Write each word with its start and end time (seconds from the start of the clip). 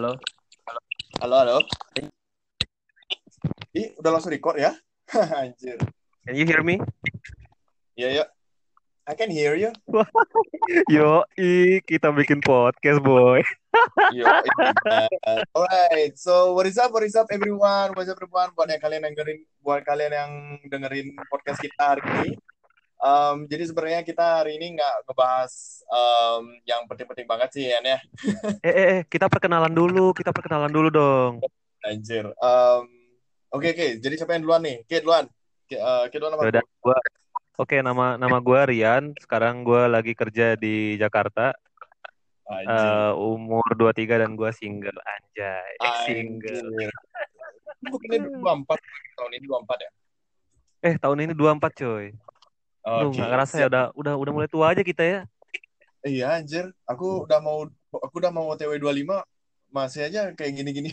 Halo. 0.00 0.16
Halo, 1.20 1.36
halo. 1.44 1.56
Ih, 3.76 3.92
udah 4.00 4.16
langsung 4.16 4.32
record 4.32 4.56
ya? 4.56 4.72
Anjir. 5.44 5.76
Can 6.24 6.40
you 6.40 6.48
hear 6.48 6.64
me? 6.64 6.80
Iya, 8.00 8.08
ya. 8.08 8.24
I 9.04 9.12
can 9.12 9.28
hear 9.28 9.60
you. 9.60 9.68
Yo, 10.96 11.28
i 11.36 11.84
kita 11.84 12.16
bikin 12.16 12.40
podcast, 12.40 13.04
boy. 13.04 13.44
Yo, 14.16 14.24
uh, 14.24 14.40
alright. 15.52 16.16
So, 16.16 16.56
what 16.56 16.64
is 16.64 16.80
up, 16.80 16.96
what 16.96 17.04
is 17.04 17.12
up 17.12 17.28
everyone? 17.28 17.92
What 17.92 18.08
is 18.08 18.08
up 18.08 18.24
everyone? 18.24 18.56
Buat 18.56 18.72
yang 18.72 18.80
kalian 18.80 19.04
yang 19.04 19.12
dengerin, 19.12 19.44
buat 19.60 19.84
kalian 19.84 20.16
yang 20.16 20.32
dengerin 20.64 21.12
podcast 21.28 21.60
kita 21.60 21.76
hari 21.76 22.00
ini. 22.08 22.40
Um, 23.00 23.48
jadi 23.48 23.64
sebenarnya 23.64 24.00
kita 24.04 24.44
hari 24.44 24.60
ini 24.60 24.76
nggak 24.76 25.08
ngebahas 25.08 25.52
um, 25.88 26.52
yang 26.68 26.84
penting-penting 26.84 27.24
banget 27.24 27.48
sih, 27.56 27.64
ya. 27.72 27.80
eh, 27.88 27.96
eh, 28.60 28.86
eh, 28.92 29.00
kita 29.08 29.32
perkenalan 29.32 29.72
dulu, 29.72 30.12
kita 30.12 30.36
perkenalan 30.36 30.68
dulu 30.68 30.88
dong. 30.92 31.32
Anjir. 31.80 32.28
Um, 32.36 33.00
Oke, 33.50 33.66
okay, 33.66 33.70
oke. 33.74 33.82
Okay. 33.82 33.90
Jadi 33.98 34.14
siapa 34.14 34.32
yang 34.38 34.46
duluan 34.46 34.62
nih? 34.62 34.76
Oke, 34.86 34.96
duluan. 35.02 35.26
Oke, 35.66 35.74
uh, 35.74 36.06
duluan 36.06 36.32
apa? 36.38 36.42
Udah, 36.54 36.64
gua. 36.78 36.98
Oke, 37.58 37.76
nama 37.82 38.14
nama 38.14 38.38
gue 38.38 38.60
Rian. 38.70 39.10
Sekarang 39.18 39.66
gue 39.66 39.82
lagi 39.90 40.14
kerja 40.14 40.54
di 40.54 40.94
Jakarta. 40.94 41.50
Uh, 42.46 43.10
umur 43.18 43.66
23 43.74 44.22
dan 44.22 44.38
gue 44.38 44.50
single 44.54 44.94
anjay. 45.02 45.72
Anjir. 45.82 46.06
Single. 46.06 46.94
Bukannya 47.90 48.38
24 48.38 49.18
tahun 49.18 49.30
ini 49.34 49.46
24 49.50 49.82
ya? 49.82 49.90
Eh, 50.80 50.94
tahun 51.02 51.18
ini 51.26 51.32
24 51.34 51.74
coy. 51.74 52.06
Okay. 52.80 53.02
Lu 53.04 53.08
gak 53.12 53.28
ngerasa 53.28 53.54
ya 53.60 53.66
udah 53.68 53.84
udah 53.92 54.14
udah 54.16 54.32
mulai 54.32 54.48
tua 54.48 54.72
aja 54.72 54.80
kita 54.80 55.02
ya. 55.04 55.20
Iya 56.00 56.40
anjir, 56.40 56.72
aku 56.88 57.28
udah 57.28 57.40
mau 57.44 57.68
aku 57.92 58.14
udah 58.24 58.32
mau 58.32 58.48
TW 58.56 58.80
25 58.80 59.20
masih 59.68 60.08
aja 60.08 60.32
kayak 60.32 60.52
gini-gini. 60.56 60.90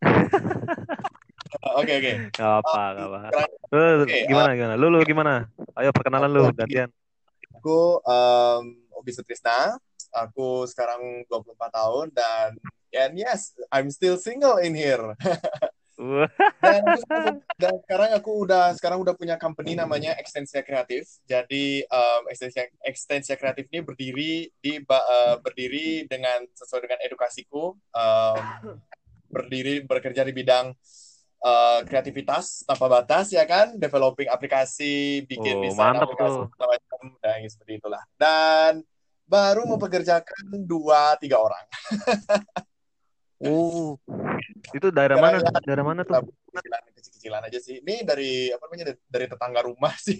Oke 1.78 1.92
oke. 1.96 2.12
Gak 2.36 2.52
apa, 2.60 2.82
gak 2.92 3.06
apa. 3.08 3.18
Lu 3.72 4.04
okay, 4.04 4.28
gimana 4.28 4.50
uh, 4.52 4.54
gimana? 4.56 4.74
Lu 4.76 4.86
lu 4.92 4.98
gimana? 5.04 5.32
Ayo 5.78 5.90
perkenalan 5.96 6.28
lu 6.28 6.44
gantian. 6.52 6.92
Aku 7.56 8.04
um, 8.04 8.62
Obi 8.98 9.10
Sutrisna. 9.16 9.80
Aku 10.12 10.68
sekarang 10.68 11.24
24 11.28 11.56
tahun 11.72 12.06
dan 12.12 12.56
and 12.92 13.14
yes, 13.16 13.56
I'm 13.72 13.92
still 13.92 14.16
single 14.16 14.60
in 14.60 14.76
here. 14.76 15.16
dan, 15.98 16.82
dan 17.58 17.74
sekarang 17.82 18.10
aku 18.14 18.46
udah 18.46 18.70
sekarang 18.78 19.02
udah 19.02 19.18
punya 19.18 19.34
company 19.34 19.74
namanya 19.74 20.14
Extensia 20.14 20.62
Kreatif. 20.62 21.18
Jadi 21.26 21.82
um, 21.90 22.22
Extensia 22.30 22.70
Extensia 22.86 23.34
Kreatif 23.34 23.66
ini 23.74 23.82
berdiri 23.82 24.32
di 24.62 24.78
uh, 24.78 25.36
berdiri 25.42 26.06
dengan 26.06 26.46
sesuai 26.54 26.86
dengan 26.86 27.02
edukasiku. 27.02 27.74
Um, 27.90 28.78
berdiri 29.28 29.84
bekerja 29.84 30.24
di 30.24 30.32
bidang 30.32 30.72
uh, 31.44 31.80
kreativitas 31.84 32.64
tanpa 32.64 32.86
batas 32.88 33.34
ya 33.34 33.44
kan, 33.44 33.76
developing 33.76 34.30
aplikasi, 34.30 35.26
bikin 35.28 35.60
oh, 35.60 35.62
desain 35.66 35.98
aplikasi 36.00 36.36
macam 36.48 37.02
dan 37.20 37.44
seperti 37.44 37.76
itulah. 37.76 38.02
Dan 38.16 38.80
baru 39.28 39.68
mempekerjakan 39.68 40.64
dua 40.64 41.18
tiga 41.20 41.42
orang. 41.42 41.64
oh, 43.44 43.94
itu 44.74 44.86
daerah 44.90 45.16
mana? 45.18 45.38
Ya, 45.38 45.60
daerah 45.62 45.84
mana 45.86 46.02
tuh? 46.02 46.26
Kecilan, 46.50 46.82
kecil-kecilan 46.94 47.42
aja 47.46 47.58
sih. 47.62 47.78
Ini 47.82 48.02
dari 48.02 48.50
apa 48.50 48.62
namanya 48.66 48.94
dari 49.06 49.26
tetangga 49.30 49.60
rumah 49.62 49.94
sih. 49.98 50.18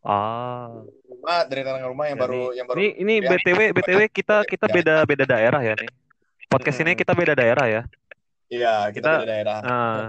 Ah. 0.00 0.80
Rumah 1.04 1.44
dari 1.44 1.60
tetangga 1.60 1.88
rumah 1.92 2.08
yang 2.08 2.16
Jadi, 2.16 2.24
baru 2.24 2.42
yang 2.56 2.66
baru. 2.66 2.76
Ini 2.80 2.88
ini 3.04 3.14
ya, 3.20 3.28
btw 3.36 3.60
btw 3.76 4.00
kita 4.08 4.36
kita 4.48 4.66
beda 4.68 4.94
beda 5.04 5.24
daerah 5.28 5.60
ya 5.60 5.74
nih. 5.76 5.90
Podcast 6.48 6.80
ini 6.80 6.92
kita 6.96 7.12
beda 7.12 7.36
daerah 7.36 7.66
ya. 7.68 7.82
Iya, 8.50 8.90
kita, 8.90 8.96
kita 8.96 9.10
beda 9.22 9.28
daerah. 9.30 9.58
Uh, 9.62 10.04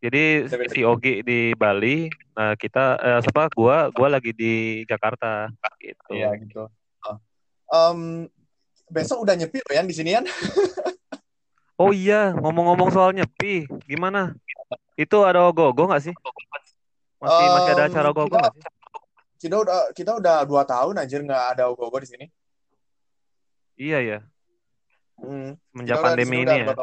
jadi 0.00 0.24
beda 0.48 0.70
si 0.72 0.80
Ogi 0.86 1.20
di 1.20 1.52
Bali, 1.58 2.08
uh, 2.38 2.54
kita 2.56 2.96
uh, 2.96 3.20
siapa? 3.20 3.50
Gua 3.52 3.90
gua 3.90 4.08
lagi 4.08 4.32
di 4.32 4.86
Jakarta 4.86 5.50
gitu. 5.82 6.14
Iya, 6.14 6.30
gitu. 6.40 6.70
Uh, 7.04 7.18
um, 7.68 8.00
besok 8.88 9.26
udah 9.26 9.34
nyepi 9.34 9.60
loh 9.60 9.72
ya 9.74 9.82
di 9.82 9.96
sini 9.96 10.14
kan? 10.14 10.24
oh 11.80 11.90
iya, 11.90 12.34
ngomong-ngomong 12.36 12.90
soal 12.94 13.10
nyepi, 13.14 13.66
gimana? 13.86 14.34
Itu 14.94 15.26
ada 15.26 15.46
ogogo 15.46 15.90
nggak 15.90 16.02
sih? 16.10 16.14
Masih 17.18 17.46
um, 17.48 17.52
masih 17.58 17.70
ada 17.74 17.84
acara 17.90 18.08
ogogo 18.10 18.36
nggak 18.36 18.54
sih? 18.54 18.64
Kita 19.44 19.56
udah 19.60 19.78
kita 19.92 20.10
udah 20.16 20.36
dua 20.48 20.62
tahun 20.64 21.02
anjir 21.02 21.20
nggak 21.20 21.44
ada 21.58 21.68
ogogo 21.68 22.00
di 22.00 22.08
sini. 22.08 22.26
Iya 23.74 23.98
ya. 24.00 24.18
Hmm. 25.18 25.58
Semenjak 25.74 25.98
pandemi 26.02 26.42
ini 26.42 26.56
ya. 26.64 26.74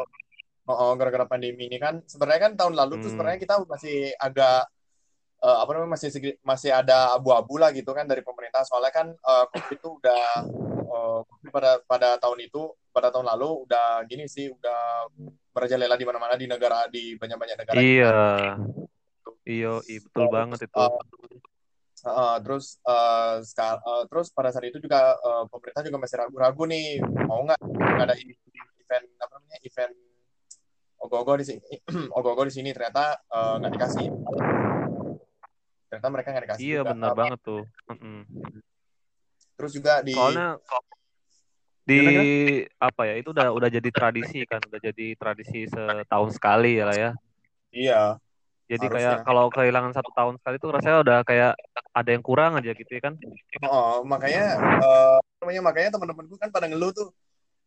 Oh, 0.62 0.94
gara-gara 0.94 1.26
pandemi 1.26 1.66
ini 1.66 1.76
kan 1.76 2.00
sebenarnya 2.06 2.40
kan 2.48 2.52
tahun 2.54 2.74
lalu 2.78 2.94
hmm. 2.96 3.02
tuh 3.02 3.10
sebenarnya 3.12 3.38
kita 3.42 3.54
masih 3.66 4.14
agak 4.14 4.70
uh, 5.42 5.58
apa 5.66 5.70
namanya 5.74 5.98
masih 5.98 6.08
masih 6.40 6.70
ada 6.70 7.12
abu-abu 7.18 7.58
lah 7.58 7.74
gitu 7.74 7.90
kan 7.90 8.06
dari 8.06 8.22
pemerintah 8.22 8.62
soalnya 8.62 8.94
kan 8.94 9.10
uh, 9.10 9.44
covid 9.50 9.76
itu 9.76 9.88
udah 9.98 10.22
uh, 10.92 11.20
pada 11.48 11.80
pada 11.88 12.08
tahun 12.20 12.44
itu 12.44 12.68
pada 12.92 13.08
tahun 13.08 13.24
lalu 13.24 13.64
udah 13.64 14.04
gini 14.04 14.28
sih 14.28 14.52
udah 14.52 15.08
merajalela 15.56 15.96
di 15.96 16.04
mana-mana 16.04 16.34
di 16.36 16.44
negara 16.44 16.84
di 16.92 17.16
banyak-banyak 17.16 17.56
negara. 17.56 17.78
Iya. 17.80 18.16
Iya, 19.42 19.82
betul 19.82 20.26
uh, 20.28 20.30
banget 20.30 20.70
itu. 20.70 20.76
Uh, 20.76 21.00
uh, 22.06 22.36
terus 22.44 22.78
uh, 22.86 23.42
sekal, 23.42 23.80
uh, 23.82 24.04
terus 24.06 24.30
pada 24.30 24.52
saat 24.52 24.68
itu 24.68 24.78
juga 24.78 25.16
uh, 25.18 25.48
pemerintah 25.50 25.82
juga 25.82 25.98
masih 25.98 26.16
ragu-ragu 26.20 26.62
nih 26.68 27.02
mau 27.26 27.42
nggak 27.42 27.58
ada 28.06 28.14
event 28.18 29.06
apa 29.18 29.32
namanya 29.40 29.58
event 29.64 29.94
ogoh-ogoh 31.02 31.36
di 31.42 31.46
sini 31.46 31.60
ogoh-ogoh 32.16 32.46
di 32.46 32.54
sini 32.54 32.70
ternyata 32.70 33.18
eh, 33.18 33.54
nggak 33.58 33.70
uh, 33.70 33.74
dikasih 33.74 34.06
ternyata 35.90 36.08
mereka 36.08 36.28
nggak 36.30 36.44
dikasih 36.46 36.62
iya 36.62 36.80
benar 36.86 37.12
banget 37.12 37.38
tuh 37.42 37.62
terus 39.56 39.72
juga 39.76 40.00
di 40.02 40.16
soalnya 40.16 40.58
di 41.82 41.98
apa 42.78 43.02
ya 43.10 43.14
itu 43.18 43.34
udah 43.34 43.50
udah 43.50 43.68
jadi 43.68 43.88
tradisi 43.90 44.46
kan 44.46 44.62
udah 44.62 44.80
jadi 44.80 45.18
tradisi 45.18 45.66
setahun 45.66 46.30
sekali 46.38 46.78
ya 46.78 46.84
lah 46.86 46.96
ya. 46.96 47.10
Iya. 47.74 48.02
Jadi 48.70 48.86
harusnya. 48.88 49.18
kayak 49.18 49.26
kalau 49.26 49.50
kehilangan 49.50 49.92
satu 49.92 50.10
tahun 50.14 50.34
sekali 50.38 50.56
itu 50.56 50.68
rasanya 50.70 50.98
udah 51.02 51.18
kayak 51.26 51.52
ada 51.92 52.10
yang 52.14 52.22
kurang 52.22 52.56
aja 52.56 52.70
gitu 52.70 52.88
ya 52.88 53.02
kan. 53.02 53.18
Oh 53.66 54.06
makanya 54.06 54.56
uh, 54.78 55.18
namanya 55.42 55.62
makanya 55.66 55.90
teman-temanku 55.98 56.38
kan 56.38 56.54
pada 56.54 56.70
ngeluh 56.70 56.94
tuh 56.94 57.10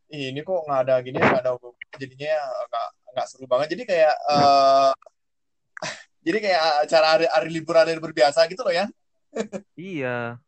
ini 0.10 0.40
kok 0.40 0.64
nggak 0.64 0.82
ada 0.88 0.96
gini 1.04 1.20
nggak 1.20 1.44
ada 1.44 1.52
jadinya 2.00 2.40
nggak 2.72 2.88
nggak 3.14 3.26
seru 3.28 3.46
banget. 3.52 3.76
Jadi 3.76 3.84
kayak 3.84 4.16
uh, 4.32 4.92
jadi 6.26 6.38
kayak 6.40 6.62
acara 6.88 7.08
hari, 7.20 7.26
hari 7.28 7.50
libur 7.52 7.76
hari 7.76 7.92
libur 8.00 8.16
biasa 8.16 8.48
gitu 8.48 8.64
loh 8.64 8.72
ya. 8.74 8.88
Iya 9.76 10.40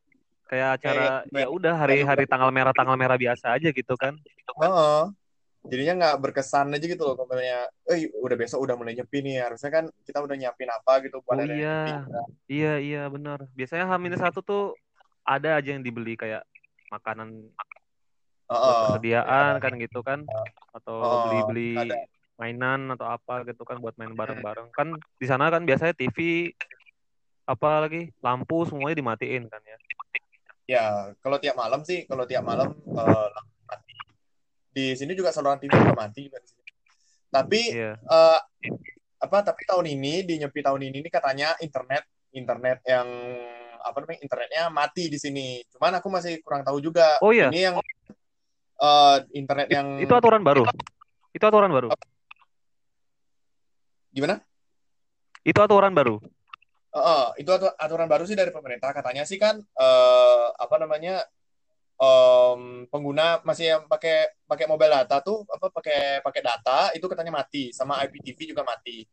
kayak 0.47 0.69
acara 0.79 1.27
kayak, 1.27 1.43
ya 1.43 1.47
udah 1.51 1.73
hari-hari 1.75 2.23
tanggal 2.23 2.49
merah 2.49 2.71
tanggal 2.71 2.95
merah 2.95 3.19
biasa 3.19 3.53
aja 3.59 3.69
gitu 3.69 3.93
kan. 3.99 4.15
Oh, 4.63 5.11
jadinya 5.67 5.93
nggak 5.99 6.17
berkesan 6.23 6.71
aja 6.71 6.85
gitu 6.87 7.03
loh 7.03 7.15
kalau 7.19 7.35
eh 7.37 8.07
udah 8.23 8.37
besok 8.39 8.63
udah 8.63 8.79
mulai 8.79 8.95
nyepi 8.95 9.19
nih 9.19 9.43
harusnya 9.43 9.69
kan 9.69 9.85
kita 10.07 10.23
udah 10.23 10.35
nyiapin 10.39 10.71
apa 10.71 11.03
gitu 11.03 11.19
buat 11.27 11.43
oh, 11.43 11.43
iya. 11.43 12.07
iya 12.47 12.73
iya 12.79 13.01
benar. 13.11 13.43
Biasanya 13.53 13.85
H 13.91 13.93
satu 14.23 14.39
tuh 14.41 14.63
ada 15.27 15.59
aja 15.59 15.75
yang 15.75 15.83
dibeli 15.83 16.15
kayak 16.15 16.47
makanan 16.87 17.51
oh, 18.47 18.95
persediaan 18.95 19.59
iya. 19.59 19.61
kan 19.61 19.73
gitu 19.75 19.99
kan. 19.99 20.19
Atau 20.71 20.95
beli-beli 21.27 21.75
oh, 21.75 22.03
mainan 22.39 22.87
atau 22.95 23.11
apa 23.11 23.43
gitu 23.43 23.67
kan 23.67 23.83
buat 23.83 23.99
main 23.99 24.15
bareng-bareng. 24.15 24.71
Kan 24.71 24.95
di 25.19 25.27
sana 25.27 25.51
kan 25.51 25.67
biasanya 25.67 25.91
TV 25.91 26.49
apa 27.47 27.87
lagi 27.87 28.11
lampu 28.19 28.67
semuanya 28.67 28.99
dimatiin 28.99 29.47
kan 29.47 29.63
ya 29.63 29.79
ya 30.67 31.15
kalau 31.23 31.39
tiap 31.39 31.55
malam 31.55 31.81
sih 31.87 32.03
kalau 32.03 32.27
tiap 32.27 32.43
malam 32.43 32.75
uh, 32.91 33.29
mati 33.63 33.95
di 34.75 34.93
sini 34.93 35.15
juga 35.15 35.31
saluran 35.31 35.57
TV 35.57 35.71
juga 35.71 35.95
mati 35.95 36.27
juga 36.27 36.43
di 36.43 36.47
sini 36.51 36.71
tapi 37.31 37.61
yeah. 37.71 37.95
Iya. 37.95 38.11
uh, 38.11 38.39
apa 39.17 39.37
tapi 39.41 39.65
tahun 39.65 39.87
ini 39.97 40.27
di 40.27 40.37
nyepi 40.43 40.59
tahun 40.61 40.81
ini 40.91 41.01
nih 41.01 41.11
katanya 41.11 41.55
internet 41.63 42.03
internet 42.35 42.83
yang 42.85 43.07
apa 43.81 43.97
namanya 44.03 44.19
internetnya 44.21 44.63
mati 44.69 45.07
di 45.07 45.17
sini 45.17 45.63
cuman 45.73 46.03
aku 46.03 46.07
masih 46.11 46.43
kurang 46.43 46.61
tahu 46.61 46.83
juga 46.83 47.17
oh 47.23 47.31
iya 47.31 47.47
ini 47.49 47.65
yang 47.65 47.75
uh, 48.77 49.17
internet 49.31 49.71
yang 49.71 49.97
itu 49.97 50.11
aturan 50.13 50.43
baru 50.43 50.67
itu 51.33 51.43
aturan 51.47 51.71
baru 51.71 51.89
Gimana? 54.17 54.41
Itu 55.45 55.61
aturan 55.61 55.93
baru. 55.93 56.17
Uh, 56.97 57.29
itu 57.37 57.53
aturan 57.77 58.09
baru 58.09 58.25
sih 58.25 58.33
dari 58.33 58.49
pemerintah. 58.49 58.89
Katanya 58.89 59.21
sih 59.21 59.37
kan 59.37 59.61
uh, 59.61 60.47
apa 60.57 60.75
namanya 60.81 61.21
um, 62.01 62.85
pengguna 62.89 63.41
masih 63.45 63.77
yang 63.77 63.83
pakai 63.85 64.33
pakai 64.49 64.65
mobile 64.69 64.93
data 64.93 65.21
tuh 65.21 65.45
apa 65.49 65.69
pakai 65.69 66.21
pakai 66.25 66.41
data 66.41 66.79
itu 66.97 67.05
katanya 67.05 67.33
mati 67.43 67.69
sama 67.73 68.01
IPTV 68.05 68.53
juga 68.53 68.65
mati. 68.65 69.05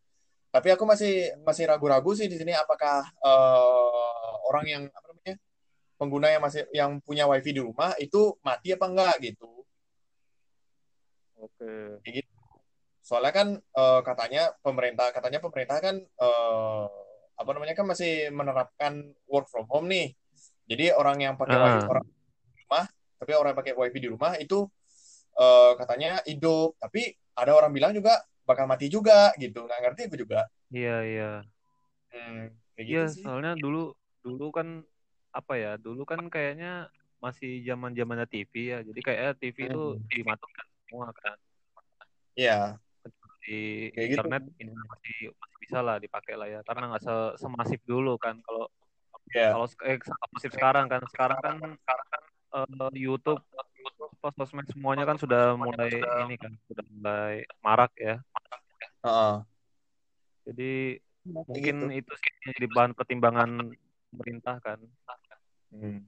Tapi 0.55 0.69
aku 0.71 0.87
masih 0.87 1.35
masih 1.43 1.67
ragu-ragu 1.67 2.15
sih 2.15 2.31
di 2.31 2.39
sini 2.39 2.55
apakah 2.55 3.03
uh, 3.21 4.33
orang 4.49 4.67
yang 4.71 4.83
apa 4.87 5.07
namanya 5.11 5.35
pengguna 5.99 6.29
yang 6.31 6.43
masih 6.45 6.63
yang 6.71 6.91
punya 7.03 7.27
wifi 7.27 7.51
di 7.51 7.63
rumah 7.65 7.93
itu 7.99 8.39
mati 8.47 8.71
apa 8.71 8.87
enggak 8.87 9.15
gitu. 9.35 9.51
Oke. 11.43 12.01
Okay. 12.01 12.23
gitu. 12.23 12.33
Soalnya 13.05 13.33
kan 13.35 13.49
uh, 13.77 14.01
katanya 14.01 14.55
pemerintah 14.65 15.11
katanya 15.13 15.43
pemerintah 15.43 15.77
kan 15.83 15.97
uh, 16.23 16.89
apa 17.35 17.51
namanya 17.51 17.75
kan 17.75 17.87
masih 17.87 18.31
menerapkan 18.31 19.15
work 19.27 19.51
from 19.51 19.67
home 19.67 19.91
nih. 19.91 20.15
Jadi 20.65 20.95
orang 20.95 21.21
yang 21.21 21.35
pakai 21.37 21.57
uh. 21.59 21.63
wifi 21.63 21.81
orang 21.91 22.07
di 22.07 22.61
rumah, 22.65 22.85
tapi 23.21 23.31
orang 23.37 23.51
yang 23.53 23.61
pakai 23.61 23.75
wifi 23.77 23.99
di 24.01 24.09
rumah 24.09 24.33
itu 24.41 24.59
uh, 25.37 25.73
katanya 25.77 26.23
hidup, 26.25 26.79
tapi 26.81 27.13
ada 27.35 27.53
orang 27.53 27.75
bilang 27.75 27.93
juga 27.93 28.23
bakal 28.47 28.65
mati 28.65 28.87
juga 28.89 29.35
gitu. 29.37 29.67
Nggak 29.67 29.81
ngerti 29.83 30.03
itu 30.09 30.17
juga. 30.25 30.47
Iya 30.71 30.97
iya. 31.05 31.33
Hmm, 32.15 32.55
kayak 32.79 32.87
gitu 32.87 32.95
iya, 32.95 33.05
sih. 33.11 33.23
soalnya 33.27 33.53
dulu 33.59 33.93
dulu 34.23 34.47
kan 34.55 34.87
apa 35.35 35.55
ya? 35.59 35.73
Dulu 35.77 36.07
kan 36.07 36.23
kayaknya 36.31 36.89
masih 37.19 37.61
zaman 37.67 37.93
zamannya 37.93 38.25
TV 38.31 38.53
ya. 38.73 38.79
Jadi 38.81 39.01
kayak 39.03 39.43
TV 39.43 39.69
itu 39.69 39.83
hmm. 39.99 40.07
dimatikan 40.09 40.67
semua 40.87 41.09
kan. 41.13 41.37
Iya 42.35 42.83
di 43.45 43.93
Kayak 43.93 44.09
gitu. 44.09 44.15
internet 44.17 44.43
gitu. 44.49 44.61
ini 44.65 44.71
masih 44.73 45.19
masih 45.37 45.57
bisa 45.61 45.79
lah 45.85 45.97
dipakai 46.01 46.35
lah 46.35 46.49
ya 46.49 46.61
karena 46.65 46.85
nggak 46.93 47.05
se 47.05 47.15
semasif 47.41 47.81
dulu 47.85 48.17
kan 48.17 48.41
kalau 48.41 48.67
yeah. 49.37 49.53
kalau 49.53 49.67
eh, 49.85 50.01
masif 50.33 50.51
sekarang 50.57 50.87
kan 50.89 51.03
sekarang 51.13 51.39
kan 51.45 51.57
sekarang 51.61 52.07
kan 52.09 52.23
uh, 52.57 52.91
YouTube 52.97 53.41
post 54.21 54.37
sosmed 54.41 54.65
semuanya 54.73 55.05
kan 55.05 55.21
sudah 55.21 55.53
mulai 55.61 55.93
ini 56.25 56.41
kan 56.41 56.53
sudah 56.65 56.85
mulai 56.97 57.45
marak 57.61 57.93
ya 58.01 58.17
uh 59.05 59.09
-uh. 59.09 59.37
jadi 60.49 60.97
mungkin 61.25 61.77
gitu. 61.93 62.05
itu 62.05 62.13
sih 62.17 62.33
jadi 62.57 62.69
bahan 62.73 62.93
pertimbangan 62.97 63.73
pemerintah 64.13 64.57
kan 64.65 64.81
hmm. 65.73 66.05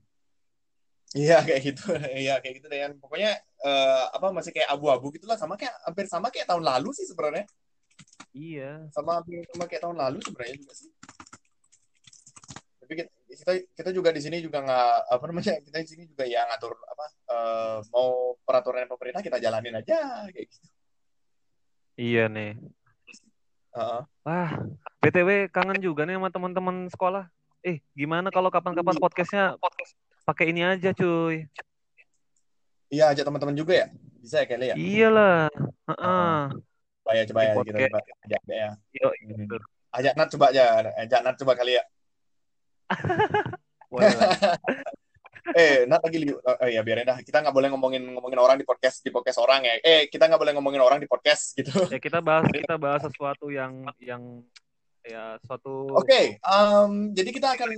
Iya 1.16 1.40
kayak 1.40 1.60
gitu, 1.64 1.84
iya 2.22 2.34
kayak 2.44 2.54
gitu 2.60 2.66
deh. 2.68 2.92
Pokoknya 3.00 3.32
uh, 3.64 4.12
apa 4.12 4.28
masih 4.36 4.52
kayak 4.52 4.68
abu-abu 4.68 5.08
gitulah, 5.16 5.40
sama 5.40 5.56
kayak 5.56 5.72
hampir 5.88 6.04
sama 6.04 6.28
kayak 6.28 6.44
tahun 6.44 6.60
lalu 6.60 6.92
sih 6.92 7.08
sebenarnya. 7.08 7.48
Iya. 8.36 8.84
Sama 8.92 9.16
hampir 9.16 9.40
sama 9.48 9.64
kayak 9.64 9.82
tahun 9.88 9.96
lalu 9.96 10.18
sebenarnya 10.20 10.56
juga 10.60 10.72
sih. 10.76 10.90
Tapi 12.84 12.92
kita 13.00 13.52
kita 13.72 13.90
juga 13.96 14.12
di 14.12 14.20
sini 14.20 14.44
juga 14.44 14.60
nggak 14.60 14.92
apa 15.08 15.24
namanya 15.24 15.54
kita 15.66 15.76
di 15.80 15.88
sini 15.88 16.04
juga 16.04 16.28
ya 16.28 16.44
ngatur 16.52 16.76
apa 16.76 17.06
uh, 17.32 17.78
mau 17.88 18.36
peraturan 18.44 18.84
pemerintah 18.84 19.24
kita 19.24 19.40
jalanin 19.40 19.80
aja 19.80 20.28
kayak 20.28 20.46
gitu. 20.52 20.68
Iya 21.96 22.28
nih. 22.28 22.60
Uh-uh. 23.72 24.04
Wah, 24.24 24.52
btw 25.00 25.48
kangen 25.48 25.80
juga 25.80 26.04
nih 26.04 26.20
sama 26.20 26.28
teman-teman 26.28 26.76
sekolah. 26.92 27.24
Eh, 27.64 27.80
gimana 27.96 28.28
kalau 28.28 28.52
kapan-kapan 28.52 28.96
podcastnya 29.00 29.56
podcast 29.56 29.96
pakai 30.26 30.50
ini 30.50 30.66
aja 30.66 30.90
cuy. 30.90 31.46
Iya 32.90 33.14
ajak 33.14 33.24
teman-teman 33.30 33.54
juga 33.54 33.86
ya? 33.86 33.86
Bisa 34.18 34.42
ya 34.42 34.46
kali 34.50 34.66
ya? 34.70 34.74
Iyalah. 34.74 35.46
Uh 35.86 35.92
-uh. 35.94 36.38
coba 37.06 37.10
ya 37.14 37.22
coba 37.30 37.40
ya 37.46 37.52
kita 37.62 37.78
coba 37.86 37.98
ajak 38.26 38.42
ya. 38.50 38.70
Yo, 38.90 39.08
hmm. 39.14 39.46
ajak 39.94 40.12
Nat 40.18 40.28
coba 40.34 40.44
aja. 40.50 40.64
Ajak 40.98 41.20
Nat 41.22 41.36
coba 41.38 41.52
kali 41.54 41.78
ya. 41.78 41.84
Eh 45.54 45.86
Nat 45.86 46.02
lagi 46.02 46.18
li- 46.26 46.34
oh, 46.34 46.66
ya 46.66 46.82
biarin 46.82 47.06
dah. 47.06 47.22
Kita 47.22 47.38
nggak 47.38 47.54
boleh 47.54 47.70
ngomongin 47.70 48.02
ngomongin 48.02 48.40
orang 48.42 48.58
di 48.58 48.66
podcast 48.66 48.98
di 49.06 49.14
podcast 49.14 49.38
orang 49.38 49.62
ya. 49.62 49.74
Eh 49.78 50.10
kita 50.10 50.26
nggak 50.26 50.42
boleh 50.42 50.52
ngomongin 50.58 50.82
orang 50.82 50.98
di 50.98 51.06
podcast 51.06 51.54
gitu. 51.54 51.86
Ya 51.86 52.02
kita 52.02 52.18
bahas 52.18 52.50
kita 52.50 52.74
bahas 52.74 53.06
sesuatu 53.06 53.46
yang 53.54 53.86
yang 54.02 54.42
ya 55.06 55.38
suatu 55.46 55.86
Oke, 55.94 56.02
okay, 56.02 56.24
um, 56.42 57.14
jadi 57.14 57.30
kita 57.30 57.48
akan 57.54 57.70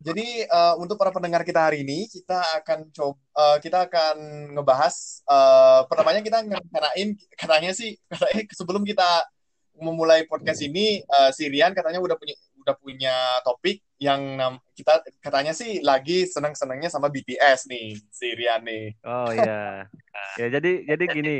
jadi 0.00 0.50
uh, 0.50 0.74
untuk 0.82 0.98
para 0.98 1.14
pendengar 1.14 1.46
kita 1.46 1.70
hari 1.70 1.86
ini 1.86 2.10
kita 2.10 2.42
akan 2.62 2.90
coba 2.90 3.14
uh, 3.38 3.56
kita 3.62 3.86
akan 3.86 4.16
ngebahas 4.58 5.22
uh, 5.30 5.86
pertamanya 5.86 6.20
kita 6.24 6.42
ngerencanain 6.42 7.08
katanya 7.38 7.70
sih 7.70 7.94
katanya 8.10 8.42
sebelum 8.50 8.82
kita 8.82 9.06
memulai 9.80 10.26
podcast 10.28 10.60
ini 10.60 11.00
uh, 11.06 11.30
si 11.32 11.48
Rian 11.48 11.72
katanya 11.72 12.02
udah 12.02 12.18
punya 12.18 12.36
udah 12.60 12.76
punya 12.76 13.16
topik 13.40 13.80
yang 13.96 14.36
kita 14.76 15.00
katanya 15.24 15.56
sih 15.56 15.80
lagi 15.80 16.28
senang-senangnya 16.28 16.92
sama 16.92 17.08
BTS 17.08 17.68
nih 17.72 17.96
si 18.12 18.26
Rian 18.36 18.60
nih. 18.64 19.00
Oh 19.04 19.32
iya. 19.32 19.88
ya 20.40 20.46
jadi 20.52 20.84
jadi 20.84 21.04
gini. 21.08 21.36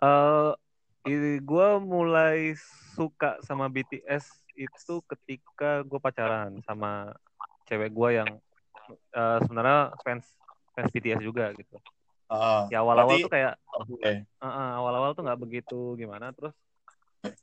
Uh, 0.00 0.56
gue 1.04 1.68
mulai 1.84 2.56
suka 2.96 3.36
sama 3.44 3.68
BTS 3.68 4.24
itu 4.56 5.04
ketika 5.04 5.84
gue 5.84 6.00
pacaran 6.00 6.62
sama 6.64 7.12
cewek 7.68 7.92
gue 7.92 8.10
yang 8.24 8.30
uh, 9.12 9.38
sebenarnya 9.44 9.92
fans 10.00 10.24
fans 10.72 10.90
BTS 10.94 11.20
juga 11.20 11.52
gitu. 11.52 11.76
Uh, 12.32 12.64
ya 12.72 12.80
awal-awal 12.80 13.20
tuh 13.20 13.28
kayak 13.28 13.60
okay. 13.68 14.24
uh, 14.40 14.48
uh, 14.48 14.70
awal-awal 14.80 15.12
tuh 15.12 15.28
nggak 15.28 15.40
begitu 15.44 15.92
gimana 16.00 16.32
terus 16.32 16.56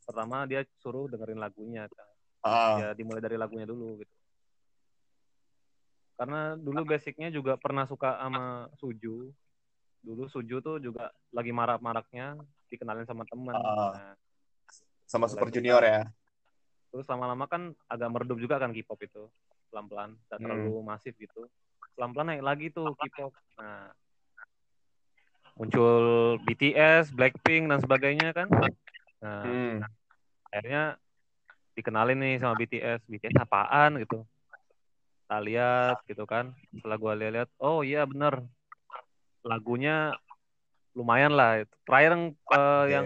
pertama 0.09 0.49
dia 0.49 0.65
suruh 0.81 1.05
dengerin 1.05 1.37
lagunya 1.37 1.85
kan. 1.85 2.07
Uh. 2.41 2.75
Ya 2.81 2.89
dimulai 2.97 3.21
dari 3.21 3.37
lagunya 3.37 3.69
dulu 3.69 4.01
gitu. 4.01 4.13
Karena 6.17 6.53
dulu 6.53 6.85
basicnya 6.85 7.33
juga 7.33 7.57
pernah 7.57 7.85
suka 7.89 8.17
sama 8.17 8.69
Suju. 8.77 9.29
Dulu 10.01 10.23
Suju 10.29 10.61
tuh 10.61 10.77
juga 10.77 11.09
lagi 11.33 11.49
marak-maraknya 11.49 12.37
dikenalin 12.71 13.03
sama 13.03 13.27
teman. 13.27 13.53
Uh, 13.53 13.91
nah, 13.91 14.15
sama 15.03 15.27
Super 15.27 15.51
Junior 15.51 15.83
ya. 15.83 16.07
Terus 16.91 17.03
lama-lama 17.11 17.43
kan 17.51 17.75
agak 17.91 18.09
meredup 18.11 18.39
juga 18.39 18.55
kan 18.59 18.71
K-pop 18.71 18.99
itu. 19.03 19.27
Pelan-pelan, 19.71 20.15
tidak 20.15 20.37
hmm. 20.39 20.45
terlalu 20.47 20.73
masif 20.83 21.13
gitu. 21.19 21.51
Pelan-pelan 21.99 22.35
naik 22.35 22.43
lagi 22.43 22.67
tuh 22.71 22.95
K-pop. 22.95 23.35
Nah, 23.59 23.91
muncul 25.59 26.35
BTS, 26.47 27.11
Blackpink 27.11 27.67
dan 27.67 27.79
sebagainya 27.83 28.31
kan. 28.31 28.47
Nah, 29.19 29.43
hmm. 29.43 29.75
akhirnya 30.47 30.95
dikenalin 31.75 32.19
nih 32.19 32.35
sama 32.39 32.55
BTS. 32.55 33.07
BTS 33.07 33.35
apaan 33.39 33.99
gitu. 33.99 34.23
Kita 35.27 35.37
lihat 35.43 36.03
gitu 36.07 36.23
kan. 36.27 36.55
Setelah 36.75 36.97
gue 36.99 37.13
lihat-lihat, 37.23 37.49
oh 37.59 37.83
iya 37.83 38.03
bener. 38.03 38.43
Lagunya 39.47 40.15
lumayan 40.95 41.33
lah. 41.33 41.63
Terakhir 41.87 42.11
yang, 42.15 42.25
uh, 42.51 42.85
yang 42.87 43.05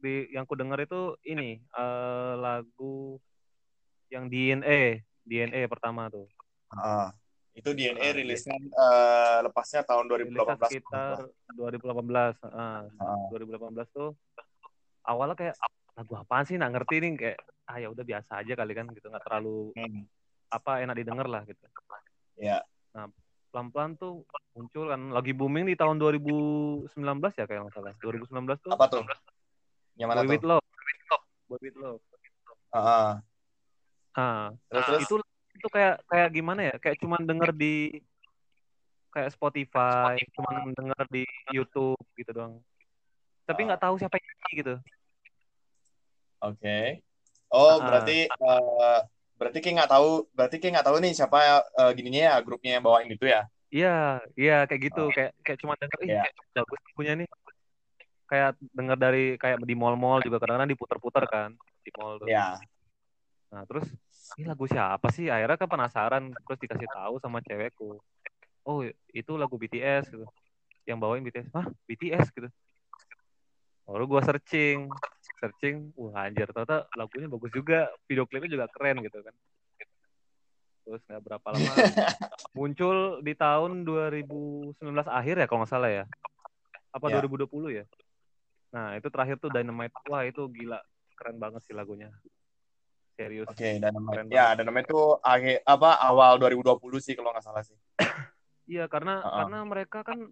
di 0.00 0.14
yang 0.32 0.44
ku 0.48 0.56
dengar 0.56 0.80
itu 0.80 1.14
ini 1.28 1.60
uh, 1.76 2.34
lagu 2.40 3.20
yang 4.08 4.26
DNA 4.26 5.04
DNA 5.28 5.68
pertama 5.68 6.08
tuh. 6.08 6.26
Uh, 6.72 7.12
itu 7.52 7.70
DNA 7.76 8.08
uh, 8.08 8.14
rilisnya 8.16 8.56
uh, 8.74 9.38
lepasnya 9.44 9.84
tahun 9.84 10.08
2018. 10.08 10.72
Sekitar 10.72 11.28
2018. 11.52 12.40
Uh, 12.48 12.88
uh. 12.96 13.28
2018 13.28 13.96
tuh 13.96 14.16
awalnya 15.04 15.36
kayak 15.36 15.56
lagu 15.96 16.12
apaan 16.16 16.44
sih 16.48 16.56
nggak 16.56 16.72
ngerti 16.80 16.96
nih 17.02 17.10
kayak 17.18 17.38
ah 17.68 17.76
ya 17.78 17.88
udah 17.92 18.04
biasa 18.06 18.40
aja 18.40 18.52
kali 18.56 18.72
kan 18.72 18.86
gitu 18.90 19.06
nggak 19.12 19.24
terlalu 19.26 19.70
hmm. 19.76 20.02
apa 20.50 20.80
enak 20.82 20.96
didengar 20.96 21.26
lah 21.28 21.42
gitu. 21.44 21.60
Ya. 22.40 22.58
Yeah. 22.58 22.62
Nah 22.96 23.06
pelan-pelan 23.50 23.98
tuh 23.98 24.22
muncul 24.54 24.90
kan 24.90 25.00
lagi 25.10 25.34
booming 25.34 25.66
di 25.66 25.74
tahun 25.74 25.98
2019 25.98 26.90
ya 27.36 27.44
kayak 27.44 27.60
nggak 27.66 27.74
salah. 27.74 27.94
2019 27.98 28.64
tuh 28.64 28.70
apa 28.72 28.86
tuh? 28.86 29.02
Yang 29.98 30.08
mana 30.08 30.20
Boy 30.22 30.26
tuh? 30.26 30.32
With 30.32 30.46
Love. 30.46 30.66
Boy 31.50 31.58
With 31.60 31.76
Love. 31.78 32.02
Ah 32.70 33.18
uh, 34.14 34.46
terus, 34.70 34.86
terus? 34.86 35.02
itu 35.06 35.16
itu 35.58 35.68
kayak 35.68 35.96
kayak 36.06 36.28
gimana 36.30 36.60
ya? 36.70 36.74
Kayak 36.78 36.98
cuman 37.02 37.22
denger 37.26 37.50
di 37.52 38.00
kayak 39.10 39.34
Spotify, 39.34 40.14
Spotify. 40.16 40.34
cuman 40.38 40.54
denger 40.72 41.04
di 41.10 41.24
YouTube 41.50 42.00
gitu 42.14 42.30
doang. 42.30 42.54
Tapi 43.44 43.60
nggak 43.66 43.80
uh. 43.82 43.84
tahu 43.90 43.94
siapa 43.98 44.16
yang 44.16 44.26
nyanyi 44.26 44.52
gitu. 44.54 44.74
Oke. 46.40 46.56
Okay. 46.56 46.86
oh 47.50 47.76
uh, 47.76 47.76
berarti 47.82 48.30
uh, 48.30 49.02
Berarti 49.40 49.58
kayak 49.64 49.74
nggak 49.80 49.92
tahu, 49.96 50.10
berarti 50.36 50.56
kayak 50.60 50.72
nggak 50.76 50.86
tahu 50.92 50.96
nih 51.00 51.12
siapa 51.16 51.64
uh, 51.80 51.90
gininya 51.96 52.22
ya 52.28 52.34
grupnya 52.44 52.76
yang 52.76 52.84
bawain 52.84 53.08
itu 53.08 53.24
ya? 53.24 53.48
Iya, 53.72 54.20
iya 54.36 54.56
kayak 54.68 54.80
gitu, 54.92 55.08
oh. 55.08 55.14
kayak 55.14 55.32
kayak 55.40 55.58
cuma 55.64 55.72
denger, 55.80 55.98
yeah. 56.04 56.28
bagus 56.52 56.80
punya 56.92 57.16
nih. 57.16 57.28
Kayak 58.28 58.60
denger 58.76 58.98
dari 59.00 59.24
kayak 59.40 59.64
di 59.64 59.72
mall-mall 59.72 60.20
juga 60.20 60.36
kadang-kadang 60.44 60.76
diputer-puter 60.76 61.24
kan 61.24 61.56
di 61.80 61.90
mall 61.96 62.20
tuh. 62.20 62.28
Iya. 62.28 62.60
Yeah. 62.60 63.56
Nah 63.56 63.62
terus 63.64 63.88
ini 64.36 64.44
lagu 64.44 64.68
siapa 64.68 65.08
sih? 65.08 65.32
Akhirnya 65.32 65.56
kan 65.56 65.68
penasaran, 65.72 66.22
terus 66.36 66.60
dikasih 66.60 66.88
tahu 66.92 67.16
sama 67.24 67.40
cewekku. 67.40 67.96
Oh 68.68 68.84
itu 69.10 69.32
lagu 69.40 69.56
BTS 69.56 70.12
gitu. 70.12 70.28
Yang 70.84 70.98
bawain 71.00 71.24
BTS, 71.24 71.48
ah 71.56 71.64
BTS 71.88 72.28
gitu. 72.36 72.52
Lalu 73.90 74.04
gue 74.06 74.20
searching, 74.22 74.78
searching, 75.42 75.90
wah 75.98 76.30
anjir 76.30 76.46
ternyata 76.54 76.86
lagunya 76.94 77.26
bagus 77.26 77.50
juga, 77.50 77.90
video 78.06 78.22
klipnya 78.22 78.54
juga 78.54 78.66
keren 78.70 79.02
gitu 79.02 79.18
kan. 79.18 79.34
Terus 80.86 81.02
nggak 81.10 81.22
berapa 81.26 81.46
lama 81.50 81.72
muncul 82.58 83.18
di 83.22 83.34
tahun 83.34 83.82
2019 83.82 84.78
akhir 85.06 85.34
ya 85.42 85.46
kalau 85.50 85.66
nggak 85.66 85.72
salah 85.74 85.90
ya. 85.90 86.04
Apa 86.94 87.10
yeah. 87.10 87.22
2020 87.22 87.78
ya? 87.82 87.84
Nah 88.70 88.94
itu 88.94 89.10
terakhir 89.10 89.42
tuh 89.42 89.50
Dynamite, 89.50 89.94
wah 90.06 90.22
itu 90.22 90.46
gila, 90.46 90.78
keren 91.18 91.42
banget 91.42 91.66
sih 91.66 91.74
lagunya. 91.74 92.14
Serius. 93.18 93.50
Oke, 93.50 93.58
okay, 93.58 93.72
Dynamite. 93.82 94.14
Keren 94.14 94.26
ya, 94.30 94.54
banget. 94.54 94.56
Dynamite 94.62 94.86
itu 94.86 95.02
akhir 95.18 95.56
apa 95.66 95.90
awal 95.98 96.38
2020 96.38 96.78
sih 97.02 97.14
kalau 97.18 97.34
nggak 97.34 97.42
salah 97.42 97.62
sih. 97.66 97.74
Iya, 98.70 98.86
karena 98.86 99.18
uh 99.18 99.26
-uh. 99.26 99.36
karena 99.42 99.58
mereka 99.66 100.06
kan 100.06 100.30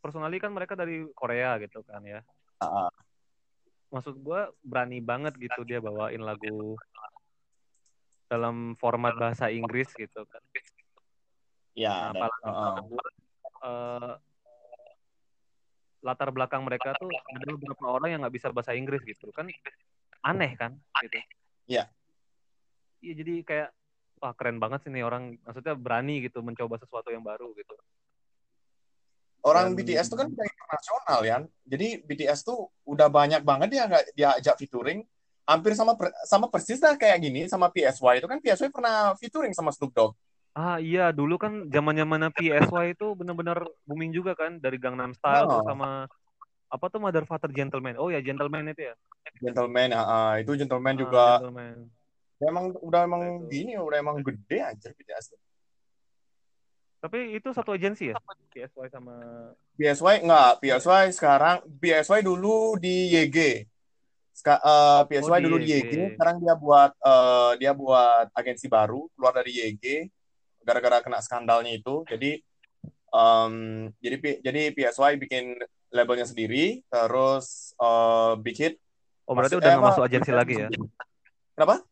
personally 0.00 0.40
kan 0.40 0.48
mereka 0.48 0.72
dari 0.72 1.04
Korea 1.12 1.60
gitu 1.60 1.84
kan 1.84 2.00
ya. 2.08 2.24
Uh, 2.60 2.92
Maksud 3.90 4.22
gue 4.22 4.40
berani 4.62 5.02
banget 5.02 5.34
gitu 5.34 5.66
dia 5.66 5.82
bawain 5.82 6.22
lagu 6.22 6.78
dalam 8.30 8.78
format 8.78 9.18
bahasa 9.18 9.50
Inggris 9.50 9.90
gitu 9.98 10.22
kan. 10.30 10.42
Ya. 11.74 12.14
Nah, 12.14 12.30
dan, 12.30 12.30
uh, 12.46 12.78
uh, 13.66 14.14
latar 16.00 16.30
belakang 16.30 16.62
mereka 16.64 16.94
tuh 16.96 17.10
ada 17.10 17.50
beberapa 17.50 17.86
orang 17.90 18.08
yang 18.14 18.20
nggak 18.22 18.36
bisa 18.38 18.48
bahasa 18.54 18.72
Inggris 18.72 19.04
gitu 19.04 19.28
kan 19.34 19.50
aneh 20.24 20.54
kan 20.56 20.78
gitu. 21.04 21.20
Iya. 21.68 21.90
Iya 23.00 23.12
jadi 23.20 23.34
kayak 23.44 23.68
wah 24.20 24.32
keren 24.36 24.60
banget 24.60 24.84
sih 24.84 24.92
nih 24.92 25.04
orang 25.04 25.36
maksudnya 25.44 25.76
berani 25.76 26.24
gitu 26.24 26.40
mencoba 26.40 26.80
sesuatu 26.80 27.12
yang 27.12 27.24
baru 27.24 27.52
gitu. 27.56 27.76
Orang 29.40 29.72
Dan, 29.72 29.76
BTS 29.80 30.06
tuh 30.12 30.18
kan 30.20 30.28
udah 30.28 30.46
internasional 30.46 31.20
ya. 31.24 31.36
Jadi 31.64 31.88
BTS 32.04 32.44
tuh 32.44 32.68
udah 32.84 33.08
banyak 33.08 33.40
banget 33.40 33.68
dia 33.72 33.82
nggak 33.88 34.04
dia 34.12 34.28
ajak 34.36 34.54
featuring 34.60 35.00
hampir 35.48 35.72
sama 35.74 35.98
sama 36.28 36.46
persis 36.46 36.78
dah 36.78 36.94
kayak 36.94 37.18
gini 37.26 37.50
sama 37.50 37.66
PSY 37.72 38.22
itu 38.22 38.28
kan 38.30 38.38
PSY 38.38 38.70
pernah 38.70 39.16
featuring 39.18 39.50
sama 39.50 39.74
Snoop 39.74 39.90
Dogg. 39.90 40.12
Ah 40.54 40.78
iya 40.78 41.10
dulu 41.10 41.38
kan 41.40 41.66
zaman 41.72 41.98
zamannya 41.98 42.30
PSY 42.34 42.94
itu 42.94 43.06
benar-benar 43.18 43.64
booming 43.86 44.14
juga 44.14 44.38
kan 44.38 44.62
dari 44.62 44.78
Gangnam 44.78 45.14
Style 45.16 45.50
oh. 45.50 45.64
sama 45.66 46.06
apa 46.70 46.86
tuh 46.86 47.02
Mother 47.02 47.26
Father 47.26 47.50
Gentleman. 47.50 47.98
Oh 47.98 48.14
ya 48.14 48.22
Gentleman 48.22 48.70
itu 48.70 48.92
ya. 48.92 48.94
Gentleman, 49.42 49.90
uh, 49.90 50.00
uh, 50.00 50.32
itu 50.38 50.54
Gentleman 50.54 50.94
ah, 50.94 50.98
juga. 50.98 51.24
Gentleman. 51.42 51.76
Ya, 52.40 52.46
emang 52.48 52.64
udah 52.80 53.00
emang 53.04 53.22
itu. 53.44 53.52
gini, 53.52 53.72
udah 53.76 53.98
emang 54.00 54.16
gede 54.24 54.58
aja 54.64 54.88
BTS. 54.94 55.36
Tapi 57.00 57.40
itu 57.40 57.48
satu 57.56 57.72
agensi 57.72 58.12
ya? 58.12 58.16
PSY 58.52 58.86
sama 58.92 59.16
PSY 59.80 60.14
enggak, 60.20 60.52
PSY 60.60 61.04
sekarang 61.16 61.64
PSY 61.80 62.20
dulu 62.20 62.76
di 62.76 63.08
YG. 63.16 63.64
Ska, 64.36 64.60
uh, 64.60 65.02
PSY 65.08 65.40
oh, 65.40 65.40
dulu 65.40 65.56
di 65.64 65.72
YG. 65.72 65.88
YG, 65.88 65.92
sekarang 66.16 66.36
dia 66.44 66.54
buat 66.60 66.92
uh, 67.00 67.56
dia 67.56 67.72
buat 67.72 68.28
agensi 68.36 68.68
baru 68.68 69.08
keluar 69.16 69.32
dari 69.32 69.56
YG 69.56 70.12
gara-gara 70.60 71.00
kena 71.00 71.24
skandalnya 71.24 71.72
itu. 71.72 72.04
Jadi 72.04 72.36
um, 73.16 73.88
jadi 74.04 74.16
jadi 74.44 74.62
PSY 74.76 75.16
bikin 75.16 75.56
labelnya 75.90 76.28
sendiri, 76.28 76.84
terus 76.86 77.72
uh, 77.80 78.36
Big 78.36 78.60
Hit 78.60 78.76
Oh 79.30 79.38
berarti 79.38 79.54
udah 79.62 79.78
nggak 79.78 79.86
masuk 79.94 80.02
agensi 80.02 80.30
lagi 80.34 80.54
ya? 80.58 80.66
Kenapa? 81.54 81.86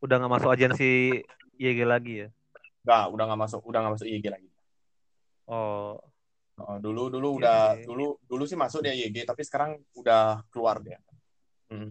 Udah 0.00 0.16
nggak 0.16 0.32
masuk 0.40 0.50
agensi 0.56 1.20
YG 1.60 1.84
lagi 1.84 2.24
ya? 2.24 2.28
Nggak, 2.86 3.04
udah 3.10 3.24
nggak 3.26 3.40
masuk, 3.42 3.60
udah 3.66 3.78
nggak 3.82 3.94
masuk 3.98 4.06
YG 4.06 4.26
lagi. 4.30 4.48
Oh. 5.50 5.98
oh 6.62 6.78
dulu 6.78 7.10
dulu 7.10 7.42
udah 7.42 7.82
dulu 7.82 8.16
dulu 8.22 8.44
sih 8.46 8.54
masuk 8.54 8.86
dia 8.86 8.94
YG, 8.94 9.26
tapi 9.26 9.42
sekarang 9.42 9.74
udah 9.98 10.46
keluar 10.54 10.78
dia. 10.78 11.02
Hmm. 11.66 11.90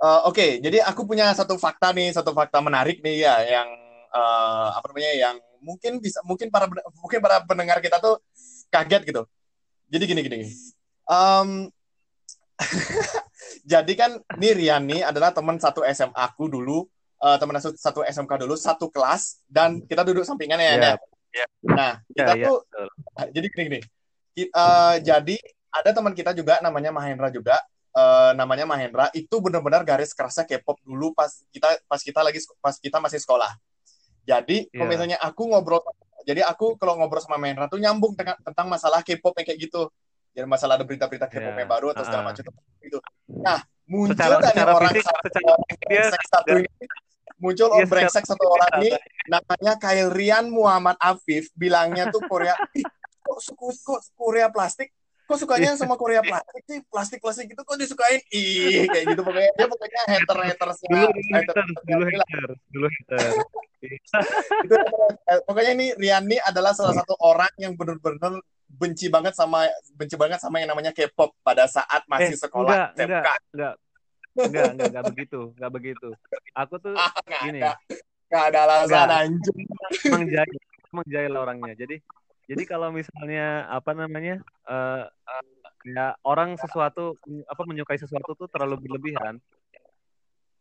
Uh, 0.00 0.26
Oke, 0.26 0.40
okay, 0.40 0.50
jadi 0.64 0.80
aku 0.84 1.04
punya 1.04 1.36
satu 1.36 1.60
fakta 1.60 1.92
nih, 1.92 2.16
satu 2.16 2.32
fakta 2.32 2.64
menarik 2.64 3.04
nih 3.04 3.28
ya, 3.28 3.36
yang 3.44 3.68
uh, 4.08 4.72
apa 4.72 4.88
namanya, 4.90 5.12
yang 5.12 5.36
mungkin 5.60 6.00
bisa, 6.00 6.24
mungkin 6.24 6.48
para 6.48 6.68
mungkin 6.98 7.20
para 7.20 7.44
pendengar 7.44 7.78
kita 7.84 8.00
tuh 8.00 8.20
kaget 8.72 9.04
gitu. 9.04 9.22
Jadi 9.88 10.04
gini 10.08 10.20
gini. 10.24 10.36
Um, 11.08 11.68
jadi 13.72 13.92
kan 13.96 14.20
ini 14.40 14.48
Riani 14.56 14.98
adalah 15.04 15.30
teman 15.32 15.60
satu 15.60 15.84
SMA 15.88 16.16
aku 16.16 16.48
dulu, 16.48 16.88
uh, 17.24 17.36
teman 17.40 17.56
satu 17.56 18.04
SMK 18.04 18.32
dulu, 18.44 18.54
satu 18.54 18.92
kelas, 18.92 19.40
dan 19.48 19.80
kita 19.88 20.04
duduk 20.04 20.28
sampingan 20.28 20.60
ya. 20.60 20.76
Yeah. 20.76 20.96
Yeah. 21.34 21.48
Nah, 21.64 21.92
kita 22.12 22.32
yeah, 22.36 22.46
tuh, 22.46 22.58
yeah. 22.68 23.28
jadi 23.32 23.46
gini, 23.50 23.64
gini. 23.66 23.80
Uh, 24.52 24.96
jadi 25.00 25.36
ada 25.72 25.90
teman 25.90 26.12
kita 26.12 26.36
juga 26.36 26.60
namanya 26.60 26.92
Mahendra 26.92 27.32
juga, 27.32 27.58
uh, 27.96 28.36
namanya 28.36 28.68
Mahendra, 28.68 29.08
itu 29.16 29.40
benar-benar 29.40 29.82
garis 29.82 30.12
kerasnya 30.12 30.46
K-pop 30.46 30.78
dulu 30.84 31.10
pas 31.16 31.30
kita 31.50 31.80
pas 31.88 31.98
kita 31.98 32.20
lagi 32.22 32.38
pas 32.60 32.76
kita 32.78 33.00
masih 33.02 33.18
sekolah. 33.18 33.50
Jadi 34.28 34.68
yeah. 34.70 34.76
kalau 34.78 34.88
misalnya 34.92 35.18
aku 35.18 35.42
ngobrol, 35.50 35.82
jadi 36.22 36.46
aku 36.46 36.78
kalau 36.78 37.00
ngobrol 37.00 37.24
sama 37.24 37.40
Mahendra 37.40 37.66
tuh 37.66 37.82
nyambung 37.82 38.14
tentang 38.14 38.66
masalah 38.68 39.02
K-pop 39.02 39.34
kayak 39.34 39.58
gitu 39.58 39.90
jadi 40.34 40.50
masalah 40.50 40.74
ada 40.74 40.82
berita-berita 40.82 41.30
K-pop 41.30 41.54
yeah. 41.54 41.66
baru 41.70 41.94
atau 41.94 42.02
segala 42.02 42.34
macam 42.34 42.42
itu. 42.82 42.98
Nah, 43.38 43.62
muncul 43.86 44.18
secara, 44.18 44.42
kan 44.42 44.50
secara 44.50 44.70
orang 44.74 44.90
fisik, 44.90 45.06
satu, 45.06 45.28
secara 45.30 45.54
dia, 45.86 46.04
satu 46.10 46.52
ini 46.58 46.68
muncul 47.38 47.68
om 47.72 47.84
brengsek 47.84 48.24
satu 48.24 48.44
orang 48.46 48.70
ini 48.80 48.90
namanya 49.28 49.74
Kairian 49.76 50.48
Muhammad 50.48 50.96
Afif 51.00 51.50
bilangnya 51.56 52.08
tuh 52.08 52.22
Korea. 52.24 52.54
Kok 53.24 53.40
suku 53.40 53.72
kok 53.80 54.00
Korea 54.20 54.52
plastik? 54.52 54.92
Kok 55.24 55.40
sukanya 55.40 55.72
sama 55.80 55.96
Korea 55.96 56.20
plastik 56.20 56.60
sih? 56.68 56.78
Plastik 56.84 57.18
plastik 57.24 57.48
gitu 57.48 57.64
kok 57.64 57.80
disukain? 57.80 58.20
Ih 58.28 58.84
kayak 58.84 59.16
gitu. 59.16 59.24
Pokoknya 59.24 59.48
dia 59.56 59.64
pokoknya 59.64 60.00
hater 60.04 60.38
hater 60.44 60.68
dulu 60.84 61.08
hater 61.32 61.56
dulu 61.88 62.04
hater. 62.04 62.50
dulu 62.68 62.86
hater. 62.92 63.28
Itu, 64.64 64.76
pokoknya 65.48 65.72
ini 65.72 65.86
Riani 65.96 66.36
adalah 66.44 66.76
salah 66.76 66.92
satu 66.92 67.16
orang 67.24 67.48
yang 67.56 67.72
benar-benar 67.80 68.44
benci 68.68 69.06
banget 69.08 69.32
sama 69.32 69.64
benci 69.94 70.16
banget 70.18 70.40
sama 70.42 70.58
yang 70.60 70.74
namanya 70.74 70.90
K-pop 70.90 71.32
pada 71.40 71.64
saat 71.70 72.02
masih 72.10 72.34
eh, 72.34 72.40
sekolah 72.40 72.92
enggak, 72.92 73.06
enggak, 73.06 73.38
enggak, 73.54 73.74
enggak, 74.34 74.66
enggak, 74.74 74.88
enggak 74.90 75.06
begitu, 75.14 75.40
enggak 75.54 75.72
begitu. 75.72 76.08
Aku 76.58 76.74
tuh 76.82 76.94
ah, 76.98 77.10
gini. 77.46 77.60
Ada. 77.62 77.74
Enggak 78.28 78.44
ada 78.50 78.58
alasan 78.66 79.10
anjing. 79.10 79.60
Emang 80.10 80.24
jahil, 80.26 80.58
emang 80.90 81.06
jahil 81.06 81.32
orangnya. 81.34 81.74
Jadi 81.78 81.96
jadi 82.44 82.62
kalau 82.68 82.92
misalnya 82.92 83.70
apa 83.72 83.96
namanya? 83.96 84.42
Uh, 84.68 85.06
uh, 85.08 85.44
ya 85.84 86.16
orang 86.24 86.56
sesuatu 86.56 87.16
apa 87.44 87.62
menyukai 87.68 88.00
sesuatu 88.00 88.32
tuh 88.36 88.48
terlalu 88.48 88.80
berlebihan. 88.88 89.40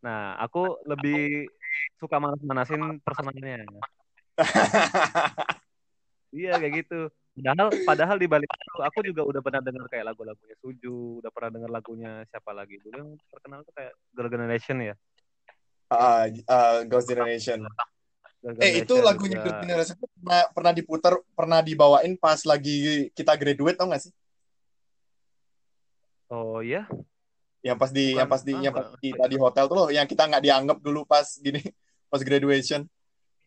Nah, 0.03 0.35
aku 0.35 0.83
lebih 0.83 1.47
suka 1.95 2.19
manas-manasin 2.19 2.99
personalnya. 2.99 3.63
iya 6.33 6.57
kayak 6.57 6.73
gitu 6.83 7.13
Padahal 7.33 7.69
padahal 7.81 8.17
di 8.21 8.29
balik 8.29 8.45
itu 8.45 8.77
aku 8.77 8.99
juga 9.01 9.25
udah 9.25 9.41
pernah 9.41 9.61
dengar 9.65 9.89
kayak 9.89 10.05
lagu-lagunya 10.13 10.53
Suju, 10.61 11.17
udah 11.17 11.31
pernah 11.33 11.49
dengar 11.49 11.69
lagunya 11.73 12.11
siapa 12.29 12.53
lagi 12.53 12.77
dulu 12.77 12.93
yang 12.93 13.09
terkenal 13.33 13.65
tuh 13.65 13.73
kayak 13.73 13.93
Girl 14.13 14.29
Generation 14.29 14.77
ya. 14.85 14.95
Uh, 15.89 16.29
uh, 16.45 16.85
Girls 16.85 17.09
Generation. 17.09 17.65
Girl 17.65 18.61
eh 18.61 18.85
itu 18.85 18.93
lagunya 19.01 19.41
Girl 19.41 19.65
Generation 19.65 19.97
pernah 19.97 20.41
pernah 20.53 20.73
diputar, 20.77 21.13
pernah 21.33 21.59
dibawain 21.65 22.13
pas 22.21 22.37
lagi 22.45 23.09
kita 23.17 23.33
graduate 23.33 23.81
tau 23.81 23.89
gak 23.89 24.05
sih? 24.05 24.13
Oh 26.29 26.61
iya. 26.61 26.85
Yang 27.65 27.77
pas 27.81 27.89
di 27.89 28.05
Bukan, 28.13 28.19
yang 28.19 28.29
pas 28.29 28.41
di 28.45 28.53
yang 28.53 28.73
pas 28.77 28.87
kita 29.01 29.25
di 29.25 29.37
hotel 29.41 29.65
tuh 29.65 29.77
loh, 29.79 29.89
yang 29.89 30.05
kita 30.05 30.29
nggak 30.29 30.43
dianggap 30.43 30.77
dulu 30.85 31.01
pas 31.01 31.25
gini 31.41 31.65
pas 32.13 32.21
graduation 32.21 32.85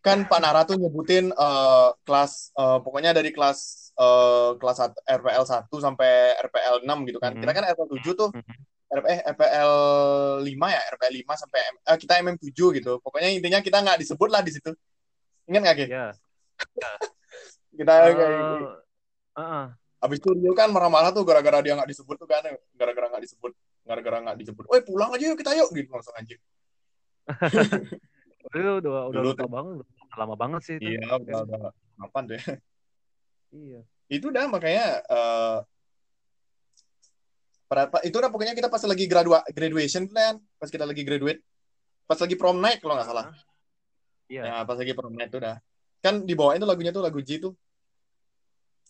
kan 0.05 0.25
Pak 0.27 0.39
Nara 0.39 0.63
tuh 0.63 0.79
nyebutin 0.79 1.35
uh, 1.35 1.91
kelas 2.07 2.55
uh, 2.55 2.79
pokoknya 2.79 3.11
dari 3.11 3.35
kelas 3.35 3.91
uh, 3.99 4.55
kelas 4.61 4.79
RPL 5.03 5.45
1 5.45 5.67
sampai 5.69 6.37
RPL 6.47 6.87
6 6.87 7.09
gitu 7.11 7.19
kan. 7.19 7.35
Mm 7.35 7.43
-hmm. 7.43 7.43
Kita 7.43 7.53
kan 7.53 7.65
RPL 7.75 7.89
7 7.91 8.15
tuh. 8.15 8.31
Mm 8.33 8.43
-hmm. 8.43 9.03
eh, 9.11 9.21
RPL 9.35 9.73
5 10.47 10.47
ya, 10.47 10.83
RPL 10.95 11.15
5 11.27 11.43
sampai 11.43 11.61
uh, 11.91 11.99
kita 11.99 12.13
MM 12.23 12.37
7 12.39 12.77
gitu. 12.79 12.93
Pokoknya 13.03 13.29
intinya 13.35 13.59
kita 13.59 13.83
nggak 13.83 13.99
disebut 14.05 14.29
lah 14.31 14.43
di 14.47 14.53
situ. 14.55 14.71
Ingat 15.51 15.61
nggak, 15.63 15.77
Ki? 15.79 15.87
Iya. 15.91 16.07
Kita 17.77 17.93
uh, 17.93 18.01
kayak 18.09 18.17
gitu. 18.17 18.67
Uh 19.37 19.41
-uh. 19.43 19.67
Abis 20.01 20.21
itu 20.21 20.29
Rio 20.33 20.53
kan 20.53 20.69
marah-marah 20.71 21.11
tuh 21.11 21.25
gara-gara 21.25 21.65
dia 21.65 21.73
nggak 21.73 21.89
disebut 21.89 22.17
tuh 22.21 22.29
kan, 22.29 22.45
gara-gara 22.77 23.11
nggak 23.11 23.25
disebut, 23.27 23.53
gara-gara 23.83 24.19
nggak 24.23 24.37
disebut. 24.45 24.65
Woi 24.69 24.81
pulang 24.85 25.11
aja 25.13 25.25
yuk 25.33 25.41
kita 25.41 25.57
yuk 25.57 25.69
gitu 25.73 25.89
langsung 25.89 26.15
aja. 26.15 26.37
itu 28.55 28.73
udah 28.83 29.11
udah 29.11 29.23
lupa 29.23 29.47
banget 29.49 29.87
lama 30.17 30.35
banget 30.35 30.61
sih 30.65 30.75
itu. 30.81 30.97
Iya, 30.97 31.19
udah, 31.21 31.39
udah 31.45 31.61
kapan 32.01 32.23
tuh 32.25 32.35
ya? 32.37 32.45
Iya. 33.53 33.81
Itu 34.07 34.27
dah 34.31 34.45
makanya 34.49 34.87
uh, 35.11 35.59
itu 38.07 38.17
udah 38.17 38.31
pokoknya 38.31 38.55
kita 38.55 38.71
pas 38.71 38.83
lagi 38.87 39.05
gradua 39.11 39.43
graduation 39.51 40.07
plan, 40.07 40.39
pas 40.57 40.71
kita 40.71 40.87
lagi 40.87 41.03
graduate, 41.03 41.43
pas 42.07 42.19
lagi 42.19 42.35
prom 42.39 42.63
night 42.63 42.79
kalau 42.79 42.95
nggak 42.95 43.09
salah. 43.09 43.27
Iya. 44.31 44.43
Ya, 44.43 44.57
pas 44.63 44.79
lagi 44.79 44.93
prom 44.95 45.15
night 45.15 45.31
tuh 45.31 45.43
udah. 45.43 45.59
Kan 46.01 46.23
di 46.23 46.35
bawah 46.39 46.55
itu 46.55 46.67
lagunya 46.67 46.95
tuh 46.95 47.03
lagu 47.03 47.19
G 47.23 47.43
tuh. 47.43 47.55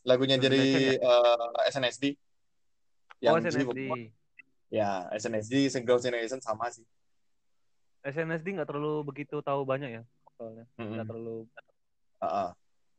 Lagunya 0.06 0.38
dari 0.38 0.94
uh, 1.00 1.50
SNSD. 1.66 2.14
Yang 3.24 3.32
oh, 3.32 3.40
SNSD. 3.40 3.80
G, 3.88 4.12
ya, 4.70 5.08
SNSD 5.16 5.72
Single 5.72 5.98
Generation 5.98 6.38
sama 6.44 6.68
sih. 6.68 6.84
SNSD 8.06 8.46
nggak 8.56 8.68
terlalu 8.70 9.02
begitu 9.06 9.42
tahu 9.42 9.66
banyak 9.66 10.00
ya 10.00 10.02
soalnya 10.36 10.64
nggak 10.78 11.06
terlalu 11.08 11.48
uh-uh. 12.22 12.50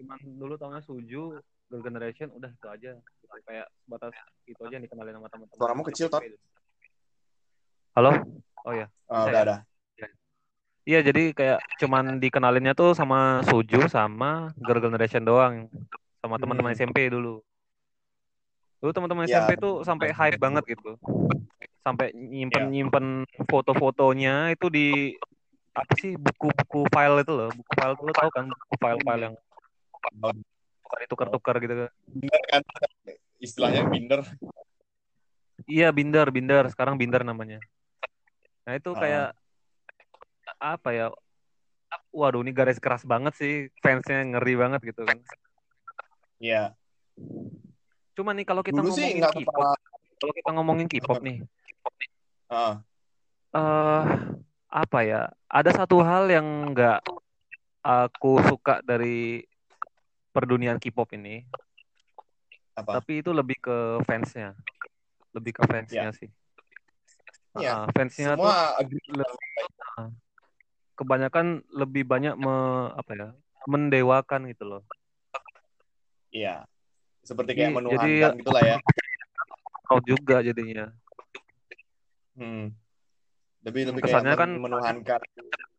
cuman 0.01 0.19
dulu 0.37 0.53
tahunya 0.59 0.81
Suju 0.83 1.23
Girl 1.67 1.83
Generation 1.83 2.27
udah 2.35 2.51
itu 2.51 2.67
aja 2.67 2.91
kayak 3.47 3.67
batas 3.87 4.15
itu 4.47 4.59
aja 4.63 4.79
yang 4.79 4.85
dikenalin 4.87 5.15
sama 5.19 5.29
teman-teman 5.29 5.57
suaramu 5.59 5.83
kecil 5.87 6.07
tot 6.11 6.23
halo 7.95 8.11
oh 8.67 8.73
ya 8.73 8.87
uh, 9.07 9.25
udah 9.27 9.43
ada 9.43 9.57
Iya, 10.87 11.03
jadi 11.03 11.35
kayak 11.35 11.59
cuman 11.83 12.15
dikenalinnya 12.15 12.71
tuh 12.71 12.95
sama 12.95 13.43
Suju 13.43 13.91
sama 13.91 14.55
Girl 14.55 14.79
Generation 14.79 15.19
doang 15.27 15.67
sama 16.23 16.39
teman-teman 16.39 16.71
hmm. 16.71 16.79
SMP 16.79 17.11
dulu. 17.11 17.43
Dulu 18.79 18.91
teman-teman 18.95 19.27
ya. 19.27 19.43
SMP 19.43 19.59
tuh 19.59 19.83
sampai 19.83 20.15
hype 20.15 20.39
banget 20.39 20.63
gitu. 20.63 20.95
Sampai 21.87 22.11
nyimpen-nyimpen 22.11 23.23
ya. 23.23 23.43
foto-fotonya 23.47 24.51
itu 24.51 24.67
di 24.67 25.15
apa 25.71 25.93
sih 25.95 26.19
buku-buku 26.19 26.83
file 26.91 27.23
itu 27.23 27.31
loh. 27.31 27.47
Buku 27.47 27.71
file 27.79 27.93
itu 27.95 28.03
lo 28.03 28.11
tau 28.11 28.29
kan 28.35 28.45
buku 28.51 28.75
file-file 28.75 29.21
yang 29.31 29.35
bukan 30.83 31.07
tukar-tukar 31.07 31.55
gitu 31.63 31.87
kan. 31.87 31.91
Istilahnya 33.39 33.87
binder. 33.87 34.27
Iya, 35.63 35.95
binder, 35.95 36.27
binder. 36.27 36.67
Sekarang 36.67 36.99
binder 36.99 37.23
namanya. 37.23 37.63
Nah, 38.67 38.75
itu 38.75 38.91
kayak 38.91 39.31
uh. 39.31 40.75
apa 40.75 40.89
ya? 40.91 41.07
Waduh, 42.11 42.43
ini 42.43 42.51
garis 42.51 42.83
keras 42.83 43.07
banget 43.07 43.39
sih. 43.39 43.71
Fansnya 43.79 44.27
ngeri 44.27 44.59
banget 44.59 44.91
gitu 44.91 45.07
kan. 45.07 45.23
Iya. 46.43 46.75
Cuma 48.11 48.35
nih 48.35 48.43
kalau 48.43 48.59
kita 48.59 48.83
Dulu 48.83 48.91
ngomongin 48.91 49.23
K-pop, 49.23 49.77
kalau 50.19 50.33
kita 50.35 50.49
ngomongin 50.51 50.87
K-pop 50.91 51.23
nih. 51.23 51.47
Uh. 52.47 52.79
Uh, 53.51 54.03
apa 54.67 54.99
ya? 55.03 55.21
Ada 55.47 55.83
satu 55.83 55.99
hal 56.03 56.27
yang 56.31 56.71
nggak 56.75 57.03
aku 57.83 58.43
suka 58.47 58.83
dari 58.83 59.43
perdunian 60.35 60.79
K-pop 60.79 61.11
ini. 61.15 61.47
Apa? 62.77 63.01
Tapi 63.01 63.25
itu 63.25 63.33
lebih 63.33 63.57
ke 63.57 63.77
fansnya, 64.05 64.53
lebih 65.33 65.57
ke 65.57 65.61
fansnya 65.65 66.11
ya. 66.11 66.15
sih. 66.15 66.29
Ya. 67.57 67.73
Uh, 67.73 67.85
fansnya 67.89 68.37
Semua 68.37 68.77
tuh 68.77 68.85
lebih, 68.85 69.01
uh, 69.97 70.09
kebanyakan 70.93 71.65
lebih 71.73 72.03
banyak 72.05 72.37
me, 72.37 72.55
apa 72.93 73.11
ya 73.17 73.29
mendewakan 73.65 74.47
gitu 74.47 74.63
loh. 74.63 74.83
Iya. 76.29 76.69
Seperti 77.25 77.57
kayak 77.57 77.75
menuhankan 77.75 78.07
jadi, 78.07 78.39
gitulah 78.39 78.63
ya. 78.63 78.77
Kau 79.89 79.99
juga 80.05 80.39
jadinya. 80.39 80.93
Hmm. 82.37 82.71
Lebih 83.65 83.91
lebih 83.91 84.01
Kesannya 84.05 84.37
kayak 84.37 84.41
kan 84.45 84.51
menuhankan 84.55 85.21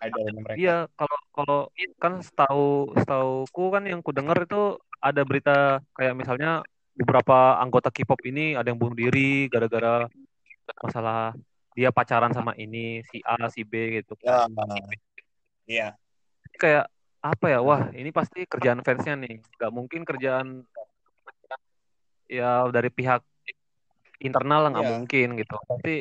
idolnya 0.03 0.41
mereka. 0.43 0.59
Iya, 0.59 0.77
kalau 0.99 1.19
kalau 1.33 1.61
kan 2.03 2.21
setahu 2.21 2.93
setauku 2.99 3.65
kan 3.73 3.87
yang 3.87 4.03
ku 4.03 4.11
dengar 4.13 4.37
itu 4.43 4.77
ada 4.99 5.23
berita 5.23 5.81
kayak 5.95 6.15
misalnya 6.19 6.67
beberapa 6.99 7.63
anggota 7.63 7.95
K-pop 7.95 8.19
ini 8.27 8.59
ada 8.59 8.69
yang 8.69 8.77
bunuh 8.77 8.99
diri 8.99 9.47
gara-gara 9.47 10.11
masalah 10.83 11.33
dia 11.79 11.95
pacaran 11.95 12.35
sama 12.35 12.59
ini 12.59 13.07
si 13.07 13.23
A 13.23 13.39
si 13.47 13.63
B 13.63 14.03
gitu 14.03 14.19
kan. 14.19 14.51
Iya. 15.65 15.95
Kayak 16.59 16.91
apa 17.23 17.47
ya? 17.47 17.63
Wah, 17.63 17.95
ini 17.95 18.11
pasti 18.11 18.43
kerjaan 18.45 18.83
fansnya 18.83 19.15
nih. 19.15 19.39
Gak 19.57 19.71
mungkin 19.71 20.03
kerjaan 20.03 20.67
ya 22.29 22.67
dari 22.69 22.91
pihak 22.93 23.23
internal 24.19 24.69
nggak 24.75 24.85
yeah. 24.85 24.93
mungkin 24.99 25.29
gitu. 25.39 25.55
Tapi 25.55 25.95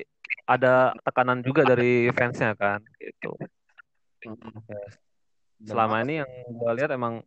ada 0.48 0.96
tekanan 1.04 1.44
juga 1.44 1.68
dari 1.68 2.08
fansnya 2.16 2.56
kan 2.56 2.80
gitu. 2.98 3.36
Selama 5.68 6.02
ini 6.08 6.24
yang 6.24 6.32
gue 6.48 6.72
lihat 6.80 6.96
emang 6.96 7.20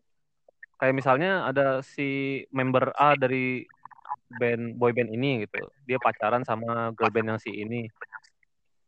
kayak 0.80 0.96
misalnya 0.96 1.44
ada 1.44 1.84
si 1.84 2.42
member 2.48 2.96
A 2.96 3.12
dari 3.12 3.68
band 4.40 4.80
boy 4.80 4.96
band 4.96 5.12
ini 5.12 5.44
gitu. 5.44 5.60
Dia 5.84 6.00
pacaran 6.00 6.42
sama 6.48 6.96
girl 6.96 7.12
band 7.12 7.36
yang 7.36 7.40
si 7.40 7.52
ini. 7.52 7.84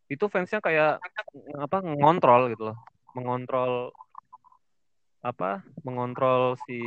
Itu 0.09 0.33
fansnya 0.33 0.65
kayak 0.65 1.05
apa 1.61 1.85
ngontrol 1.85 2.49
gitu 2.49 2.73
loh. 2.73 2.79
Mengontrol 3.13 3.93
apa 5.23 5.63
mengontrol 5.85 6.57
si 6.65 6.81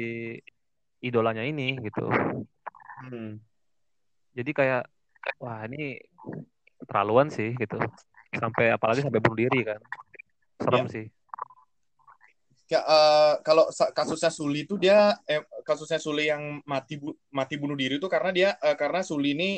idolanya 1.05 1.45
ini 1.45 1.77
gitu. 1.85 2.09
Hmm. 3.05 3.37
jadi 4.33 4.51
kayak 4.55 4.83
wah 5.37 5.67
ini 5.67 5.99
terlaluan 6.83 7.31
sih 7.31 7.55
gitu 7.55 7.79
sampai 8.35 8.75
apalagi 8.75 9.05
sampai 9.05 9.23
bunuh 9.23 9.47
diri 9.47 9.63
kan 9.63 9.79
serem 10.59 10.85
ya. 10.87 10.91
sih 10.91 11.05
ya, 12.67 12.81
uh, 12.83 13.33
kalau 13.45 13.69
kasusnya 13.71 14.31
Suli 14.33 14.67
itu 14.67 14.75
dia 14.75 15.15
eh, 15.29 15.45
kasusnya 15.63 16.01
Suli 16.01 16.27
yang 16.27 16.59
mati 16.67 16.99
bu, 16.99 17.15
mati 17.31 17.55
bunuh 17.55 17.77
diri 17.77 18.01
itu 18.01 18.07
karena 18.11 18.31
dia 18.33 18.49
uh, 18.59 18.75
karena 18.75 19.05
Suli 19.05 19.37
ini 19.37 19.49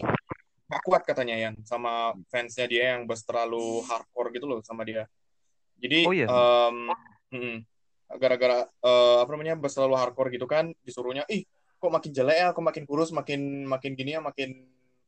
gak 0.68 0.84
kuat 0.84 1.02
katanya 1.08 1.36
ya 1.40 1.50
sama 1.64 2.12
fansnya 2.28 2.68
dia 2.68 2.84
yang 2.96 3.08
bos 3.08 3.24
terlalu 3.24 3.80
hardcore 3.88 4.36
gitu 4.36 4.46
loh 4.52 4.60
sama 4.68 4.84
dia. 4.84 5.08
Jadi 5.80 6.04
oh, 6.04 6.14
iya. 6.14 6.28
um, 6.28 6.92
gara-gara 8.20 8.68
uh, 8.84 9.24
apa 9.24 9.30
namanya 9.32 9.56
terlalu 9.64 9.96
hardcore 9.96 10.30
gitu 10.36 10.44
kan 10.44 10.76
disuruhnya 10.84 11.24
ih 11.32 11.48
kok 11.78 11.94
makin 11.94 12.12
jelek 12.12 12.38
ya, 12.42 12.48
kok 12.52 12.66
makin 12.66 12.84
kurus, 12.90 13.14
makin 13.14 13.64
makin 13.70 13.94
gini 13.94 14.18
ya, 14.18 14.22
makin 14.22 14.66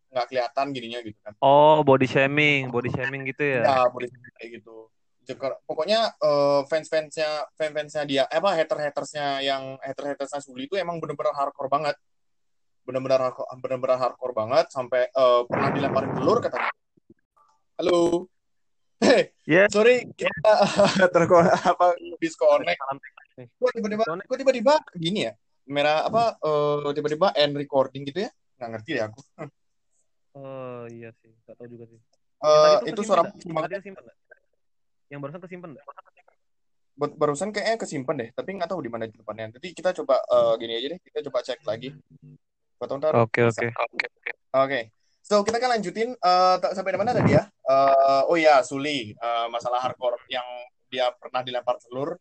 nggak 0.09 0.25
kelihatan 0.29 0.65
gininya 0.73 0.99
gitu 1.05 1.19
kan. 1.21 1.33
Oh, 1.41 1.85
body 1.85 2.09
shaming, 2.09 2.73
body 2.73 2.89
shaming 2.89 3.25
gitu 3.29 3.43
ya? 3.45 3.61
Ya, 3.65 3.79
body 3.89 4.09
shaming 4.09 4.33
kayak 4.37 4.51
gitu 4.61 4.89
pokoknya 5.37 6.15
uh, 6.23 6.65
fans-fansnya 6.65 7.53
fans-fansnya 7.53 8.03
dia 8.07 8.23
eh, 8.29 8.39
apa 8.39 8.55
hater-hatersnya 8.55 9.43
yang 9.45 9.77
hater-hatersnya 9.83 10.41
Suli 10.41 10.65
itu 10.65 10.79
emang 10.79 10.97
bener-bener 10.97 11.35
hardcore 11.35 11.69
banget 11.69 11.95
bener-bener 12.87 13.19
hardcore 13.29 13.49
bener-bener 13.61 13.97
hardcore 13.99 14.33
banget 14.33 14.65
sampai 14.73 15.05
uh, 15.13 15.45
pernah 15.45 15.69
dilemparin 15.69 16.11
telur 16.17 16.37
katanya 16.41 16.71
halo 17.77 18.25
Hey, 18.99 19.31
yeah. 19.47 19.71
sorry 19.71 20.11
kita 20.11 20.53
terko 21.15 21.39
apa 21.39 21.95
disconnect. 22.19 22.83
Kok 23.39 23.71
tiba-tiba, 23.71 24.03
kok 24.03 24.37
tiba-tiba 24.43 24.75
gini 24.91 25.23
ya? 25.23 25.39
Merah 25.71 26.03
apa? 26.03 26.35
Uh, 26.43 26.91
tiba-tiba 26.91 27.31
end 27.31 27.55
recording 27.55 28.03
gitu 28.03 28.27
ya? 28.27 28.29
Nggak 28.59 28.69
ngerti 28.75 28.91
ya 28.99 29.07
aku. 29.07 29.23
Oh 30.37 30.85
iya 30.89 31.09
sih, 31.21 31.33
nggak 31.45 31.55
tahu 31.57 31.67
juga 31.69 31.85
sih. 31.89 31.99
Uh, 32.39 32.85
itu, 32.85 32.95
itu 32.95 33.01
suara 33.03 33.27
simpan, 33.35 33.67
simpan 33.81 34.03
yang 35.09 35.19
barusan 35.19 35.41
kesimpan 35.41 35.69
nggak? 35.75 35.85
Barusan 36.99 37.49
kayaknya 37.55 37.77
kesimpan 37.79 38.15
deh, 38.19 38.29
tapi 38.35 38.55
nggak 38.55 38.69
tahu 38.69 38.83
di 38.83 38.91
mana 38.91 39.07
depannya. 39.07 39.55
Jadi 39.57 39.73
kita 39.73 39.95
coba 40.03 40.19
uh, 40.29 40.53
gini 40.59 40.77
aja 40.77 40.95
deh, 40.95 40.99
kita 41.01 41.25
coba 41.27 41.39
cek 41.41 41.63
lagi. 41.65 41.95
Oke 42.79 43.41
oke 43.43 43.43
oke. 43.43 43.67
Oke. 44.55 44.79
So 45.19 45.43
kita 45.43 45.59
kan 45.59 45.75
lanjutin 45.75 46.15
uh, 46.15 46.57
sampai 46.71 46.95
di 46.95 46.99
mana 46.99 47.11
tadi 47.11 47.35
ya? 47.35 47.43
Uh, 47.67 48.23
oh 48.31 48.37
ya, 48.39 48.63
Suli 48.63 49.13
uh, 49.19 49.51
masalah 49.51 49.83
hardcore 49.83 50.17
yang 50.31 50.45
dia 50.87 51.11
pernah 51.15 51.43
dilempar 51.43 51.75
telur. 51.77 52.15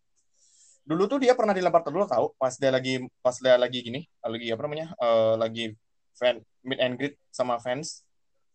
Dulu 0.83 1.05
tuh 1.07 1.19
dia 1.23 1.37
pernah 1.39 1.55
dilempar 1.55 1.87
telur 1.87 2.05
tahu 2.09 2.35
pas 2.37 2.53
dia 2.59 2.69
lagi 2.75 3.01
pas 3.23 3.37
dia 3.39 3.55
lagi 3.55 3.79
gini, 3.81 4.01
lagi 4.21 4.49
apa 4.51 4.63
namanya? 4.67 4.87
Uh, 4.99 5.39
lagi 5.39 5.73
fan 6.19 6.43
meet 6.67 6.83
and 6.83 6.99
greet 6.99 7.15
sama 7.31 7.63
fans 7.63 8.03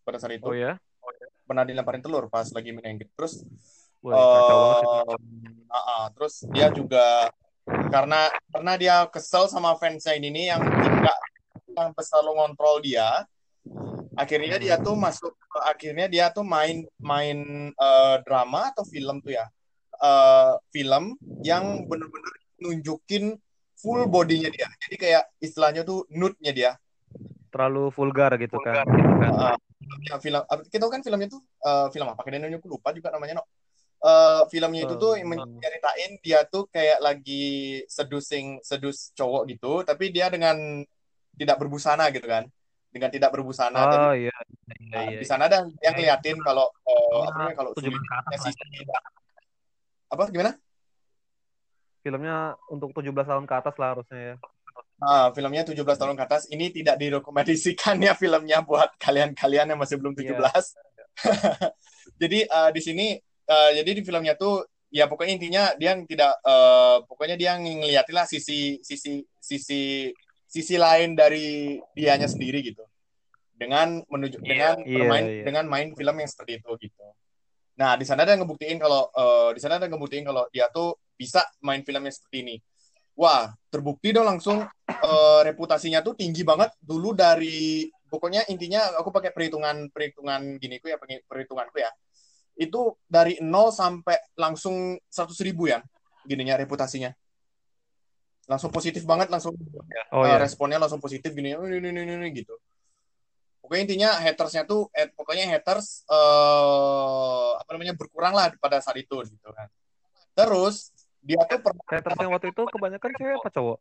pada 0.03 0.19
saat 0.19 0.35
itu. 0.35 0.45
Oh 0.45 0.53
ya. 0.53 0.75
Pernah 1.47 1.63
dilemparin 1.63 2.03
telur 2.03 2.27
pas 2.27 2.51
lagi 2.51 2.75
meet 2.75 2.85
and 2.85 2.99
greet. 2.99 3.11
Terus 3.15 3.41
Wah, 4.03 4.19
uh, 4.19 5.15
uh, 5.15 5.79
uh, 5.79 6.05
terus 6.11 6.43
dia 6.51 6.67
juga 6.67 7.31
karena 7.63 8.27
karena 8.51 8.73
dia 8.75 8.95
kesel 9.07 9.47
sama 9.47 9.79
fansnya 9.79 10.19
ini 10.19 10.27
nih 10.27 10.45
yang 10.51 10.59
tidak 10.59 11.17
yang 11.71 11.89
selalu 11.95 12.31
ngontrol 12.35 12.83
dia 12.83 13.23
akhirnya 14.19 14.59
dia 14.59 14.75
tuh 14.75 14.99
masuk 14.99 15.31
akhirnya 15.63 16.11
dia 16.11 16.25
tuh 16.35 16.43
main 16.43 16.83
main 16.99 17.71
uh, 17.79 18.19
drama 18.27 18.75
atau 18.75 18.83
film 18.85 19.23
tuh 19.23 19.39
ya 19.39 19.47
uh, 20.03 20.59
film 20.69 21.15
yang 21.41 21.87
bener-bener 21.87 22.33
nunjukin 22.59 23.39
full 23.79 24.05
bodinya 24.11 24.51
dia 24.51 24.67
jadi 24.83 24.95
kayak 24.99 25.23
istilahnya 25.39 25.81
tuh 25.87 26.05
nude-nya 26.11 26.51
dia 26.51 26.71
terlalu 27.53 27.93
vulgar 27.93 28.33
gitu 28.41 28.57
vulgar, 28.57 28.81
kan, 28.81 28.85
gitu 28.89 29.13
kan. 29.21 29.31
Uh, 29.31 29.57
ya, 30.09 30.15
film 30.17 30.41
kita 30.73 30.83
kan 30.89 31.01
filmnya 31.05 31.29
tuh 31.29 31.41
uh, 31.61 31.87
film 31.93 32.09
apa? 32.09 32.25
Kadang 32.25 32.49
aku 32.49 32.67
lupa 32.67 32.89
juga 32.89 33.13
namanya 33.13 33.39
no 33.39 33.43
uh, 34.01 34.49
filmnya 34.49 34.89
itu 34.89 34.97
tuh 34.97 35.13
uh, 35.13 35.21
menceritain 35.21 36.11
dia 36.25 36.41
tuh 36.49 36.65
kayak 36.73 36.97
lagi 36.97 37.85
seducing 37.85 38.57
sedus 38.65 39.13
cowok 39.13 39.45
gitu 39.53 39.85
tapi 39.85 40.09
dia 40.09 40.33
dengan 40.33 40.81
tidak 41.37 41.61
berbusana 41.61 42.09
gitu 42.09 42.25
kan. 42.25 42.49
Dengan 42.93 43.09
tidak 43.09 43.33
berbusana 43.33 43.79
oh, 43.81 43.89
dan, 43.89 44.01
iya. 44.17 44.37
Iya, 44.69 44.89
nah, 44.93 45.03
iya, 45.09 45.17
di 45.17 45.25
sana 45.25 45.49
ada 45.49 45.65
yang 45.81 45.93
ngeliatin 45.97 46.37
kalau 46.41 46.69
uh, 46.69 47.25
apa 47.25 47.29
namanya 47.37 47.55
kalau 47.57 47.69
si 47.77 47.89
apa 50.13 50.23
gimana? 50.29 50.51
Filmnya 52.05 52.53
untuk 52.69 52.93
17 52.93 53.09
tahun 53.09 53.45
ke 53.49 53.53
atas 53.57 53.75
lah 53.81 53.97
harusnya 53.97 54.19
ya 54.21 54.35
Nah, 55.03 55.35
filmnya 55.35 55.67
17 55.67 55.83
tahun 55.83 56.15
ke 56.15 56.23
atas 56.23 56.47
ini 56.47 56.71
tidak 56.71 56.95
direkomendasikan 56.95 57.99
ya 57.99 58.15
filmnya 58.21 58.63
buat 58.63 58.95
kalian-kalian 58.95 59.75
yang 59.75 59.79
masih 59.79 59.99
belum 59.99 60.15
17. 60.15 60.31
Yeah. 60.31 60.63
Jadi 62.21 62.39
uh, 62.47 62.71
di 62.71 62.81
sini 62.81 63.07
uh, 63.47 63.71
jadi 63.75 63.91
di 63.99 64.01
filmnya 64.05 64.33
tuh 64.39 64.63
ya 64.93 65.09
pokoknya 65.09 65.33
intinya 65.35 65.63
dia 65.75 65.97
yang 65.97 66.05
tidak 66.05 66.37
uh, 66.45 67.01
pokoknya 67.09 67.35
dia 67.35 67.57
ngeliatin 67.57 68.13
lah 68.13 68.29
sisi 68.29 68.77
sisi 68.85 69.25
sisi 69.41 70.13
sisi 70.45 70.75
lain 70.77 71.17
dari 71.17 71.81
dianya 71.97 72.29
sendiri 72.29 72.61
gitu 72.61 72.85
dengan 73.57 74.05
menuju 74.05 74.37
yeah, 74.45 74.49
dengan 74.49 74.75
yeah, 74.85 74.93
bermain 75.01 75.25
yeah. 75.25 75.45
dengan 75.49 75.65
main 75.65 75.87
film 75.97 76.15
yang 76.21 76.29
seperti 76.29 76.61
itu 76.61 76.71
gitu 76.77 77.05
nah 77.73 77.97
di 77.97 78.05
sana 78.05 78.21
ada 78.21 78.37
yang 78.37 78.45
ngebuktiin 78.45 78.77
kalau 78.77 79.09
uh, 79.17 79.49
di 79.49 79.57
sana 79.57 79.81
ada 79.81 79.89
yang 79.89 79.97
ngebuktiin 79.97 80.29
kalau 80.29 80.45
dia 80.53 80.69
tuh 80.69 80.93
bisa 81.17 81.41
main 81.65 81.81
filmnya 81.81 82.13
seperti 82.13 82.37
ini 82.45 82.55
wah 83.13 83.53
terbukti 83.69 84.13
dong 84.13 84.25
langsung 84.25 84.61
uh, 84.89 85.41
reputasinya 85.45 86.01
tuh 86.01 86.17
tinggi 86.17 86.41
banget. 86.45 86.73
Dulu 86.81 87.13
dari 87.13 87.89
pokoknya 88.09 88.45
intinya 88.49 88.93
aku 88.97 89.09
pakai 89.09 89.33
perhitungan 89.33 89.89
perhitungan 89.89 90.57
gini 90.61 90.77
ku 90.77 90.89
ya 90.89 90.97
perhitunganku 91.01 91.77
ya. 91.81 91.89
Itu 92.53 93.01
dari 93.09 93.41
nol 93.41 93.73
sampai 93.73 94.37
langsung 94.37 94.97
seratus 95.09 95.41
ribu 95.41 95.69
ya 95.69 95.81
gininya 96.25 96.57
reputasinya. 96.57 97.11
Langsung 98.45 98.69
positif 98.75 99.07
banget 99.07 99.31
langsung 99.31 99.55
oh, 99.55 100.23
uh, 100.23 100.37
responnya 100.37 100.77
langsung 100.77 100.99
positif 100.99 101.31
gini 101.31 101.55
ini 101.55 101.79
ini 101.79 101.89
ini, 101.89 102.13
ini 102.19 102.29
gitu. 102.35 102.55
Pokoknya 103.63 103.81
intinya 103.87 104.09
hatersnya 104.19 104.67
tuh 104.67 104.91
eh, 104.91 105.07
pokoknya 105.15 105.47
haters 105.47 106.03
uh, 106.11 107.55
apa 107.55 107.69
namanya 107.79 107.95
berkurang 107.95 108.35
lah 108.35 108.51
pada 108.59 108.83
saat 108.83 108.99
itu 108.99 109.15
gitu 109.23 109.49
kan. 109.55 109.71
Terus 110.35 110.91
dia 111.23 111.39
tuh 111.47 111.59
pernah 111.63 111.85
haters 111.87 112.19
yang 112.19 112.31
waktu 112.35 112.47
itu 112.51 112.63
kebanyakan 112.67 113.11
cewek 113.15 113.35
apa 113.39 113.49
cowok 113.49 113.77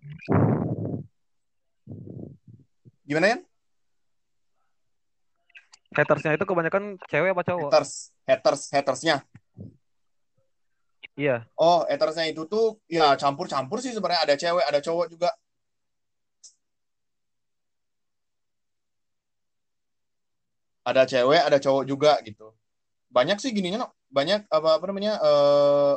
gimana 3.03 3.27
ya 3.35 3.39
Hatersnya 5.93 6.33
itu 6.41 6.49
kebanyakan 6.49 6.97
cewek 7.05 7.37
apa 7.37 7.43
cowok? 7.45 7.69
Haters, 7.69 7.93
haters, 8.25 8.63
hatersnya. 8.73 9.17
Iya. 11.13 11.45
Oh, 11.61 11.85
hatersnya 11.85 12.33
itu 12.33 12.49
tuh 12.49 12.81
ya 12.89 13.13
campur-campur 13.21 13.77
sih 13.85 13.93
sebenarnya 13.93 14.25
ada 14.25 14.35
cewek, 14.41 14.65
ada 14.65 14.81
cowok 14.81 15.07
juga. 15.13 15.31
Ada 20.83 21.03
cewek, 21.07 21.43
ada 21.45 21.59
cowok 21.61 21.85
juga 21.85 22.19
gitu. 22.25 22.57
Banyak 23.13 23.37
sih 23.39 23.53
gininya, 23.53 23.87
no. 23.87 23.89
banyak 24.09 24.49
apa 24.49 24.69
apa 24.81 24.85
namanya? 24.89 25.21
Uh, 25.21 25.95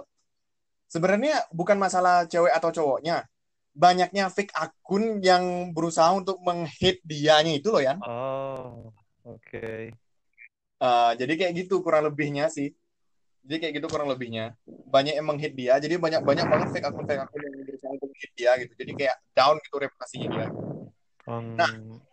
sebenarnya 0.88 1.46
bukan 1.52 1.78
masalah 1.78 2.26
cewek 2.30 2.54
atau 2.54 2.70
cowoknya, 2.72 3.26
banyaknya 3.76 4.32
fake 4.32 4.56
akun 4.56 5.20
yang 5.20 5.76
berusaha 5.76 6.16
untuk 6.16 6.40
menghit 6.42 7.04
dianya 7.04 7.60
itu 7.60 7.70
loh 7.70 7.84
ya. 7.84 8.00
Oh. 8.02 8.96
Oke. 9.26 9.42
Okay. 9.42 9.84
Uh, 10.78 11.18
jadi 11.18 11.34
kayak 11.34 11.54
gitu 11.66 11.82
kurang 11.82 12.06
lebihnya 12.06 12.48
sih. 12.48 12.72
Jadi 13.46 13.58
kayak 13.62 13.74
gitu 13.82 13.88
kurang 13.90 14.10
lebihnya. 14.10 14.54
Banyak 14.66 15.18
emang 15.18 15.38
hit 15.42 15.54
dia. 15.54 15.78
Jadi 15.82 15.98
banyak 15.98 16.22
banyak 16.22 16.46
banget 16.46 16.68
fake 16.74 16.88
akun 16.88 17.06
fake 17.06 17.22
akun 17.26 17.42
yang 17.42 17.54
berusaha 17.66 17.92
untuk 17.94 18.10
hit 18.14 18.32
dia 18.38 18.52
gitu. 18.62 18.74
Jadi 18.78 18.92
kayak 18.94 19.16
down 19.34 19.58
gitu 19.62 19.76
reputasinya 19.82 20.28
dia. 20.30 20.48
Um... 21.26 21.58
Nah 21.58 21.72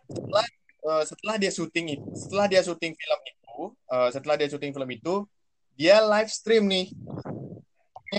setelah 0.09 0.45
uh, 0.89 1.03
setelah 1.05 1.35
dia 1.37 1.51
syuting 1.53 2.01
itu, 2.01 2.09
setelah 2.17 2.45
dia 2.49 2.61
syuting 2.65 2.93
film 2.93 3.21
itu, 3.25 3.55
uh, 3.93 4.09
setelah 4.09 4.35
dia 4.37 4.49
syuting 4.49 4.73
film 4.73 4.89
itu, 4.89 5.15
dia 5.77 6.01
live 6.01 6.29
stream 6.33 6.65
nih. 6.69 6.93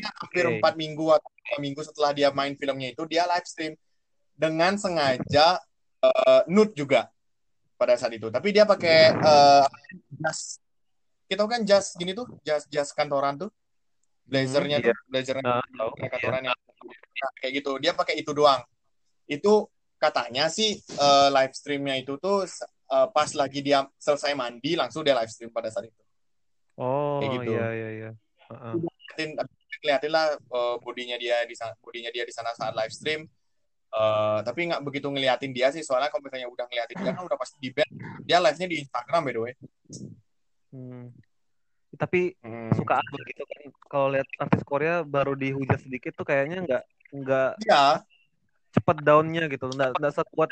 Hampir 0.02 0.44
empat 0.58 0.72
okay. 0.74 0.80
minggu 0.80 1.06
atau 1.12 1.28
lima 1.30 1.58
minggu 1.60 1.80
setelah 1.84 2.10
dia 2.16 2.28
main 2.34 2.54
filmnya 2.58 2.88
itu, 2.90 3.02
dia 3.06 3.28
live 3.28 3.46
stream 3.46 3.72
dengan 4.34 4.74
sengaja 4.74 5.62
uh, 6.02 6.42
nude 6.50 6.74
juga 6.74 7.12
pada 7.78 7.94
saat 7.94 8.16
itu. 8.16 8.32
Tapi 8.32 8.48
dia 8.50 8.64
pakai 8.66 9.14
uh, 9.14 9.66
jas. 10.18 10.58
Kita 11.24 11.46
kan 11.46 11.62
jas 11.62 11.94
gini 11.94 12.12
tuh, 12.12 12.26
jas 12.42 12.66
jas 12.66 12.90
kantoran 12.90 13.38
tuh. 13.38 13.50
Blazernya 14.24 14.80
hmm, 14.80 14.86
tuh, 14.88 14.94
iya. 14.96 15.04
blazernya 15.12 15.52
uh, 15.60 15.92
kantoran 16.00 16.42
iya. 16.42 16.48
yang 16.48 16.58
nah, 17.20 17.32
kayak 17.38 17.52
gitu. 17.60 17.72
Dia 17.76 17.92
pakai 17.92 18.14
itu 18.18 18.32
doang. 18.32 18.64
Itu 19.28 19.68
katanya 20.00 20.48
sih 20.48 20.80
uh, 20.96 21.28
live 21.32 21.52
streamnya 21.52 21.96
itu 21.96 22.16
tuh 22.20 22.44
uh, 22.92 23.08
pas 23.12 23.30
lagi 23.36 23.60
dia 23.64 23.84
selesai 23.96 24.32
mandi 24.36 24.76
langsung 24.76 25.04
dia 25.04 25.16
live 25.16 25.28
stream 25.32 25.52
pada 25.52 25.68
saat 25.68 25.88
itu. 25.88 26.02
Oh, 26.74 27.22
kayak 27.22 27.30
gitu. 27.38 27.52
iya 27.54 27.68
iya 27.70 27.88
iya. 27.94 28.10
Lah 30.10 30.36
uh, 30.52 30.76
bodinya 30.78 31.18
dia 31.18 31.42
di 31.48 31.54
sana, 31.58 31.74
bodinya 31.80 32.10
dia 32.14 32.22
di 32.22 32.34
sana 32.34 32.54
saat 32.54 32.74
live 32.76 32.94
stream 32.94 33.26
Uh, 33.94 34.42
tapi 34.42 34.66
nggak 34.66 34.82
begitu 34.82 35.06
ngeliatin 35.06 35.54
dia 35.54 35.70
sih 35.70 35.86
soalnya 35.86 36.10
kalau 36.10 36.26
misalnya 36.26 36.50
udah 36.50 36.66
ngeliatin 36.66 36.98
dia 36.98 37.14
kan 37.14 37.22
udah 37.30 37.38
pasti 37.38 37.62
di 37.62 37.70
band 37.70 37.86
dia 38.26 38.42
live 38.42 38.58
nya 38.58 38.66
di 38.66 38.76
Instagram 38.82 39.22
by 39.22 39.30
the 39.30 39.38
way 39.38 39.54
hmm. 40.74 41.14
tapi 41.94 42.34
hmm. 42.42 42.74
suka 42.74 42.98
aku 42.98 43.22
gitu 43.30 43.46
kan 43.46 43.62
kalau 43.86 44.10
lihat 44.10 44.26
artis 44.42 44.66
Korea 44.66 45.06
baru 45.06 45.38
dihujat 45.38 45.86
sedikit 45.86 46.10
tuh 46.18 46.26
kayaknya 46.26 46.66
nggak 46.66 46.82
nggak 47.22 47.50
ya. 47.70 48.02
cepet 48.74 48.98
downnya 49.06 49.46
gitu 49.46 49.70
nggak 49.70 49.94
nggak 49.94 50.10
sekuat 50.10 50.50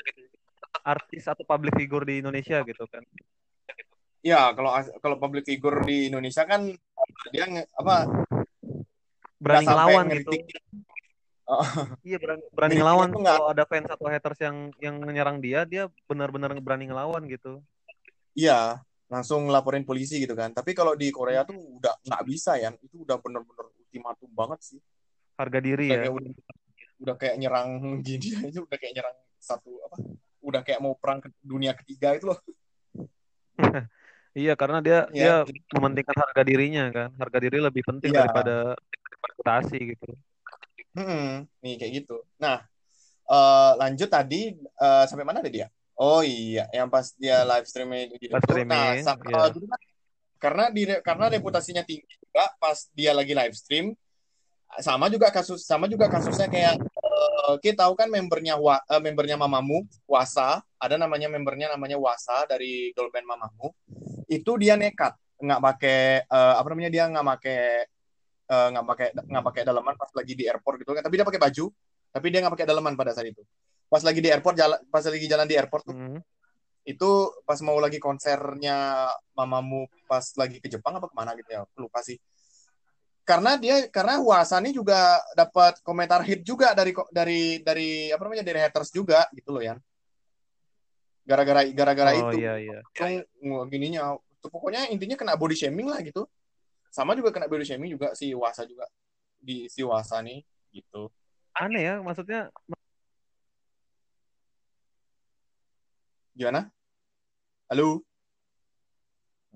artis 0.87 1.27
atau 1.27 1.43
public 1.43 1.75
figure 1.75 2.07
di 2.07 2.23
Indonesia 2.23 2.63
gitu 2.63 2.87
kan 2.87 3.03
ya 4.23 4.55
kalau 4.55 4.71
kalau 5.03 5.17
public 5.19 5.51
figure 5.51 5.83
di 5.83 6.15
Indonesia 6.15 6.47
kan 6.47 6.71
dia 7.35 7.51
apa 7.75 8.07
berani 9.43 9.67
ngelawan 9.67 10.07
gitu 10.15 10.33
Oh. 11.43 11.67
Iya 12.07 12.17
berani 12.23 12.45
berani 12.55 12.75
ngelawan 12.79 13.11
kalau 13.13 13.47
ada 13.51 13.65
fans 13.67 13.91
atau 13.91 14.07
haters 14.07 14.41
yang 14.41 14.57
yang 14.79 14.97
menyerang 15.03 15.43
dia, 15.43 15.67
dia 15.67 15.91
benar-benar 16.07 16.55
berani 16.63 16.87
ngelawan 16.89 17.27
gitu. 17.27 17.61
Iya, 18.33 18.81
langsung 19.11 19.51
laporin 19.51 19.85
polisi 19.85 20.23
gitu 20.23 20.33
kan. 20.33 20.55
Tapi 20.55 20.73
kalau 20.73 20.95
di 20.97 21.13
Korea 21.13 21.45
tuh 21.45 21.59
udah 21.59 21.93
nggak 22.09 22.23
bisa 22.25 22.57
ya, 22.57 22.73
itu 22.81 23.05
udah 23.05 23.21
benar-benar 23.21 23.69
ultimatum 23.75 24.31
banget 24.33 24.61
sih. 24.65 24.81
Harga 25.37 25.59
diri 25.61 25.91
udah 25.91 25.93
ya. 25.93 26.01
Kayak, 26.07 26.15
udah, 26.15 26.33
udah 27.03 27.15
kayak 27.19 27.37
nyerang 27.37 27.69
gini 28.01 28.29
aja, 28.49 28.59
udah 28.63 28.77
kayak 28.79 28.93
nyerang 28.97 29.17
satu 29.43 29.71
apa? 29.91 29.97
Udah 30.41 30.61
kayak 30.65 30.81
mau 30.81 30.95
perang 30.97 31.21
ke 31.21 31.29
dunia 31.43 31.77
ketiga 31.77 32.17
itu 32.17 32.33
loh. 32.33 32.41
iya, 34.47 34.57
karena 34.57 34.79
dia 34.81 35.11
ya. 35.13 35.45
dia 35.45 35.53
mementingkan 35.75 36.17
harga 36.17 36.43
dirinya 36.47 36.89
kan. 36.89 37.11
Harga 37.19 37.39
diri 37.43 37.59
lebih 37.61 37.83
penting 37.85 38.15
ya. 38.15 38.25
daripada 38.25 38.79
reputasi 39.23 39.79
gitu. 39.95 40.09
Hmm, 40.93 41.49
nih 41.65 41.75
kayak 41.81 41.93
gitu. 42.05 42.21
Nah, 42.37 42.61
uh, 43.31 43.73
lanjut 43.81 44.09
tadi 44.13 44.53
uh, 44.77 45.05
sampai 45.09 45.25
mana 45.25 45.41
ada 45.41 45.49
dia? 45.49 45.67
Oh 45.97 46.21
iya, 46.25 46.69
yang 46.73 46.89
pas 46.89 47.15
dia 47.17 47.45
live 47.47 47.67
streaming 47.69 48.13
di 48.17 48.27
live 48.29 48.45
streaming, 48.45 48.73
Nah, 48.73 49.01
sampai, 49.01 49.33
yeah. 49.33 49.49
uh, 49.49 49.79
karena 50.41 50.65
di 50.73 50.83
karena 51.01 51.27
reputasinya 51.31 51.87
tinggi 51.87 52.09
juga 52.19 52.51
pas 52.59 52.91
dia 52.91 53.15
lagi 53.15 53.31
live 53.31 53.55
stream 53.55 53.95
sama 54.81 55.13
juga 55.13 55.29
kasus 55.29 55.63
sama 55.69 55.85
juga 55.85 56.09
kasusnya 56.09 56.49
kayak 56.49 56.81
uh, 56.81 57.55
kita 57.61 57.85
tahu 57.85 57.93
kan 57.93 58.09
membernya 58.09 58.57
wa, 58.57 58.81
uh, 58.89 59.01
membernya 59.05 59.37
Mamamu 59.37 59.85
Wasa 60.09 60.65
ada 60.81 60.97
namanya 60.97 61.29
membernya 61.29 61.71
namanya 61.77 62.01
Wasa 62.01 62.49
dari 62.49 62.91
girl 62.97 63.13
band 63.13 63.29
Mamamu 63.29 63.71
itu 64.33 64.53
dia 64.57 64.75
nekat 64.75 65.13
nggak 65.39 65.61
pakai 65.61 66.25
uh, 66.27 66.57
apa 66.57 66.67
namanya 66.73 66.91
dia 66.91 67.05
nggak 67.05 67.27
pakai 67.37 67.61
Eh, 67.85 67.85
nggak 68.53 68.85
uh, 68.85 68.89
pakai 68.89 69.09
nggak 69.17 69.45
pakai 69.49 69.63
dalaman 69.65 69.95
pas 69.97 70.11
lagi 70.13 70.33
di 70.37 70.45
airport 70.45 70.77
gitu 70.85 70.93
kan. 70.93 71.03
Tapi 71.05 71.15
dia 71.17 71.27
pakai 71.27 71.41
baju 71.41 71.67
tapi 72.13 72.27
dia 72.29 72.39
nggak 72.45 72.55
pakai 72.55 72.69
dalaman 72.69 72.95
pada 72.95 73.17
saat 73.17 73.33
itu. 73.33 73.43
Pas 73.89 74.05
lagi 74.05 74.21
di 74.21 74.29
airport 74.29 74.57
jalan 74.57 74.79
pas 74.93 75.05
lagi 75.05 75.27
jalan 75.27 75.47
di 75.49 75.57
airport 75.57 75.85
tuh 75.89 75.97
mm. 75.97 76.21
itu 76.83 77.11
pas 77.47 77.57
mau 77.65 77.79
lagi 77.79 78.03
konsernya 78.03 79.09
mamamu 79.33 79.89
pas 80.05 80.25
lagi 80.37 80.59
ke 80.61 80.69
Jepang 80.69 80.99
apa 80.99 81.09
ke 81.09 81.15
mana 81.17 81.33
gitu 81.39 81.51
ya 81.51 81.65
lupa 81.81 82.05
sih. 82.05 82.21
Karena 83.23 83.55
dia 83.55 83.87
karena 83.89 84.19
Wasani 84.19 84.75
juga 84.75 85.17
dapat 85.39 85.79
komentar 85.87 86.21
hit 86.27 86.43
juga 86.43 86.75
dari 86.75 86.91
dari 87.15 87.63
dari 87.63 87.91
apa 88.11 88.23
namanya 88.27 88.45
dari 88.45 88.61
haters 88.61 88.91
juga 88.91 89.25
gitu 89.33 89.55
loh 89.55 89.63
ya 89.63 89.79
gara-gara 91.23 91.63
gara-gara 91.71 92.11
oh, 92.19 92.35
itu. 92.35 92.43
iya, 92.43 92.55
iya. 92.59 92.79
gininya. 93.71 94.19
Pokoknya 94.43 94.91
intinya 94.91 95.15
kena 95.15 95.39
body 95.39 95.55
shaming 95.55 95.87
lah 95.87 96.03
gitu 96.03 96.27
sama 96.93 97.17
juga 97.17 97.33
kena 97.33 97.49
body 97.49 97.65
shaming 97.65 97.97
juga 97.97 98.13
si 98.13 98.37
Wasa 98.37 98.69
juga. 98.69 98.85
Di 99.41 99.65
si 99.73 99.81
Wasa 99.81 100.21
nih 100.21 100.45
gitu. 100.77 101.09
Aneh 101.57 101.89
ya 101.89 101.95
maksudnya 102.05 102.53
gimana? 106.37 106.69
Halo? 107.73 108.05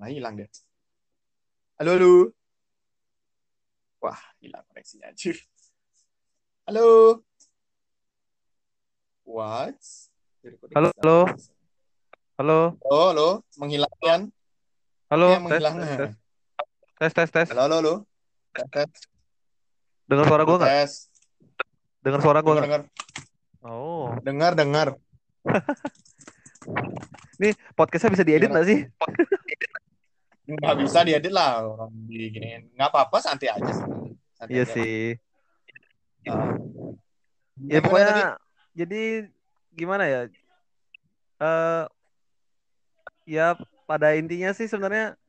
Nah 0.01 0.09
hilang 0.09 0.41
deh. 0.41 0.49
Halo 1.77 1.91
halo? 1.93 2.13
Wah 4.01 4.21
hilang 4.41 4.65
koneksinya 4.73 5.13
aja 5.13 5.37
halo? 6.65 7.21
What? 9.29 9.77
Halo 10.73 10.89
halo? 11.05 11.19
Halo? 12.41 12.59
Halo 12.81 13.01
halo? 13.13 13.29
Menghilangkan 13.61 14.33
halo? 15.13 15.29
Ya, 15.29 15.39
menghilang. 15.39 15.77
Tes, 15.77 15.93
tes. 16.01 16.01
Tes 16.17 16.26
tes 16.97 17.13
tes. 17.13 17.49
Halo 17.53 17.61
halo 17.69 17.77
halo. 17.77 17.95
Tes 18.57 18.69
tes. 18.73 18.89
Dengar 20.09 20.25
suara 20.25 20.43
gue 20.49 20.57
nggak? 20.57 20.71
Tes. 20.73 20.93
Dengar 22.01 22.21
suara 22.25 22.41
gue 22.41 22.53
nggak? 22.57 22.89
Oh. 23.61 24.17
Dengar 24.25 24.57
dengar. 24.57 24.97
Ini 27.37 27.53
podcastnya 27.77 28.17
bisa 28.17 28.25
diedit 28.25 28.49
nggak 28.49 28.65
sih? 28.65 28.81
Nggak 30.49 30.75
bisa 30.81 31.05
diedit 31.05 31.29
lah 31.29 31.69
orang 31.69 31.93
di 32.09 32.33
gini. 32.33 32.65
Nggak 32.73 32.89
apa-apa 32.89 33.21
santai 33.21 33.53
aja. 33.53 33.73
Santai 34.33 34.57
iya 34.57 34.65
aja. 34.65 34.73
sih. 34.73 35.21
Uh, 36.27 36.97
ya 37.69 37.79
pokoknya 37.85 38.09
tadi? 38.09 38.25
jadi 38.73 39.03
gimana 39.77 40.09
ya? 40.09 40.21
Uh, 41.37 41.85
ya 43.29 43.53
pada 43.85 44.17
intinya 44.17 44.57
sih 44.57 44.65
sebenarnya 44.65 45.21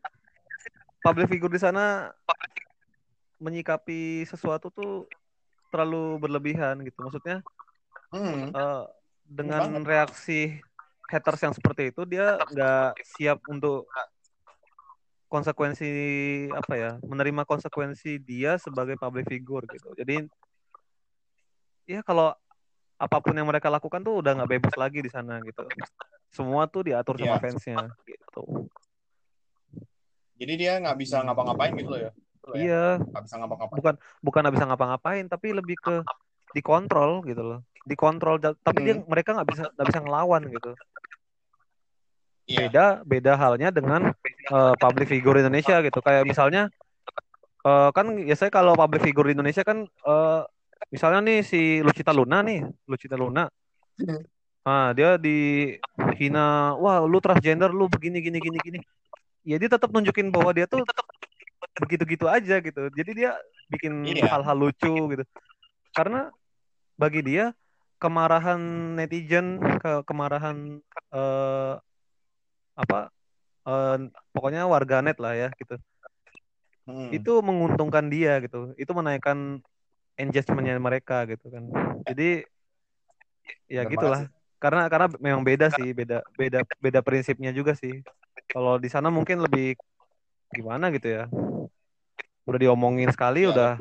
public 1.07 1.27
figure 1.31 1.53
di 1.55 1.61
sana 1.63 2.11
menyikapi 3.39 4.27
sesuatu 4.27 4.67
tuh 4.67 5.07
terlalu 5.71 6.19
berlebihan 6.19 6.83
gitu. 6.83 6.99
Maksudnya 6.99 7.39
hmm. 8.11 8.51
uh, 8.51 8.83
dengan 9.23 9.87
reaksi 9.87 10.59
haters 11.07 11.39
yang 11.47 11.55
seperti 11.55 11.95
itu 11.95 12.03
dia 12.03 12.35
nggak 12.51 12.99
siap 13.15 13.39
untuk 13.47 13.87
konsekuensi 15.31 15.91
apa 16.51 16.73
ya 16.75 16.91
menerima 17.03 17.43
konsekuensi 17.47 18.19
dia 18.19 18.59
sebagai 18.59 18.99
public 18.99 19.31
figure 19.31 19.63
gitu. 19.71 19.95
Jadi 19.95 20.27
ya 21.87 22.03
kalau 22.03 22.35
apa 22.97 23.17
pun 23.23 23.31
yang 23.31 23.47
mereka 23.47 23.71
lakukan 23.71 24.03
tuh 24.03 24.19
udah 24.19 24.35
nggak 24.35 24.51
bebas 24.59 24.75
lagi 24.75 24.99
di 24.99 25.11
sana 25.11 25.39
gitu. 25.39 25.63
Semua 26.27 26.67
tuh 26.67 26.91
diatur 26.91 27.15
sama 27.15 27.39
yeah. 27.39 27.39
fansnya 27.39 27.77
gitu 28.03 28.67
jadi 30.37 30.53
dia 30.55 30.73
nggak 30.79 30.97
bisa 30.97 31.25
ngapa-ngapain 31.25 31.73
gitu 31.75 31.89
loh 31.91 32.01
ya. 32.01 32.11
Iya. 32.55 32.85
Nggak 33.01 33.23
bisa 33.27 33.35
ngapa-ngapain. 33.41 33.77
Bukan 33.81 33.95
bukan 34.23 34.39
nggak 34.45 34.55
bisa 34.55 34.67
ngapa-ngapain 34.69 35.25
tapi 35.27 35.47
lebih 35.51 35.75
ke 35.81 35.95
dikontrol 36.55 37.25
gitu 37.27 37.43
loh. 37.43 37.59
Dikontrol 37.83 38.39
tapi 38.39 38.79
hmm. 38.83 38.87
dia 38.87 38.95
mereka 39.03 39.35
nggak 39.35 39.49
bisa 39.49 39.63
nggak 39.75 39.87
bisa 39.89 39.99
ngelawan 40.05 40.43
gitu. 40.47 40.71
Yeah. 42.47 42.71
beda 42.71 42.85
beda 43.03 43.33
halnya 43.35 43.75
dengan 43.75 44.15
uh, 44.55 44.73
public 44.79 45.11
figure 45.11 45.43
Indonesia 45.43 45.83
gitu. 45.83 45.99
Kayak 45.99 46.23
misalnya 46.23 46.71
uh, 47.67 47.91
kan 47.91 48.07
biasanya 48.15 48.51
kalau 48.55 48.71
public 48.71 49.03
figure 49.03 49.27
di 49.27 49.35
Indonesia 49.35 49.67
kan 49.67 49.83
uh, 50.07 50.47
misalnya 50.87 51.19
nih 51.27 51.43
si 51.43 51.83
Lucita 51.83 52.15
Luna 52.15 52.39
nih 52.47 52.63
Lucita 52.87 53.19
Luna. 53.19 53.51
Ah 54.63 54.95
dia 54.95 55.19
dihina 55.19 56.75
wah 56.79 57.03
lu 57.03 57.19
transgender 57.19 57.71
lu 57.71 57.91
begini 57.91 58.23
gini 58.23 58.39
gini 58.39 58.59
gini 58.63 58.79
ya 59.47 59.55
dia 59.55 59.69
tetap 59.71 59.87
nunjukin 59.95 60.27
bahwa 60.27 60.51
dia 60.51 60.67
tuh 60.67 60.83
tetap 60.83 61.07
begitu-gitu 61.79 62.27
aja 62.27 62.59
gitu. 62.59 62.91
Jadi 62.91 63.11
dia 63.15 63.31
bikin 63.71 64.03
iya. 64.03 64.27
hal-hal 64.27 64.57
lucu 64.59 65.15
gitu. 65.15 65.23
Karena 65.95 66.27
bagi 66.99 67.23
dia 67.23 67.55
kemarahan 67.97 68.59
netizen 68.99 69.57
ke 69.79 70.03
kemarahan 70.03 70.83
uh, 71.15 71.79
apa 72.77 73.09
uh, 73.65 73.97
pokoknya 74.35 74.67
warganet 74.67 75.15
lah 75.17 75.33
ya 75.33 75.49
gitu. 75.55 75.79
Hmm. 76.87 77.11
itu 77.11 77.31
menguntungkan 77.43 78.07
dia 78.07 78.39
gitu. 78.43 78.71
Itu 78.79 78.95
menaikkan 78.95 79.59
engagementnya 80.15 80.79
mereka 80.79 81.27
gitu 81.27 81.51
kan. 81.51 81.67
Jadi 82.07 82.47
ya 83.67 83.87
Benar 83.87 83.91
gitulah. 83.95 84.21
sih. 84.27 84.29
karena 84.57 84.89
karena 84.89 85.07
memang 85.21 85.45
beda 85.45 85.69
sih 85.69 85.93
beda 85.93 86.25
beda 86.33 86.65
beda 86.81 86.99
prinsipnya 87.05 87.53
juga 87.53 87.77
sih 87.77 88.01
kalau 88.51 88.79
di 88.79 88.89
sana 88.91 89.11
mungkin 89.11 89.43
lebih 89.43 89.75
gimana 90.51 90.89
gitu 90.95 91.07
ya 91.11 91.23
udah 92.47 92.59
diomongin 92.59 93.11
sekali 93.11 93.43
ya. 93.43 93.51
udah 93.51 93.71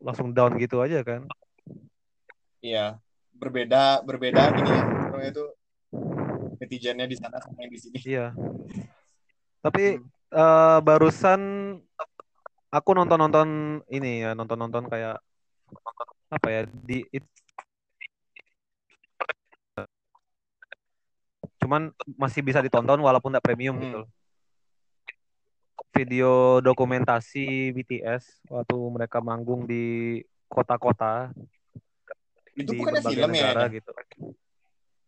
langsung 0.00 0.32
down 0.36 0.56
gitu 0.60 0.80
aja 0.84 1.00
kan 1.00 1.24
iya 2.60 3.00
berbeda 3.36 4.04
berbeda 4.04 4.52
gini 4.52 4.70
ya 4.70 5.28
itu 5.32 5.44
netizennya 6.60 7.08
di 7.08 7.16
sana 7.16 7.40
sama 7.40 7.64
yang 7.64 7.72
di 7.72 7.80
sini. 7.80 7.96
Iya. 8.04 8.36
Tapi 9.64 9.96
hmm. 9.96 10.06
uh, 10.36 10.78
barusan 10.84 11.40
aku 12.70 12.90
nonton-nonton 12.92 13.80
ini 13.88 14.22
ya, 14.28 14.36
nonton-nonton 14.36 14.86
kayak 14.86 15.18
apa 16.30 16.46
ya 16.46 16.62
di 16.68 17.02
cuman 21.70 21.94
masih 22.18 22.42
bisa 22.42 22.58
ditonton 22.58 22.98
walaupun 22.98 23.30
tidak 23.30 23.46
premium 23.46 23.78
hmm. 23.78 23.84
gitu. 23.86 24.02
Video 25.94 26.58
dokumentasi 26.58 27.70
BTS 27.70 28.42
waktu 28.50 28.74
mereka 28.90 29.22
manggung 29.22 29.70
di 29.70 30.18
kota-kota 30.50 31.30
itu 32.58 32.74
di 32.74 32.78
bukan 32.82 32.98
film 33.06 33.30
ya, 33.30 33.54
negara, 33.54 33.70
ya? 33.70 33.78
gitu. 33.78 33.90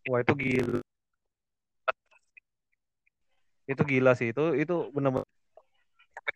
Wah 0.06 0.22
itu 0.22 0.32
gila 0.38 0.78
itu 3.66 3.82
gila 3.82 4.12
sih 4.14 4.30
itu 4.30 4.54
itu 4.54 4.74
benar-benar 4.94 5.26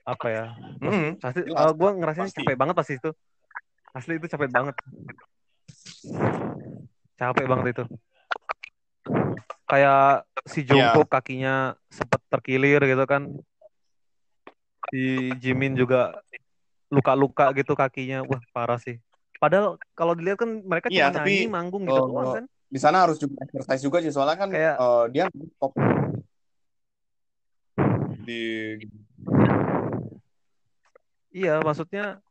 apa 0.07 0.27
ya 0.31 0.45
mm, 0.79 1.19
pasti 1.19 1.41
uh, 1.51 1.75
gue 1.75 1.91
ngerasain 1.99 2.31
pasti. 2.31 2.39
capek 2.43 2.57
banget 2.59 2.75
pasti 2.79 2.93
itu 2.99 3.11
asli 3.95 4.15
itu 4.19 4.27
capek 4.31 4.49
banget 4.51 4.75
capek 7.19 7.45
banget 7.51 7.67
itu 7.75 7.85
kayak 9.67 10.25
si 10.47 10.63
iya. 10.63 10.69
Jungkook 10.73 11.09
yeah. 11.09 11.15
kakinya 11.19 11.55
sempat 11.91 12.21
terkilir 12.31 12.81
gitu 12.83 13.05
kan 13.05 13.23
si 14.91 15.35
Jimin 15.43 15.75
juga 15.75 16.15
luka-luka 16.93 17.51
gitu 17.59 17.75
kakinya 17.75 18.23
wah 18.23 18.39
parah 18.55 18.79
sih 18.79 19.03
padahal 19.43 19.77
kalau 19.99 20.15
dilihat 20.15 20.39
kan 20.41 20.51
mereka 20.63 20.87
yeah, 20.89 21.11
cuma 21.11 21.21
tapi, 21.23 21.45
nyanyi 21.45 21.51
manggung 21.51 21.85
gitu 21.85 22.03
oh, 22.03 22.35
kan 22.35 22.47
di 22.67 22.79
sana 22.83 23.07
harus 23.07 23.19
juga 23.19 23.43
exercise 23.47 23.83
juga 23.83 23.99
sih 24.03 24.11
soalnya 24.11 24.37
kan 24.39 24.49
kayak, 24.51 24.75
uh, 24.79 25.05
dia 25.11 25.31
top 25.59 25.73
di 28.27 28.75
Iya, 31.37 31.61
maksudnya 31.61 32.25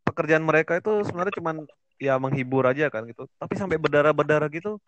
pekerjaan 0.00 0.40
mereka 0.40 0.80
itu 0.80 1.04
sebenarnya 1.04 1.34
cuma 1.36 1.52
ya 2.00 2.16
menghibur 2.16 2.64
aja 2.64 2.88
kan 2.88 3.04
gitu. 3.04 3.28
Tapi 3.36 3.52
sampai 3.60 3.76
berdarah-berdarah 3.76 4.48
gitu 4.48 4.80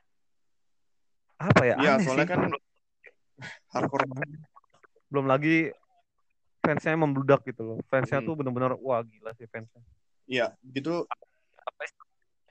apa 1.41 1.63
ya? 1.65 1.77
Iya, 1.81 1.93
soalnya 2.05 2.27
sih. 2.29 2.33
kan 2.37 2.41
hardcore 3.73 4.05
Belum 5.09 5.27
lagi 5.27 5.73
fansnya 6.61 7.01
membludak 7.01 7.41
gitu 7.49 7.63
loh. 7.65 7.79
Fansnya 7.89 8.21
hmm. 8.21 8.27
tuh 8.29 8.35
bener-bener 8.37 8.77
wah 8.85 9.01
gila 9.01 9.33
sih 9.35 9.49
fansnya. 9.49 9.81
Iya, 10.29 10.55
gitu 10.63 11.09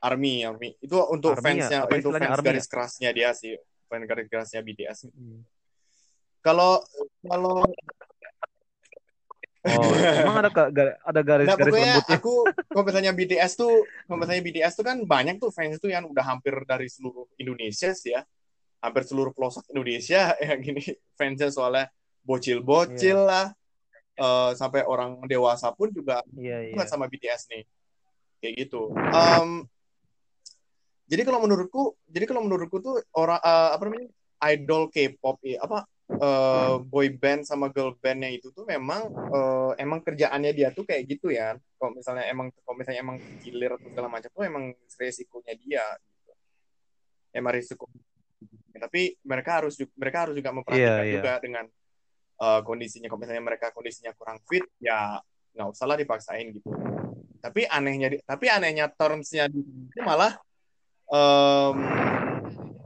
Army, 0.02 0.44
Army. 0.48 0.76
Itu 0.82 0.98
untuk 1.12 1.38
army 1.38 1.62
fansnya, 1.62 1.86
ya? 1.86 1.88
untuk 1.88 2.12
fans 2.18 2.40
garis 2.42 2.66
ya? 2.66 2.72
kerasnya 2.72 3.10
dia 3.14 3.30
sih, 3.36 3.54
fans 3.88 4.06
garis 4.08 4.28
kerasnya 4.28 4.60
BTS. 4.66 5.12
Hmm. 5.14 5.46
Kalau 6.42 6.82
kalau 7.24 7.64
Oh, 9.60 9.84
emang 10.24 10.40
ada 10.40 10.50
ada 11.04 11.20
garis 11.20 11.52
nah, 11.52 11.60
garis 11.60 11.74
lembutnya. 11.76 12.16
Aku 12.16 12.48
kalau 12.72 12.84
misalnya 12.88 13.12
BTS 13.12 13.60
tuh, 13.60 13.84
kalau 14.08 14.18
misalnya 14.24 14.44
BTS 14.48 14.74
tuh 14.80 14.86
kan 14.88 14.98
banyak 15.04 15.36
tuh 15.36 15.52
fans 15.52 15.76
tuh 15.84 15.92
yang 15.92 16.08
udah 16.08 16.24
hampir 16.24 16.56
dari 16.64 16.88
seluruh 16.88 17.28
Indonesia 17.36 17.92
sih 17.92 18.16
ya. 18.16 18.24
Hampir 18.80 19.04
seluruh 19.04 19.32
pelosok 19.36 19.68
Indonesia 19.72 20.34
ya 20.44 20.54
gini 20.60 20.82
fansnya 21.20 21.52
soalnya 21.52 21.92
bocil-bocil 22.24 23.20
yeah. 23.20 23.28
lah. 23.28 23.46
Uh, 24.20 24.52
sampai 24.52 24.84
orang 24.84 25.24
dewasa 25.32 25.72
pun 25.72 25.96
juga 25.96 26.20
yeah, 26.36 26.60
yeah. 26.76 26.88
sama 26.88 27.08
BTS 27.08 27.48
nih. 27.56 27.64
Kayak 28.44 28.54
gitu. 28.68 28.92
Um, 28.92 29.64
jadi 31.08 31.24
kalau 31.24 31.40
menurutku, 31.40 31.96
jadi 32.12 32.28
kalau 32.28 32.44
menurutku 32.44 32.84
tuh 32.84 33.00
orang 33.16 33.40
uh, 33.40 33.72
apa 33.76 33.84
namanya? 33.88 34.12
idol 34.40 34.88
K-pop 34.88 35.44
ya, 35.44 35.60
apa 35.60 35.84
uh, 36.18 36.82
boy 36.82 37.14
band 37.14 37.46
sama 37.46 37.70
girl 37.70 37.94
bandnya 38.02 38.34
itu 38.34 38.50
tuh 38.50 38.66
memang 38.66 39.06
uh, 39.30 39.72
emang 39.78 40.02
kerjaannya 40.02 40.52
dia 40.58 40.74
tuh 40.74 40.84
kayak 40.88 41.06
gitu 41.06 41.30
ya 41.30 41.54
kalau 41.78 41.94
misalnya 41.94 42.26
emang 42.26 42.50
kalau 42.66 42.76
misalnya 42.76 43.02
emang 43.06 43.18
gilir 43.46 43.78
atau 43.78 43.88
segala 43.94 44.10
macam 44.10 44.30
tuh 44.34 44.44
emang 44.44 44.74
resikonya 44.98 45.54
dia 45.60 45.86
gitu. 46.02 46.32
emang 47.38 47.52
risiko 47.54 47.86
tapi 48.80 49.20
mereka 49.28 49.62
harus 49.62 49.78
mereka 49.94 50.18
harus 50.26 50.36
juga 50.40 50.50
memperhatikan 50.56 51.04
yeah, 51.04 51.06
yeah. 51.06 51.16
juga 51.20 51.32
dengan 51.44 51.66
uh, 52.40 52.62
kondisinya. 52.64 53.12
Kalau 53.12 53.22
misalnya 53.22 53.44
mereka 53.44 53.76
kondisinya 53.76 54.16
kurang 54.16 54.40
fit 54.48 54.64
ya 54.80 55.20
nggak 55.54 55.70
usah 55.70 55.86
lah 55.86 55.98
dipaksain 56.00 56.50
gitu. 56.56 56.72
Tapi 57.40 57.68
anehnya 57.68 58.16
tapi 58.24 58.48
anehnya 58.48 58.88
termsnya 58.92 59.52
itu 59.52 60.00
malah 60.04 60.40
um, 61.12 61.76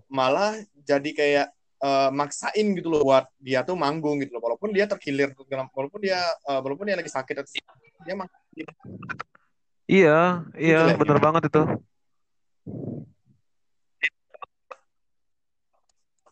malah 0.10 0.58
jadi 0.84 1.10
kayak 1.14 1.48
uh, 1.82 2.10
maksain 2.10 2.74
gitu 2.76 2.90
loh 2.90 3.02
buat 3.06 3.26
dia 3.40 3.62
tuh 3.62 3.78
manggung 3.78 4.20
gitu 4.20 4.36
loh. 4.36 4.42
Walaupun 4.44 4.74
dia 4.74 4.90
terkilir 4.90 5.32
walaupun 5.74 6.00
dia 6.02 6.20
uh, 6.50 6.60
walaupun 6.60 6.90
dia 6.90 6.98
lagi 6.98 7.10
sakit 7.10 7.36
atau 7.40 7.50
dia 8.04 8.16
manggung. 8.18 8.42
Iya 9.84 10.48
iya 10.58 10.96
gitu 10.96 11.00
bener 11.06 11.18
banget 11.20 11.44
itu 11.52 11.64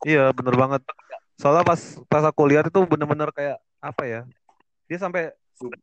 iya 0.07 0.29
bener 0.33 0.55
banget 0.57 0.81
soalnya 1.37 1.65
pas 1.65 1.81
pas 2.05 2.23
aku 2.25 2.41
lihat 2.45 2.69
itu 2.69 2.79
bener-bener 2.85 3.29
kayak 3.33 3.57
apa 3.81 4.03
ya 4.05 4.21
dia 4.85 4.97
sampai 5.01 5.33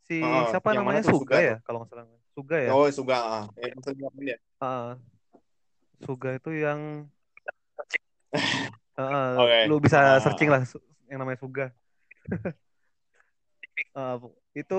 si 0.06 0.22
uh, 0.22 0.50
siapa 0.50 0.74
namanya 0.74 1.02
Suga, 1.06 1.34
Suga 1.34 1.38
ya 1.38 1.56
kalau 1.62 1.82
nggak 1.82 1.90
salah 1.94 2.06
Suga 2.34 2.56
ya 2.58 2.70
oh 2.74 2.86
Suga 2.90 3.18
eh, 3.58 3.72
uh, 4.62 4.90
Suga 6.02 6.28
itu 6.38 6.50
yang 6.54 7.06
Uh, 8.98 9.46
okay. 9.46 9.62
Lu 9.70 9.78
bisa 9.78 10.18
uh. 10.18 10.18
searching 10.18 10.50
lah 10.50 10.66
yang 11.06 11.22
namanya 11.22 11.38
Suga. 11.38 11.70
uh, 13.94 14.18
itu 14.58 14.78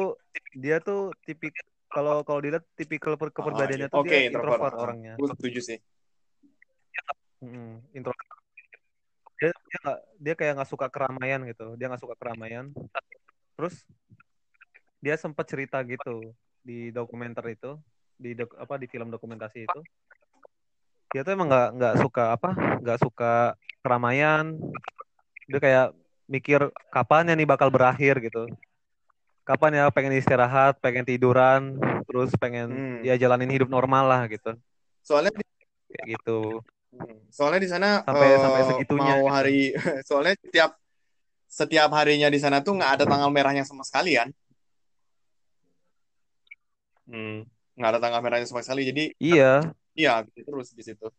dia 0.52 0.84
tuh 0.84 1.16
tipik 1.24 1.56
kalau 1.88 2.22
kalau 2.28 2.44
dilihat 2.44 2.68
tipikal 2.76 3.16
kepribadiannya 3.16 3.88
uh, 3.88 3.92
tuh 3.96 4.04
okay, 4.04 4.28
dia 4.28 4.36
introvert, 4.36 4.60
introvert 4.60 4.76
orangnya. 4.76 5.14
Gue 5.16 5.32
setuju 5.32 5.60
sih. 5.64 5.80
Hmm, 7.40 7.80
introvert. 7.96 8.28
Dia 9.40 9.52
dia, 9.56 9.80
gak, 9.82 10.00
dia 10.20 10.34
kayak 10.36 10.54
nggak 10.60 10.72
suka 10.72 10.88
keramaian 10.92 11.42
gitu. 11.48 11.74
Dia 11.80 11.88
nggak 11.88 12.04
suka 12.04 12.16
keramaian. 12.20 12.72
Terus 13.56 13.88
dia 15.00 15.16
sempat 15.16 15.48
cerita 15.48 15.80
gitu 15.88 16.36
di 16.60 16.92
dokumenter 16.92 17.56
itu 17.56 17.80
di 18.20 18.36
dok, 18.36 18.52
apa 18.60 18.76
di 18.76 18.88
film 18.92 19.08
dokumentasi 19.08 19.64
itu 19.64 19.80
dia 21.10 21.24
tuh 21.24 21.34
emang 21.34 21.48
nggak 21.48 21.70
nggak 21.80 21.96
suka 22.04 22.24
apa 22.36 22.50
nggak 22.84 23.00
suka 23.00 23.56
keramaian 23.80 24.60
dia 25.48 25.60
kayak 25.64 25.88
mikir 26.28 26.68
kapan 26.94 27.32
ya 27.32 27.34
nih 27.34 27.48
bakal 27.48 27.72
berakhir 27.72 28.20
gitu 28.22 28.46
kapan 29.48 29.82
ya 29.82 29.86
pengen 29.90 30.20
istirahat 30.20 30.78
pengen 30.84 31.08
tiduran 31.08 31.80
terus 32.06 32.30
pengen 32.38 32.70
hmm. 32.70 33.08
ya 33.08 33.18
jalanin 33.18 33.50
hidup 33.50 33.72
normal 33.72 34.06
lah 34.06 34.28
gitu 34.30 34.54
soalnya 35.02 35.34
kayak 35.34 36.06
gitu. 36.06 36.62
Soalnya 37.30 37.62
di 37.62 37.70
sana 37.70 37.90
sampai 38.02 38.30
uh, 38.34 38.40
sampai 38.42 38.62
segitunya. 38.66 39.14
mau 39.14 39.22
gitu. 39.22 39.34
hari 39.34 39.60
soalnya 40.10 40.36
setiap 40.42 40.72
setiap 41.50 41.90
harinya 41.94 42.30
di 42.30 42.40
sana 42.42 42.62
tuh 42.62 42.78
nggak 42.78 42.92
ada 43.00 43.04
tanggal 43.10 43.30
merahnya 43.34 43.66
sama 43.66 43.82
sekali 43.82 44.18
kan? 44.18 44.30
Hmm. 47.10 47.42
Nggak 47.74 47.90
ada 47.98 48.00
tanggal 48.02 48.22
merahnya 48.22 48.46
sama 48.46 48.62
sekali 48.62 48.86
jadi 48.86 49.04
iya. 49.18 49.66
Iya 49.98 50.24
terus 50.46 50.72
di 50.74 50.86
situ 50.86 51.10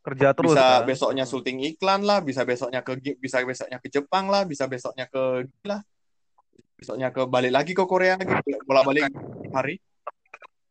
kerja 0.00 0.32
terus 0.32 0.56
bisa 0.56 0.64
kan? 0.64 0.88
besoknya 0.88 1.24
syuting 1.28 1.60
iklan 1.60 2.00
lah 2.08 2.24
bisa 2.24 2.40
besoknya 2.48 2.80
ke 2.80 2.96
bisa 3.20 3.44
besoknya 3.44 3.76
ke 3.76 3.88
Jepang 3.92 4.32
lah 4.32 4.42
bisa 4.48 4.64
besoknya 4.66 5.06
ke 5.06 5.46
lah. 5.66 5.80
Besoknya 6.80 7.12
ke 7.12 7.28
balik 7.28 7.52
lagi 7.52 7.72
ke 7.76 7.84
Korea 7.84 8.16
lagi 8.16 8.32
bolak 8.64 8.84
balik 8.88 9.04
hari. 9.52 9.76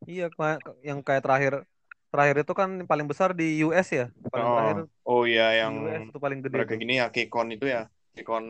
Iya 0.10 0.34
yang 0.82 1.06
kayak 1.06 1.22
terakhir 1.22 1.54
terakhir 2.10 2.42
itu 2.42 2.54
kan 2.58 2.70
paling 2.90 3.06
besar 3.06 3.38
di 3.38 3.62
US 3.66 3.88
ya? 3.94 4.10
Paling 4.34 4.46
oh, 4.46 4.56
terakhir 4.58 4.78
oh 5.06 5.22
iya 5.30 5.48
yang 5.66 5.74
US 5.86 6.02
itu 6.10 6.20
paling 6.20 6.40
gede 6.42 6.56
mereka 6.58 6.76
gini 6.76 6.94
ya 6.98 7.08
Kekon 7.14 7.48
itu 7.54 7.66
ya 7.70 7.86
Kekon. 8.18 8.46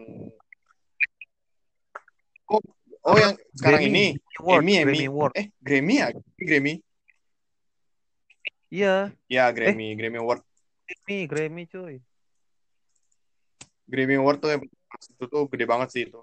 Oh 2.50 2.62
oh 3.06 3.16
yang 3.20 3.36
sekarang 3.56 3.82
Grammy. 3.86 4.16
ini? 4.16 4.40
Award, 4.40 4.62
Grammy, 4.64 4.74
Grammy. 4.84 5.06
Award. 5.12 5.34
eh 5.36 5.46
Grammy 5.60 5.96
ya? 6.00 6.08
Grammy? 6.40 6.74
Iya. 8.70 8.96
Ya 9.28 9.46
Grammy 9.52 9.88
eh? 9.92 9.96
Grammy 10.00 10.18
Award. 10.24 10.42
Grammy 10.88 11.18
Grammy 11.28 11.64
cuy. 11.68 11.96
Grammy 13.90 14.16
Award 14.18 14.38
tuh 14.40 14.50
itu 14.56 15.26
tuh 15.28 15.44
gede 15.52 15.66
banget 15.68 15.90
sih 15.92 16.04
itu. 16.08 16.22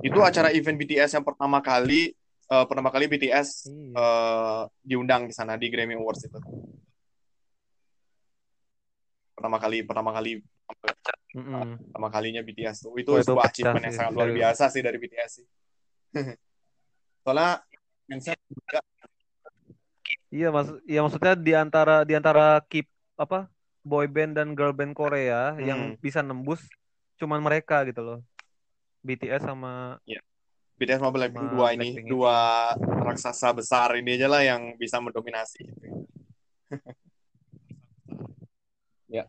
Itu 0.00 0.22
acara 0.22 0.54
event 0.54 0.78
BTS 0.78 1.18
yang 1.18 1.26
pertama 1.26 1.58
kali 1.58 2.14
uh, 2.50 2.64
pertama 2.66 2.90
kali 2.90 3.06
BTS 3.06 3.70
iya. 3.70 3.94
uh, 3.94 4.62
diundang 4.82 5.30
di 5.30 5.34
sana 5.34 5.54
di 5.54 5.70
Grammy 5.70 5.94
Awards 5.94 6.26
itu 6.26 6.38
pertama 9.32 9.56
kali 9.56 9.86
pertama 9.86 10.10
kali 10.12 10.42
mm 11.32 11.40
-hmm. 11.40 11.68
pertama 11.88 12.08
kalinya 12.12 12.42
BTS 12.44 12.90
tuh 12.90 12.94
itu 13.00 13.10
oh, 13.14 13.22
sebuah 13.22 13.48
achievement 13.48 13.84
yang 13.88 13.96
sangat 13.96 14.12
luar 14.12 14.30
biasa 14.34 14.68
sih 14.68 14.82
dari 14.84 14.98
BTS 15.00 15.30
sih 15.40 15.46
soalnya 17.24 17.62
juga 18.50 18.78
iya 20.28 20.48
mas 20.50 20.68
iya 20.84 21.00
maksudnya 21.00 21.34
di 21.38 21.52
antara 21.54 22.02
di 22.02 22.18
antara 22.18 22.60
keep 22.66 22.90
apa 23.14 23.46
boy 23.80 24.04
band 24.10 24.36
dan 24.36 24.52
girl 24.52 24.74
band 24.74 24.92
Korea 24.92 25.56
hmm. 25.56 25.62
yang 25.64 25.80
bisa 26.02 26.20
nembus 26.20 26.60
cuman 27.16 27.40
mereka 27.40 27.86
gitu 27.88 28.04
loh 28.04 28.18
BTS 29.00 29.48
sama 29.48 29.96
ya. 30.04 30.20
BTS 30.80 31.04
sama 31.04 31.12
Blackpink 31.12 31.52
dua 31.52 31.76
ini 31.76 31.92
Blackpink 31.92 32.08
dua 32.08 32.72
ini. 32.72 33.04
raksasa 33.04 33.52
besar 33.52 33.92
ini 34.00 34.16
aja 34.16 34.32
lah 34.32 34.40
yang 34.40 34.80
bisa 34.80 34.96
mendominasi 34.96 35.60
gitu. 35.68 36.08
ya. 39.20 39.28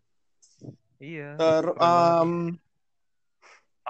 Iya. 1.04 1.36
Ter 1.36 1.66
um, 1.76 2.56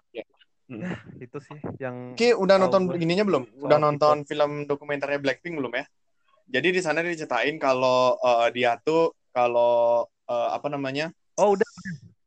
ya. 0.10 0.26
Hmm. 0.65 0.89
itu 1.30 1.38
sih 1.38 1.62
yang 1.78 2.17
Ki 2.17 2.34
udah 2.34 2.58
nonton 2.58 2.89
begininya 2.89 3.30
belum? 3.30 3.43
Udah 3.62 3.78
nonton 3.78 4.26
film 4.26 4.65
dokumenternya 4.65 5.21
Blackpink 5.21 5.62
belum 5.62 5.78
ya? 5.78 5.86
Jadi 6.50 6.67
di 6.74 6.82
sana 6.82 7.06
diceritain 7.06 7.62
kalau 7.62 8.17
uh, 8.17 8.50
dia 8.50 8.74
tuh 8.82 9.13
kalau 9.30 10.10
uh, 10.26 10.50
apa 10.50 10.65
namanya? 10.65 11.13
Oh, 11.38 11.54
udah 11.54 11.69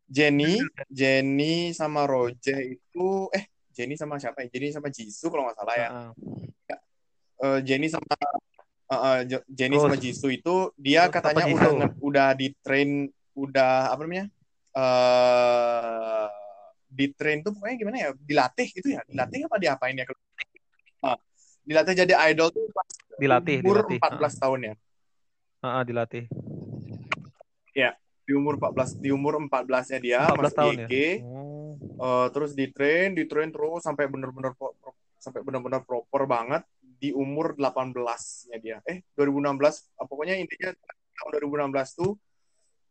Jenny, 0.07 0.63
Jenny 0.87 1.75
sama 1.75 2.07
Roger 2.07 2.63
itu 2.63 3.27
eh 3.35 3.51
Jenny 3.75 3.99
sama 3.99 4.23
siapa 4.23 4.47
ya? 4.47 4.49
Jenny 4.55 4.71
sama 4.71 4.89
Jisoo 4.89 5.29
kalau 5.35 5.51
nggak 5.51 5.59
salah 5.59 5.77
ya. 5.77 5.89
Uh, 5.91 6.11
uh, 7.43 7.59
Jenny 7.67 7.91
sama 7.91 8.07
uh, 8.15 8.95
uh, 8.95 9.19
Jenny 9.51 9.77
sama 9.83 9.99
Jisoo 9.99 10.31
itu 10.31 10.71
dia 10.79 11.11
katanya 11.11 11.51
udah 11.51 11.71
udah 11.99 12.29
di 12.39 12.55
train 12.63 13.11
udah 13.35 13.91
apa 13.91 14.01
namanya? 14.07 14.27
Uh, 14.75 16.31
di 16.87 17.11
train 17.11 17.43
tuh 17.43 17.51
pokoknya 17.51 17.77
gimana 17.77 17.97
ya? 17.99 18.09
Dilatih 18.15 18.69
itu 18.71 18.89
ya? 18.95 19.03
Dilatih 19.11 19.51
apa 19.51 19.57
diapain 19.59 19.99
ya? 19.99 20.07
Uh, 21.03 21.19
dilatih 21.67 21.95
jadi 22.07 22.15
idol 22.31 22.55
tuh 22.55 22.71
pas 22.71 22.87
dilatih, 23.19 23.59
umur 23.67 23.83
dilatih. 23.91 23.99
14 23.99 24.15
uh. 24.15 24.31
tahun 24.39 24.59
ya. 24.63 24.75
Uh, 24.75 25.67
uh, 25.67 25.83
dilatih. 25.83 26.25
Ya, 27.75 27.91
di 28.23 28.33
umur 28.39 28.55
14 28.57 29.03
di 29.03 29.11
umur 29.11 29.43
14-nya 29.51 29.99
dia 29.99 30.21
14 30.31 30.39
masuk 30.39 30.55
tahun 30.55 30.75
IG, 30.87 30.95
ya? 30.95 31.11
oh. 31.27 31.44
Uh, 31.99 32.29
terus 32.31 32.53
di 32.57 32.71
train, 32.71 33.15
di 33.15 33.25
train 33.29 33.51
terus 33.51 33.85
sampai 33.85 34.07
benar-benar 34.11 34.55
sampai 35.19 35.41
benar-benar 35.41 35.83
proper 35.89 36.29
banget 36.29 36.63
di 36.81 37.11
umur 37.13 37.57
18-nya 37.57 38.59
dia. 38.61 38.77
Eh, 38.89 39.05
2016 39.17 40.01
uh, 40.01 40.07
pokoknya 40.09 40.39
intinya 40.39 40.73
tahun 41.15 41.31
2016 41.71 42.01
tuh 42.01 42.13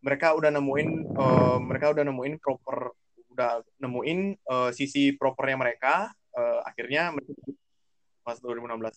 mereka 0.04 0.36
udah 0.36 0.52
nemuin 0.52 0.90
uh, 1.16 1.58
mereka 1.64 1.96
udah 1.96 2.04
nemuin 2.04 2.36
proper 2.44 2.92
udah 3.34 3.66
nemuin 3.82 4.20
uh, 4.46 4.70
sisi 4.70 5.16
propernya 5.18 5.58
mereka 5.58 6.14
uh, 6.38 6.60
akhirnya 6.68 7.16
pas 8.22 8.38
2016 8.38 8.94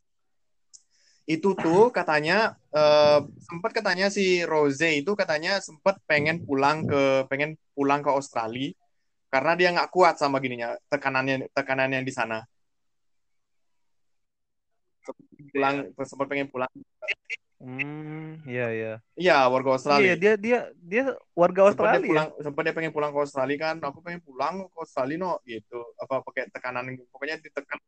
itu 1.27 1.59
tuh 1.59 1.91
katanya 1.91 2.55
uh, 2.71 3.27
sempat 3.43 3.75
katanya 3.75 4.07
si 4.13 4.47
Rose 4.47 5.03
itu 5.03 5.11
katanya 5.19 5.59
sempat 5.59 5.99
pengen 6.07 6.47
pulang 6.47 6.87
ke 6.87 7.27
pengen 7.27 7.59
pulang 7.75 7.99
ke 7.99 8.11
Australia 8.15 8.71
karena 9.33 9.53
dia 9.59 9.69
nggak 9.75 9.91
kuat 9.93 10.15
sama 10.17 10.39
gininya 10.39 10.75
tekanannya 10.91 11.51
tekanannya 11.53 12.01
di 12.03 12.13
sana 12.15 12.39
pulang 15.53 15.77
sempat 16.03 16.27
pengen 16.27 16.49
pulang 16.51 16.71
Hmm, 17.57 18.45
iya 18.45 18.69
iya. 18.69 18.93
Iya, 19.17 19.49
warga 19.49 19.81
Australia. 19.81 20.13
Iya, 20.13 20.15
dia 20.21 20.33
dia 20.37 20.59
dia 20.77 21.05
warga 21.33 21.73
Australia. 21.73 21.97
Sempat 21.97 22.05
dia, 22.05 22.13
pulang, 22.13 22.29
sempat 22.45 22.63
dia 22.69 22.75
pengen 22.77 22.93
pulang 22.93 23.11
ke 23.17 23.19
Australia 23.25 23.57
kan, 23.57 23.77
aku 23.81 23.99
pengen 24.05 24.21
pulang 24.21 24.55
ke 24.69 24.77
Australia 24.77 25.17
no 25.17 25.41
gitu. 25.49 25.81
Apa 25.97 26.21
pakai 26.21 26.53
tekanan 26.53 26.85
pokoknya 27.09 27.41
ditekan. 27.41 27.81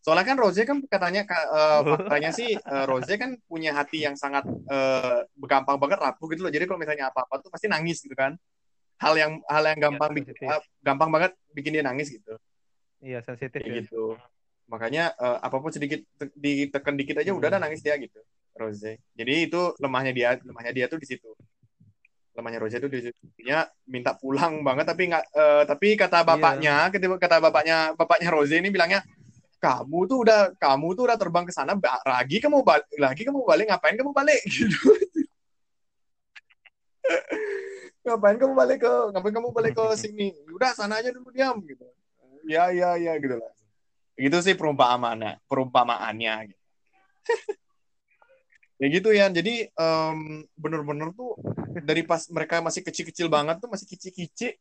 Soalnya 0.00 0.24
kan 0.24 0.36
Rose 0.40 0.64
kan 0.64 0.80
katanya 0.88 1.28
uh, 1.28 1.80
faktanya 1.92 2.32
sih 2.32 2.56
uh, 2.56 2.88
Rose 2.88 3.12
kan 3.20 3.36
punya 3.44 3.76
hati 3.76 4.08
yang 4.08 4.16
sangat 4.16 4.48
uh, 4.48 5.28
gampang 5.44 5.76
banget 5.76 6.00
rapuh 6.00 6.26
gitu 6.32 6.48
loh. 6.48 6.52
Jadi 6.52 6.64
kalau 6.64 6.80
misalnya 6.80 7.12
apa-apa 7.12 7.44
tuh 7.44 7.52
pasti 7.52 7.68
nangis 7.68 8.00
gitu 8.00 8.16
kan. 8.16 8.32
Hal 8.98 9.14
yang 9.14 9.32
hal 9.46 9.64
yang 9.66 9.78
gampang 9.78 10.10
ya, 10.10 10.16
bikin 10.18 10.34
uh, 10.50 10.62
gampang 10.82 11.10
banget 11.14 11.32
bikin 11.54 11.70
dia 11.74 11.84
nangis 11.86 12.10
gitu. 12.10 12.34
Iya, 12.98 13.22
sensitif 13.22 13.62
ya. 13.62 13.82
gitu. 13.82 14.18
Makanya 14.66 15.14
uh, 15.16 15.38
apa 15.38 15.56
pun 15.62 15.70
sedikit 15.70 16.02
ditekan 16.34 16.98
dikit 16.98 17.22
aja 17.22 17.30
hmm. 17.30 17.38
udah 17.38 17.48
ada 17.54 17.60
nangis 17.62 17.80
dia 17.80 17.94
gitu. 17.96 18.18
Rose. 18.58 18.98
Jadi 19.14 19.34
itu 19.46 19.60
lemahnya 19.78 20.10
dia, 20.10 20.30
lemahnya 20.42 20.72
dia 20.74 20.86
tuh 20.90 20.98
di 20.98 21.06
situ. 21.06 21.30
Lemahnya 22.34 22.58
Rose 22.58 22.74
itu 22.74 22.90
di 22.90 23.00
situ. 23.06 23.22
Dia 23.38 23.70
minta 23.86 24.18
pulang 24.18 24.66
banget 24.66 24.90
tapi 24.90 25.14
nggak 25.14 25.24
uh, 25.30 25.62
tapi 25.62 25.94
kata 25.94 26.22
iya. 26.22 26.26
bapaknya, 26.26 26.76
iya. 26.90 27.16
kata 27.16 27.36
bapaknya 27.38 27.76
bapaknya 27.94 28.28
Rose 28.34 28.58
ini 28.58 28.74
bilangnya 28.74 29.06
kamu 29.58 29.98
tuh 30.06 30.18
udah 30.22 30.40
kamu 30.54 30.94
tuh 30.94 31.04
udah 31.10 31.18
terbang 31.18 31.44
ke 31.46 31.50
sana 31.50 31.74
lagi 32.06 32.38
kamu 32.38 32.62
balik 32.62 32.86
lagi 32.94 33.22
kamu 33.26 33.42
balik 33.42 33.66
ngapain 33.66 33.98
kamu 33.98 34.14
balik 34.14 34.38
gitu 34.54 34.94
ngapain 38.08 38.40
kamu 38.40 38.54
balik 38.56 38.78
ke 38.82 38.92
ngapain 39.12 39.34
kamu 39.36 39.48
balik 39.52 39.72
ke 39.76 39.84
sini? 40.02 40.32
Udah 40.48 40.72
sana 40.72 40.98
aja 40.98 41.12
dulu 41.12 41.28
diam 41.30 41.60
gitu. 41.62 41.84
Ya 42.48 42.72
ya 42.72 42.96
ya 42.96 43.12
gitu 43.20 43.36
lah. 43.36 43.52
Gitu 44.16 44.36
sih 44.40 44.54
perumpamaannya 44.56 45.44
perumpamaannya 45.46 46.34
gitu. 46.50 46.62
ya 48.80 48.86
gitu 48.88 49.10
ya 49.10 49.26
jadi 49.28 49.68
um, 49.74 50.46
bener-bener 50.54 51.10
tuh 51.12 51.34
dari 51.82 52.06
pas 52.06 52.24
mereka 52.30 52.62
masih 52.62 52.86
kecil-kecil 52.86 53.26
banget 53.26 53.58
tuh 53.58 53.66
masih 53.66 53.90
kicik-kicik 53.90 54.54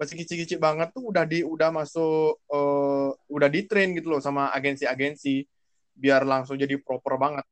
masih 0.00 0.16
kicik-kicik 0.16 0.56
banget 0.56 0.88
tuh 0.96 1.12
udah 1.12 1.28
di 1.28 1.44
udah 1.44 1.68
masuk 1.68 2.40
uh, 2.48 3.12
udah 3.28 3.48
di 3.52 3.68
train 3.68 3.92
gitu 3.92 4.08
loh 4.08 4.20
sama 4.24 4.48
agensi-agensi 4.56 5.44
biar 5.92 6.24
langsung 6.24 6.56
jadi 6.56 6.80
proper 6.80 7.20
banget. 7.20 7.44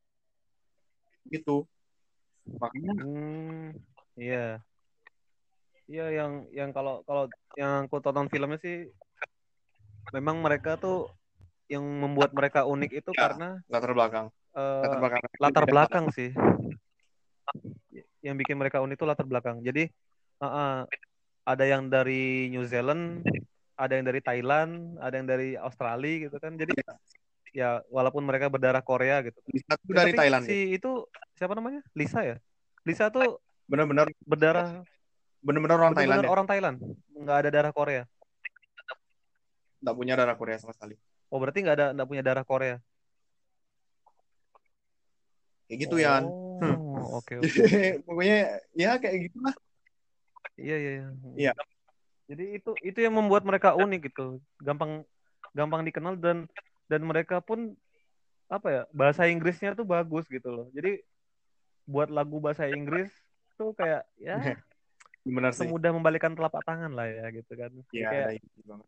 Gitu. 1.28 1.68
Makanya 2.48 2.92
hmm, 3.04 3.68
iya 4.16 4.64
iya 5.88 6.06
yang 6.12 6.46
yang 6.52 6.70
kalau 6.70 7.02
kalau 7.08 7.26
yang 7.56 7.88
aku 7.88 7.98
tonton 8.04 8.28
filmnya 8.28 8.60
sih 8.60 8.92
memang 10.12 10.38
mereka 10.44 10.76
tuh 10.76 11.08
yang 11.68 11.84
membuat 11.84 12.32
mereka 12.32 12.64
unik 12.64 12.90
itu 12.92 13.10
ya, 13.12 13.20
karena 13.28 13.48
latar 13.68 13.92
belakang 13.92 14.26
uh, 14.56 14.84
latar 14.84 14.98
belakang 15.00 15.20
latar 15.40 15.64
belakang 15.68 16.04
sih 16.12 16.30
yang 18.20 18.36
bikin 18.36 18.56
mereka 18.60 18.84
unik 18.84 18.96
itu 19.00 19.06
latar 19.08 19.26
belakang 19.28 19.60
jadi 19.60 19.88
uh, 20.40 20.46
uh, 20.46 20.76
ada 21.48 21.64
yang 21.64 21.88
dari 21.88 22.52
New 22.52 22.68
Zealand, 22.68 23.24
ada 23.72 23.96
yang 23.96 24.04
dari 24.04 24.20
Thailand, 24.20 25.00
ada 25.00 25.14
yang 25.16 25.24
dari 25.24 25.56
Australia 25.56 26.28
gitu 26.28 26.36
kan. 26.36 26.60
Jadi 26.60 26.76
ya 27.56 27.80
walaupun 27.88 28.20
mereka 28.20 28.52
berdarah 28.52 28.84
Korea 28.84 29.24
gitu. 29.24 29.40
Lisa 29.48 29.72
tuh 29.80 29.96
ya, 29.96 30.04
dari 30.04 30.12
Thailand. 30.12 30.44
Si 30.44 30.52
ya? 30.52 30.76
itu 30.76 30.90
siapa 31.40 31.56
namanya? 31.56 31.80
Lisa 31.96 32.20
ya? 32.20 32.36
Lisa 32.84 33.08
tuh 33.08 33.40
benar-benar 33.64 34.12
berdarah 34.28 34.84
Bener-bener 35.48 35.80
orang 35.80 35.96
Thailand. 35.96 36.20
Bener-bener 36.20 36.28
ya? 36.28 36.34
orang 36.36 36.46
Thailand. 36.46 36.76
Nggak 37.16 37.36
ada 37.40 37.48
darah 37.48 37.72
Korea. 37.72 38.02
Nggak 39.80 39.94
punya 39.96 40.14
darah 40.20 40.36
Korea 40.36 40.56
sama 40.60 40.76
sekali. 40.76 41.00
Oh 41.32 41.40
berarti 41.40 41.64
nggak 41.64 41.76
ada 41.80 41.86
nggak 41.96 42.08
punya 42.12 42.20
darah 42.20 42.44
Korea. 42.44 42.76
Kayak 45.72 45.78
gitu 45.88 45.96
ya. 45.96 46.20
Oh, 46.20 46.60
hmm. 46.60 46.76
oke 47.16 47.34
oke. 47.40 47.64
Pokoknya 48.04 48.60
ya 48.76 49.00
kayak 49.00 49.32
gitulah. 49.32 49.54
Iya 50.60 50.76
iya 50.76 50.90
iya. 50.92 51.08
Iya. 51.32 51.52
Jadi 52.28 52.44
itu 52.60 52.70
itu 52.84 52.98
yang 53.00 53.16
membuat 53.16 53.48
mereka 53.48 53.72
unik 53.72 54.12
gitu. 54.12 54.44
Gampang 54.60 55.08
gampang 55.56 55.80
dikenal 55.80 56.20
dan 56.20 56.44
dan 56.92 57.00
mereka 57.08 57.40
pun 57.40 57.72
apa 58.52 58.68
ya 58.68 58.82
bahasa 58.92 59.24
Inggrisnya 59.24 59.72
tuh 59.72 59.88
bagus 59.88 60.28
gitu 60.28 60.52
loh. 60.52 60.66
Jadi 60.76 61.00
buat 61.88 62.12
lagu 62.12 62.36
bahasa 62.36 62.68
Inggris 62.68 63.08
tuh 63.56 63.72
kayak 63.72 64.04
ya 64.20 64.36
Benar 65.24 65.52
sih. 65.52 65.66
semudah 65.66 65.90
membalikan 65.92 66.32
telapak 66.32 66.62
tangan 66.62 66.92
lah 66.92 67.06
ya 67.06 67.26
gitu 67.30 67.52
kan. 67.54 67.70
Iya, 67.90 68.08
ada 68.08 68.32
easy 68.34 68.60
banget. 68.64 68.86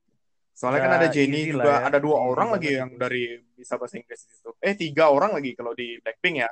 Soalnya 0.50 0.80
kan 0.82 0.92
ada 0.92 1.08
Jennie 1.08 1.42
easy 1.46 1.52
juga, 1.56 1.72
ya. 1.72 1.78
ada 1.88 1.98
dua 1.98 2.16
Easy 2.16 2.28
orang 2.28 2.48
banget 2.48 2.56
lagi 2.60 2.70
yang 2.76 2.90
dari 2.94 3.22
bisa 3.54 3.74
bahasa 3.80 3.94
Inggris 3.96 4.20
itu. 4.28 4.50
Eh, 4.60 4.74
tiga 4.76 5.04
orang 5.08 5.30
lagi 5.32 5.50
kalau 5.56 5.72
di 5.72 5.96
Blackpink 6.00 6.36
ya. 6.44 6.50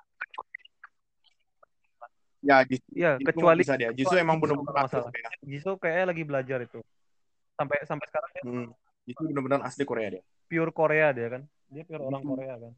Ya, 2.39 2.62
Jisoo, 2.62 2.89
Iya, 2.95 3.11
Jisoo 3.18 3.29
kecuali 3.35 3.61
bisa 3.66 3.74
dia. 3.74 3.91
Jisoo 3.91 4.14
emang 4.16 4.39
benar-benar 4.39 4.87
asli. 4.87 5.03
Korea. 5.03 5.31
Jisoo 5.43 5.74
kayaknya 5.76 6.05
lagi 6.07 6.22
belajar 6.22 6.59
itu. 6.62 6.79
Sampai 7.53 7.76
sampai 7.83 8.07
sekarang 8.07 8.31
dia 8.31 8.43
Hmm. 8.47 8.68
Jisoo 9.05 9.24
benar-benar 9.26 9.61
asli 9.66 9.85
Korea 9.85 10.09
dia. 10.14 10.22
pure 10.49 10.72
Korea 10.72 11.12
dia 11.12 11.29
kan. 11.29 11.43
Dia 11.68 11.83
pure 11.85 12.01
orang 12.01 12.22
Hmm. 12.22 12.31
Korea 12.33 12.55
kan. 12.57 12.72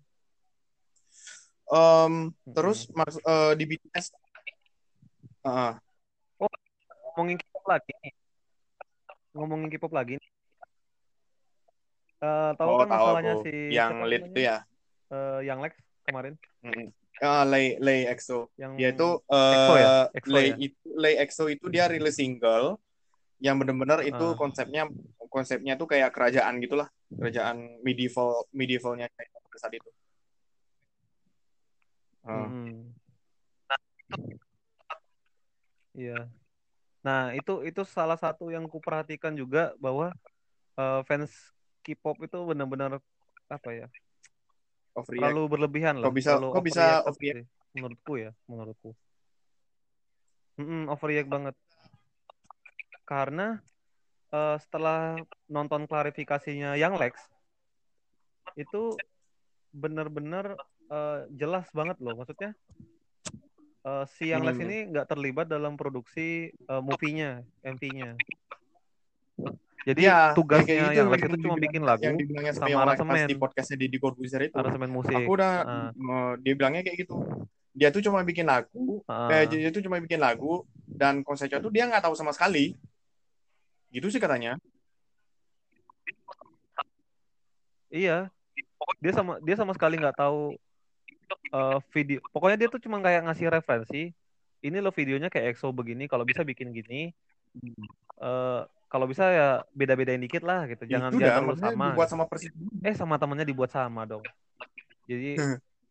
Mm-mm. 1.70 2.34
terus 2.50 2.90
maksud 2.90 3.22
eh, 3.22 3.52
di 3.54 3.64
BTS 3.64 4.10
ah, 5.46 5.78
Ngomongin 7.20 7.36
K-pop 7.36 7.64
lagi 7.68 7.92
nih. 8.00 8.12
Ngomongin 9.36 9.68
K-pop 9.68 9.92
lagi 9.92 10.16
nih. 10.16 10.30
Eh, 12.24 12.50
tahu 12.56 12.68
oh 12.72 12.76
kan 12.80 12.88
tahu 12.88 12.96
masalahnya 12.96 13.32
aku 13.36 13.44
si 13.44 13.52
yang 13.68 13.92
lead 14.08 14.22
itu 14.32 14.40
ya. 14.40 14.64
Eh, 15.12 15.38
yang 15.44 15.60
Lex 15.60 15.76
kemarin 16.08 16.32
Mm-mm. 16.64 16.88
Ah, 17.20 17.44
Lay 17.44 17.76
Lay 17.76 18.08
EXO. 18.08 18.48
yang 18.56 18.72
Dia 18.80 18.96
itu 18.96 19.20
EXO 19.28 19.74
ya? 19.76 19.84
eh 19.84 20.04
EXO 20.16 20.32
Lay 20.32 20.46
ya? 20.48 20.54
itu 20.64 20.80
Lay 20.96 21.14
EXO 21.20 21.44
itu 21.52 21.66
dia 21.68 21.84
rilis 21.92 22.16
single 22.16 22.80
yang 23.36 23.60
benar-benar 23.60 24.00
itu 24.00 24.16
Ah. 24.16 24.32
konsepnya 24.40 24.88
konsepnya 25.28 25.76
tuh 25.76 25.92
kayak 25.92 26.16
kerajaan 26.16 26.56
gitulah, 26.64 26.88
kerajaan 27.12 27.84
medieval 27.84 28.48
medievalnya 28.56 29.12
kayak 29.12 29.28
pada 29.44 29.58
saat 29.60 29.76
itu. 29.76 29.90
Ah. 32.24 32.48
Mm-mm. 32.48 32.96
Iya. 35.92 36.32
Nah, 37.00 37.32
itu 37.32 37.64
itu 37.64 37.80
salah 37.88 38.20
satu 38.20 38.52
yang 38.52 38.68
kuperhatikan 38.68 39.32
juga 39.32 39.72
bahwa 39.80 40.12
eh, 40.76 41.00
fans 41.08 41.32
K-pop 41.80 42.20
itu 42.20 42.36
benar-benar 42.44 43.00
apa 43.48 43.70
ya? 43.72 43.86
Overreact. 44.92 45.32
Terlalu 45.32 45.42
berlebihan 45.48 45.94
lah, 45.96 46.12
Kok 46.12 46.14
bisa- 46.14 46.36
terlalu 46.36 46.48
kok 46.52 46.64
bisa 46.66 46.84
overreact 46.84 47.08
overreact? 47.08 47.36
sih, 47.40 47.44
menurutku 47.72 48.12
ya, 48.20 48.30
menurutku. 48.44 48.90
Mm-mm, 50.60 50.82
overreact 50.92 51.30
banget. 51.32 51.56
Karena 53.08 53.46
eh, 54.30 54.56
setelah 54.60 55.16
nonton 55.48 55.88
klarifikasinya 55.88 56.76
yang 56.76 56.94
Lex 57.00 57.16
itu 58.58 58.98
benar-benar 59.72 60.58
eh, 60.90 61.20
jelas 61.32 61.64
banget 61.72 61.96
loh, 62.02 62.18
maksudnya 62.18 62.52
eh, 63.80 64.04
si 64.12 64.28
yang 64.28 64.44
Hmm. 64.44 64.60
ini 64.60 64.92
nggak 64.92 65.06
terlibat 65.08 65.46
dalam 65.46 65.74
produksi 65.74 66.50
eh, 66.52 66.82
movie-nya, 66.82 67.40
MV-nya. 67.64 68.16
Jadi 69.80 70.04
Iya, 70.04 70.36
tugasnya 70.36 70.74
yang 70.76 70.92
yang 70.92 71.08
itu 71.16 71.40
cuma 71.40 71.56
bikin 71.56 71.80
lagu 71.80 72.04
yang 72.04 72.12
dibilangnya 72.12 72.52
sama 72.52 72.84
aransemen, 72.84 73.24
di 73.24 73.36
podcastnya 73.40 73.80
di 73.80 73.96
Corbuzier 73.96 74.52
itu. 74.52 74.56
aransemen 74.60 74.92
musik. 74.92 75.16
Aku 75.16 75.32
udah 75.32 75.52
Ah. 75.64 75.88
eh, 75.90 76.32
dia 76.44 76.52
bilangnya 76.52 76.84
kayak 76.84 77.08
gitu. 77.08 77.16
Dia 77.72 77.88
tuh 77.88 78.04
cuma 78.04 78.20
bikin 78.20 78.44
lagu, 78.44 79.00
Ah. 79.08 79.32
eh, 79.32 79.48
dia 79.48 79.72
tuh 79.72 79.80
cuma 79.80 79.96
bikin 79.96 80.20
lagu 80.20 80.68
dan 80.84 81.24
konsepnya 81.24 81.64
tuh 81.64 81.72
dia 81.72 81.88
nggak 81.88 82.04
tahu 82.04 82.12
sama 82.12 82.36
sekali. 82.36 82.76
Gitu 83.88 84.12
sih 84.12 84.20
katanya. 84.20 84.60
Iya, 87.90 88.28
dia 89.00 89.12
sama 89.16 89.40
dia 89.42 89.56
sama 89.56 89.72
sekali 89.74 89.96
nggak 89.98 90.14
tahu 90.14 90.54
eh, 91.30 91.78
video. 91.94 92.18
Pokoknya 92.34 92.56
dia 92.60 92.68
tuh 92.70 92.80
cuma 92.82 92.98
kayak 93.00 93.26
ngasih 93.26 93.46
referensi. 93.50 94.02
Ini 94.60 94.78
loh 94.84 94.92
videonya 94.92 95.32
kayak 95.32 95.56
EXO 95.56 95.72
begini. 95.72 96.04
Kalau 96.10 96.28
bisa 96.28 96.44
bikin 96.44 96.74
gini. 96.74 97.10
Eh, 98.20 98.62
kalau 98.90 99.06
bisa 99.06 99.24
ya 99.30 99.48
beda-bedain 99.70 100.18
dikit 100.18 100.42
lah 100.42 100.66
gitu. 100.66 100.82
Jangan 100.84 101.14
itu 101.14 101.22
jangan 101.22 101.54
sama. 101.56 101.86
dibuat 101.94 102.08
sama 102.10 102.24
persis. 102.26 102.50
Eh 102.82 102.94
sama 102.98 103.14
temannya 103.16 103.46
dibuat 103.46 103.70
sama 103.70 104.02
dong. 104.02 104.26
Jadi 105.06 105.38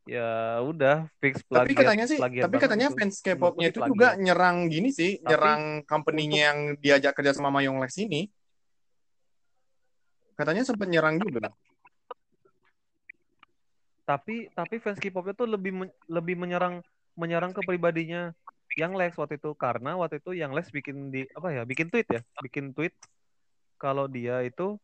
ya 0.09 0.59
udah 0.65 1.05
fix 1.21 1.45
Tapi 1.45 1.71
plagiat. 1.71 1.79
katanya 1.85 2.05
sih, 2.09 2.17
tapi 2.17 2.55
katanya 2.57 2.87
itu. 2.89 2.97
fans 2.97 3.21
K-popnya 3.21 3.67
itu 3.69 3.79
juga 3.85 4.17
nyerang 4.17 4.65
gini 4.65 4.89
sih, 4.89 5.21
Tapi 5.21 5.29
nyerang 5.29 5.61
company-nya 5.85 6.39
yang 6.49 6.59
diajak 6.81 7.13
kerja 7.13 7.37
sama 7.37 7.53
Mayong 7.53 7.77
Lex 7.77 7.93
ini. 8.01 8.25
Katanya 10.33 10.65
sempat 10.65 10.89
nyerang 10.89 11.21
juga. 11.21 11.53
Tapi 14.09 14.49
tapi 14.57 14.81
fans 14.81 14.97
K-popnya 14.97 15.37
tuh 15.37 15.45
lebih 15.45 15.85
men- 15.85 15.97
lebih 16.09 16.33
menyerang 16.33 16.81
menyerang 17.13 17.53
ke 17.53 17.61
pribadinya 17.61 18.33
yang 18.73 18.97
Lex 18.97 19.13
waktu 19.21 19.37
itu 19.37 19.53
karena 19.53 19.93
waktu 20.01 20.17
itu 20.17 20.33
yang 20.33 20.49
Lex 20.49 20.73
bikin 20.73 21.13
di 21.13 21.29
apa 21.37 21.53
ya 21.53 21.61
bikin 21.61 21.93
tweet 21.93 22.09
ya 22.09 22.21
bikin 22.41 22.73
tweet 22.73 22.97
kalau 23.77 24.09
dia 24.09 24.41
itu 24.41 24.81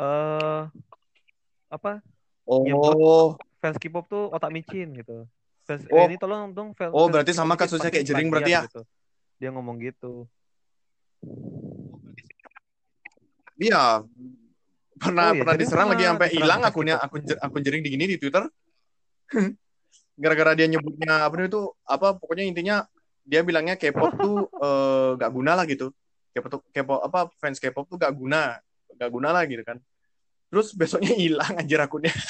eh 0.00 0.64
apa 1.68 2.00
nyebut 2.48 2.96
Oh, 2.96 3.28
fans 3.60 3.76
K-pop 3.76 4.08
tuh 4.08 4.32
otak 4.32 4.48
micin 4.48 4.96
gitu 4.96 5.28
fans 5.68 5.84
Oh. 5.92 6.00
eh, 6.00 6.08
ini 6.08 6.16
tolong 6.16 6.56
dong 6.56 6.72
fans 6.72 6.96
Oh, 6.96 7.12
berarti 7.12 7.36
sama 7.36 7.52
kasusnya 7.60 7.92
kayak 7.92 8.08
Jering 8.08 8.32
berarti 8.32 8.48
ya? 8.48 8.64
gitu. 8.64 8.82
dia 9.36 9.52
ngomong 9.52 9.76
gitu 9.76 10.24
iya. 13.60 14.00
Pernah 15.02 15.26
Oh, 15.28 15.34
iya, 15.34 15.40
pernah 15.42 15.56
diserang 15.58 15.88
lagi 15.90 16.04
sampai 16.06 16.28
hilang 16.30 16.60
akunnya 16.62 16.96
akun 17.02 17.26
akun 17.26 17.62
Jering 17.66 17.82
di 17.82 17.90
gini 17.90 18.04
di 18.06 18.16
Twitter. 18.22 18.46
Gara-gara 20.22 20.54
dia 20.54 20.70
nyebutnya 20.70 21.26
apa 21.26 21.34
itu 21.42 21.74
apa 21.82 22.14
pokoknya 22.14 22.44
intinya 22.46 22.76
dia 23.26 23.42
bilangnya 23.42 23.74
K-pop 23.74 24.14
tuh 24.14 24.46
eh, 24.46 25.08
gak 25.18 25.30
guna 25.34 25.58
lah 25.58 25.66
gitu. 25.66 25.90
K-pop 26.30 26.50
tuh- 26.58 26.64
K-pop 26.70 27.00
apa 27.02 27.28
fans 27.42 27.58
K-pop 27.58 27.90
tuh 27.90 27.98
gak 27.98 28.14
guna, 28.14 28.62
gak 28.94 29.10
guna 29.10 29.34
lah 29.34 29.42
gitu 29.50 29.66
kan. 29.66 29.82
Terus 30.52 30.70
besoknya 30.76 31.10
hilang 31.22 31.58
anjir 31.58 31.82
akunnya. 31.82 32.14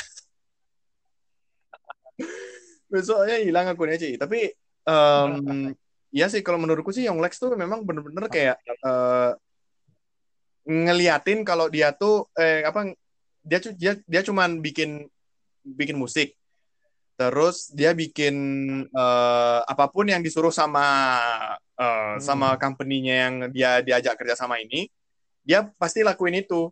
besoknya 2.93 3.37
hilang 3.43 3.67
akunnya 3.69 3.97
sih. 4.01 4.17
Tapi 4.17 4.53
em, 4.89 5.75
ya 6.13 6.29
sih 6.29 6.41
kalau 6.45 6.61
menurutku 6.61 6.93
sih 6.93 7.05
Young 7.09 7.21
Lex 7.21 7.41
tuh 7.41 7.53
memang 7.57 7.85
bener-bener 7.85 8.29
kayak 8.29 8.57
eh, 8.65 9.31
ngeliatin 10.63 11.43
kalau 11.43 11.67
dia 11.67 11.91
tuh 11.91 12.31
eh 12.39 12.63
apa 12.63 12.95
dia 13.43 13.59
dia 13.75 13.93
dia 14.07 14.23
cuman 14.23 14.63
bikin 14.63 15.11
bikin 15.67 15.99
musik 15.99 16.35
terus 17.19 17.71
dia 17.71 17.95
bikin 17.95 18.35
eh, 18.87 19.61
apa 19.67 19.87
pun 19.91 20.07
yang 20.11 20.23
disuruh 20.23 20.55
sama 20.55 20.87
eh, 21.79 22.15
Hmm. 22.15 22.21
sama 22.23 22.55
company-nya 22.63 23.15
yang 23.27 23.35
dia 23.51 23.83
diajak 23.83 24.15
kerja 24.21 24.39
sama 24.39 24.63
ini 24.63 24.87
dia 25.43 25.67
pasti 25.75 26.07
lakuin 26.07 26.39
itu 26.39 26.71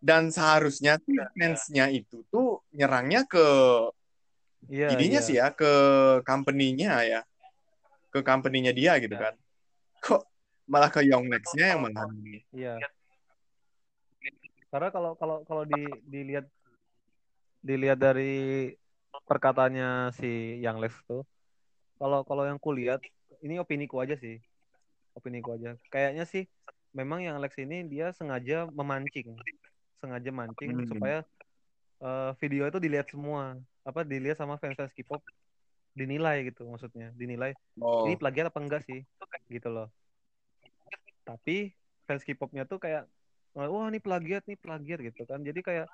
dan 0.00 0.32
seharusnya 0.32 0.96
tuh 0.98 1.14
fans-nya 1.36 1.92
itu 1.92 2.24
tuh 2.32 2.64
nyerangnya 2.72 3.28
ke 3.28 3.46
iya 4.72 4.96
ininya 4.96 5.20
iya. 5.20 5.26
sih 5.26 5.36
ya 5.36 5.52
ke 5.52 5.72
company-nya 6.24 6.92
ya 7.04 7.20
ke 8.08 8.24
company-nya 8.24 8.72
dia 8.72 8.96
gitu 8.98 9.14
kan 9.14 9.34
kok 10.00 10.22
malah 10.64 10.88
ke 10.88 11.04
Young 11.04 11.28
Lex-nya 11.28 11.76
yang 11.76 11.80
malah 11.84 12.08
Iya. 12.56 12.80
Karena 14.72 14.88
kalau 14.88 15.12
kalau 15.20 15.44
kalau 15.44 15.64
di, 15.68 15.84
dilihat 16.08 16.48
dilihat 17.60 18.00
dari 18.00 18.72
perkataannya 19.28 20.16
si 20.16 20.64
Yang 20.64 20.76
Lex 20.80 20.92
tuh, 21.04 21.22
kalau 22.00 22.24
kalau 22.24 22.48
yang 22.48 22.56
kulihat 22.56 23.04
ini 23.44 23.60
opini 23.60 23.84
ku 23.84 24.00
aja 24.00 24.16
sih, 24.16 24.40
opini 25.12 25.44
ku 25.44 25.52
aja. 25.52 25.76
Kayaknya 25.92 26.24
sih 26.24 26.48
memang 26.96 27.20
Yang 27.20 27.38
Lex 27.44 27.52
ini 27.60 27.84
dia 27.84 28.16
sengaja 28.16 28.64
memancing, 28.72 29.36
sengaja 30.00 30.30
mancing 30.32 30.72
Hmm. 30.72 30.88
supaya 30.88 31.18
eh, 32.00 32.30
video 32.40 32.64
itu 32.64 32.80
dilihat 32.80 33.12
semua, 33.12 33.60
apa 33.84 34.08
dilihat 34.08 34.40
sama 34.40 34.56
fans-fans 34.56 34.96
K-pop 34.96 35.20
dinilai 35.92 36.48
gitu 36.48 36.64
maksudnya, 36.64 37.12
dinilai 37.12 37.52
oh. 37.76 38.08
ini 38.08 38.16
plagiat 38.16 38.48
apa 38.48 38.56
enggak 38.56 38.82
sih 38.88 39.04
gitu 39.52 39.68
loh. 39.68 39.92
Tapi 41.28 41.76
fans 42.08 42.24
K-popnya 42.24 42.64
tuh 42.64 42.80
kayak 42.80 43.04
wah 43.56 43.86
ini 43.88 44.00
plagiat 44.00 44.42
nih 44.48 44.58
plagiat 44.58 44.98
gitu 45.12 45.22
kan. 45.28 45.40
Jadi 45.44 45.60
kayak 45.60 45.88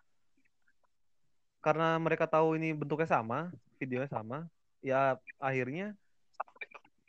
karena 1.58 1.98
mereka 1.98 2.30
tahu 2.30 2.54
ini 2.54 2.70
bentuknya 2.70 3.10
sama 3.10 3.50
videonya 3.82 4.06
sama 4.06 4.46
ya 4.78 5.18
akhirnya 5.42 5.98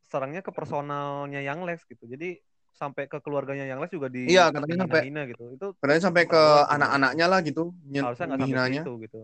serangnya 0.09 0.41
ke 0.41 0.49
personalnya 0.49 1.39
yang 1.39 1.61
Lex 1.61 1.85
gitu. 1.85 2.09
Jadi 2.09 2.41
sampai 2.79 3.11
ke 3.11 3.19
keluarganya 3.19 3.67
yang 3.67 3.83
les 3.83 3.91
juga 3.91 4.07
di 4.07 4.31
iya 4.31 4.47
katanya 4.47 4.87
sampai 4.87 5.11
hina 5.11 5.21
gitu. 5.27 5.43
Itu 5.51 5.67
katanya 5.83 6.01
sampai 6.07 6.23
ke 6.23 6.43
anak-anaknya 6.71 7.25
lah 7.27 7.39
gitu 7.43 7.75
harusnya 7.91 8.25
nggak 8.31 8.39
sampai 8.47 8.71
itu 8.79 8.93
gitu. 9.03 9.19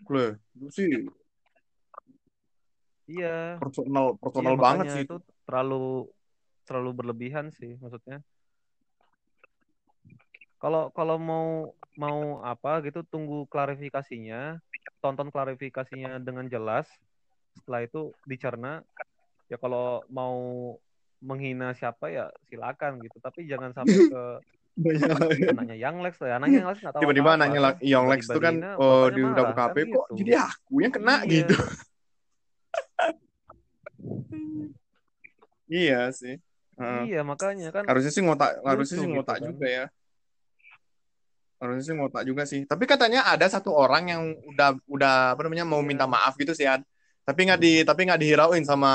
Kle, 0.00 0.26
itu 0.56 0.68
sih 0.72 0.88
iya. 3.04 3.60
Personal 3.60 4.16
personal 4.16 4.56
iya, 4.56 4.62
banget 4.64 4.84
sih. 4.96 5.04
itu 5.04 5.16
terlalu 5.44 6.08
terlalu 6.64 6.90
berlebihan 6.96 7.52
sih 7.52 7.76
maksudnya 7.76 8.24
kalau 10.60 10.92
kalau 10.92 11.16
mau 11.16 11.72
mau 11.96 12.44
apa 12.44 12.84
gitu 12.84 13.00
tunggu 13.08 13.48
klarifikasinya 13.48 14.60
tonton 15.00 15.32
klarifikasinya 15.32 16.20
dengan 16.20 16.46
jelas 16.46 16.86
setelah 17.56 17.80
itu 17.82 18.12
dicerna. 18.28 18.84
Ya 19.48 19.56
kalau 19.58 20.04
mau 20.12 20.36
menghina 21.20 21.72
siapa 21.74 22.08
ya 22.12 22.32
silakan 22.48 23.00
gitu 23.04 23.20
tapi 23.20 23.44
jangan 23.44 23.74
sampai 23.74 23.98
ke 24.08 24.22
anaknya 25.56 25.76
Young 25.80 26.04
Lex 26.04 26.20
ya. 26.20 26.36
Anaknya 26.36 26.62
Young 26.62 26.70
Lex 26.70 26.78
nggak 26.84 26.94
tahu 26.94 27.02
tiba-tiba 27.08 27.30
anaknya 27.40 27.60
Young 27.80 28.06
Lex 28.12 28.20
itu 28.28 28.40
kan 28.40 28.54
oh 28.76 29.08
di 29.08 29.20
udah 29.24 29.44
KP 29.56 29.76
kan 29.76 29.88
kok 29.96 30.06
gitu. 30.12 30.18
jadi 30.22 30.32
aku 30.44 30.74
yang 30.84 30.92
kena 30.92 31.14
iya. 31.24 31.32
gitu. 31.32 31.56
Iya 35.70 36.10
sih. 36.10 36.34
Uh, 36.74 37.06
iya 37.06 37.22
makanya 37.22 37.70
kan 37.70 37.86
harusnya 37.86 38.10
sih 38.10 38.26
ngotak 38.26 38.58
harusnya 38.66 38.98
sih 38.98 39.06
ngotak 39.06 39.38
gitu, 39.38 39.44
kan. 39.46 39.50
juga 39.54 39.66
ya 39.70 39.84
harusnya 41.60 41.84
sih 41.84 41.94
ngotak 41.94 42.24
juga 42.24 42.42
sih 42.48 42.64
tapi 42.64 42.88
katanya 42.88 43.28
ada 43.28 43.44
satu 43.44 43.76
orang 43.76 44.08
yang 44.08 44.22
udah 44.48 44.80
udah 44.88 45.14
apa 45.36 45.40
namanya 45.44 45.68
mau 45.68 45.84
minta 45.84 46.08
iya. 46.08 46.12
maaf 46.16 46.34
gitu 46.40 46.56
sih 46.56 46.64
Ad. 46.64 46.80
tapi 47.20 47.46
nggak 47.46 47.60
di 47.60 47.72
tapi 47.84 48.08
nggak 48.08 48.20
dihirauin 48.20 48.64
sama 48.64 48.92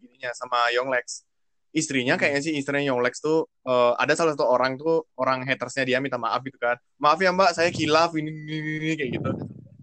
gininya 0.00 0.32
sama 0.32 0.72
Lex 0.72 1.28
istrinya 1.76 2.16
hmm. 2.16 2.20
kayaknya 2.24 2.40
sih 2.40 2.52
istrinya 2.56 2.96
Lex 2.96 3.20
tuh 3.20 3.44
uh, 3.68 3.92
ada 4.00 4.16
salah 4.16 4.32
satu 4.32 4.48
orang 4.48 4.80
tuh 4.80 5.04
orang 5.20 5.44
hatersnya 5.44 5.84
dia 5.84 5.98
minta 6.00 6.16
maaf 6.16 6.40
gitu 6.48 6.56
kan 6.56 6.80
maaf 6.96 7.20
ya 7.20 7.28
mbak 7.28 7.52
saya 7.52 7.68
kilaf 7.68 8.16
ini 8.16 8.32
ini, 8.32 8.70
ini 8.80 8.94
kayak 8.96 9.10
gitu 9.20 9.30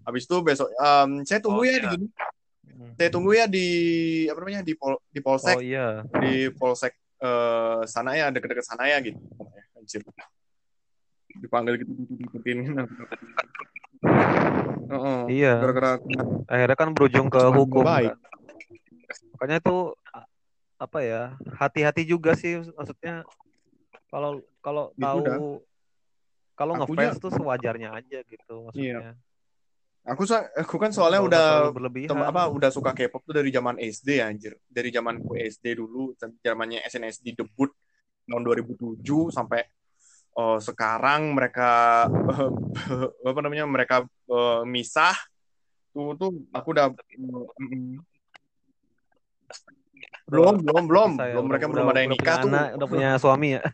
habis 0.02 0.26
itu 0.26 0.36
besok 0.42 0.66
um, 0.82 1.22
saya 1.22 1.38
tunggu 1.38 1.62
oh, 1.62 1.66
ya 1.68 1.78
iya. 1.78 1.90
di 1.94 1.96
hmm. 2.02 2.92
saya 2.98 3.08
tunggu 3.14 3.30
ya 3.38 3.46
di 3.46 3.66
apa 4.26 4.38
namanya 4.42 4.62
di 4.66 4.74
pol, 4.74 4.98
di 5.06 5.20
polsek 5.22 5.56
oh, 5.56 5.62
iya. 5.62 6.02
di 6.18 6.50
polsek 6.50 6.98
uh, 7.22 7.86
sana 7.86 8.18
ya 8.18 8.34
deket-deket 8.34 8.66
sana 8.66 8.90
ya 8.90 8.98
gitu 8.98 9.20
anjir 9.78 10.02
dipanggil 11.38 11.80
gitu 11.80 11.92
diikutin 11.94 12.58
-uh. 14.92 15.20
iya 15.30 15.56
gara-gara 15.62 15.98
akhirnya 16.50 16.76
kan 16.76 16.88
berujung 16.92 17.28
ke 17.32 17.40
hukum 17.52 17.84
baik. 17.86 18.12
Kan? 18.12 18.18
makanya 19.36 19.56
itu 19.62 19.76
apa 20.82 20.98
ya 21.00 21.22
hati-hati 21.54 22.02
juga 22.02 22.34
sih 22.34 22.58
maksudnya 22.74 23.22
kalau 24.10 24.42
kalau 24.60 24.90
gitu 24.92 25.02
tahu 25.02 25.62
kalau 26.58 26.72
ngefans 26.82 27.16
tuh 27.22 27.32
sewajarnya 27.32 27.94
aja 27.94 28.18
gitu 28.26 28.68
maksudnya 28.68 29.14
iya. 29.14 29.14
Aku 30.02 30.26
aku 30.26 30.82
kan 30.82 30.90
soalnya 30.90 31.22
udah 31.22 31.70
apa 32.26 32.50
udah 32.50 32.70
suka 32.74 32.90
K-pop 32.90 33.22
tuh 33.22 33.38
dari 33.38 33.54
zaman 33.54 33.78
SD 33.78 34.18
anjir. 34.18 34.58
Dari 34.66 34.90
zaman 34.90 35.22
SD 35.30 35.78
dulu, 35.78 36.10
zamannya 36.42 36.82
SNSD 36.82 37.38
debut 37.38 37.70
tahun 38.26 38.42
2007 38.42 38.98
sampai 39.30 39.62
uh, 40.36 40.58
sekarang 40.60 41.36
mereka 41.36 42.04
uh, 42.08 42.50
apa 43.28 43.40
namanya 43.44 43.64
mereka 43.68 44.04
uh, 44.28 44.62
misah. 44.64 45.14
Tuh 45.92 46.16
tuh 46.16 46.32
aku 46.56 46.72
udah 46.72 46.88
belum 50.32 50.64
belum 50.64 50.84
belum. 50.88 51.10
Saya 51.20 51.36
belum 51.36 51.46
mereka 51.48 51.66
belum 51.68 51.86
ada 51.92 52.00
yang 52.00 52.12
nikah 52.16 52.36
tuh. 52.40 52.48
anak, 52.48 52.66
udah 52.80 52.88
punya 52.88 53.08
suami 53.20 53.48
ya? 53.60 53.62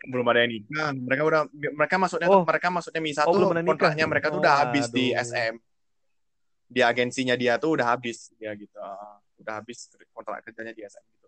Belum 0.00 0.24
ada 0.32 0.40
yang 0.42 0.52
nikah. 0.56 0.96
Mereka 0.96 1.22
udah 1.28 1.40
mereka 1.52 1.94
maksudnya 2.00 2.28
oh. 2.32 2.42
mereka 2.42 2.72
maksudnya 2.72 3.02
misah 3.04 3.28
oh, 3.28 3.36
tuh 3.36 3.52
kontraknya 3.52 4.08
mereka 4.08 4.32
tuh 4.32 4.40
udah 4.40 4.64
habis 4.64 4.88
aduh. 4.88 4.96
di 4.96 5.06
SM 5.12 5.54
di 6.70 6.80
agensinya 6.80 7.36
dia 7.36 7.60
tuh 7.60 7.76
udah 7.76 7.94
habis 7.94 8.32
ya 8.40 8.56
gitu. 8.56 8.80
Udah 9.44 9.60
habis 9.60 9.92
kontrak 10.16 10.40
kerjanya 10.40 10.72
di 10.72 10.88
SM 10.88 11.19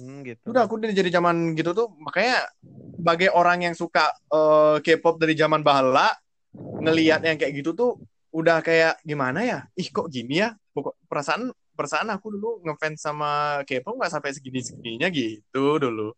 Hmm, 0.00 0.26
gitu. 0.26 0.50
Udah 0.50 0.66
aku 0.66 0.82
dari 0.82 1.10
zaman 1.10 1.54
gitu 1.54 1.70
tuh 1.70 1.88
makanya 2.02 2.50
sebagai 2.98 3.30
orang 3.30 3.70
yang 3.70 3.74
suka 3.78 4.10
uh, 4.30 4.82
K-pop 4.82 5.22
dari 5.22 5.38
zaman 5.38 5.62
bahala 5.62 6.10
ngelihat 6.54 7.22
yang 7.22 7.38
kayak 7.38 7.62
gitu 7.62 7.70
tuh 7.74 7.90
udah 8.34 8.58
kayak 8.58 8.98
gimana 9.06 9.46
ya? 9.46 9.58
Ih 9.78 9.86
kok 9.90 10.10
gini 10.10 10.42
ya? 10.42 10.58
Pokok 10.74 10.98
perasaan 11.06 11.54
perasaan 11.74 12.10
aku 12.10 12.34
dulu 12.34 12.62
ngefans 12.66 12.98
sama 13.02 13.62
K-pop 13.66 13.94
nggak 13.98 14.12
sampai 14.12 14.34
segini 14.34 14.60
segininya 14.62 15.06
gitu 15.10 15.78
dulu. 15.78 16.10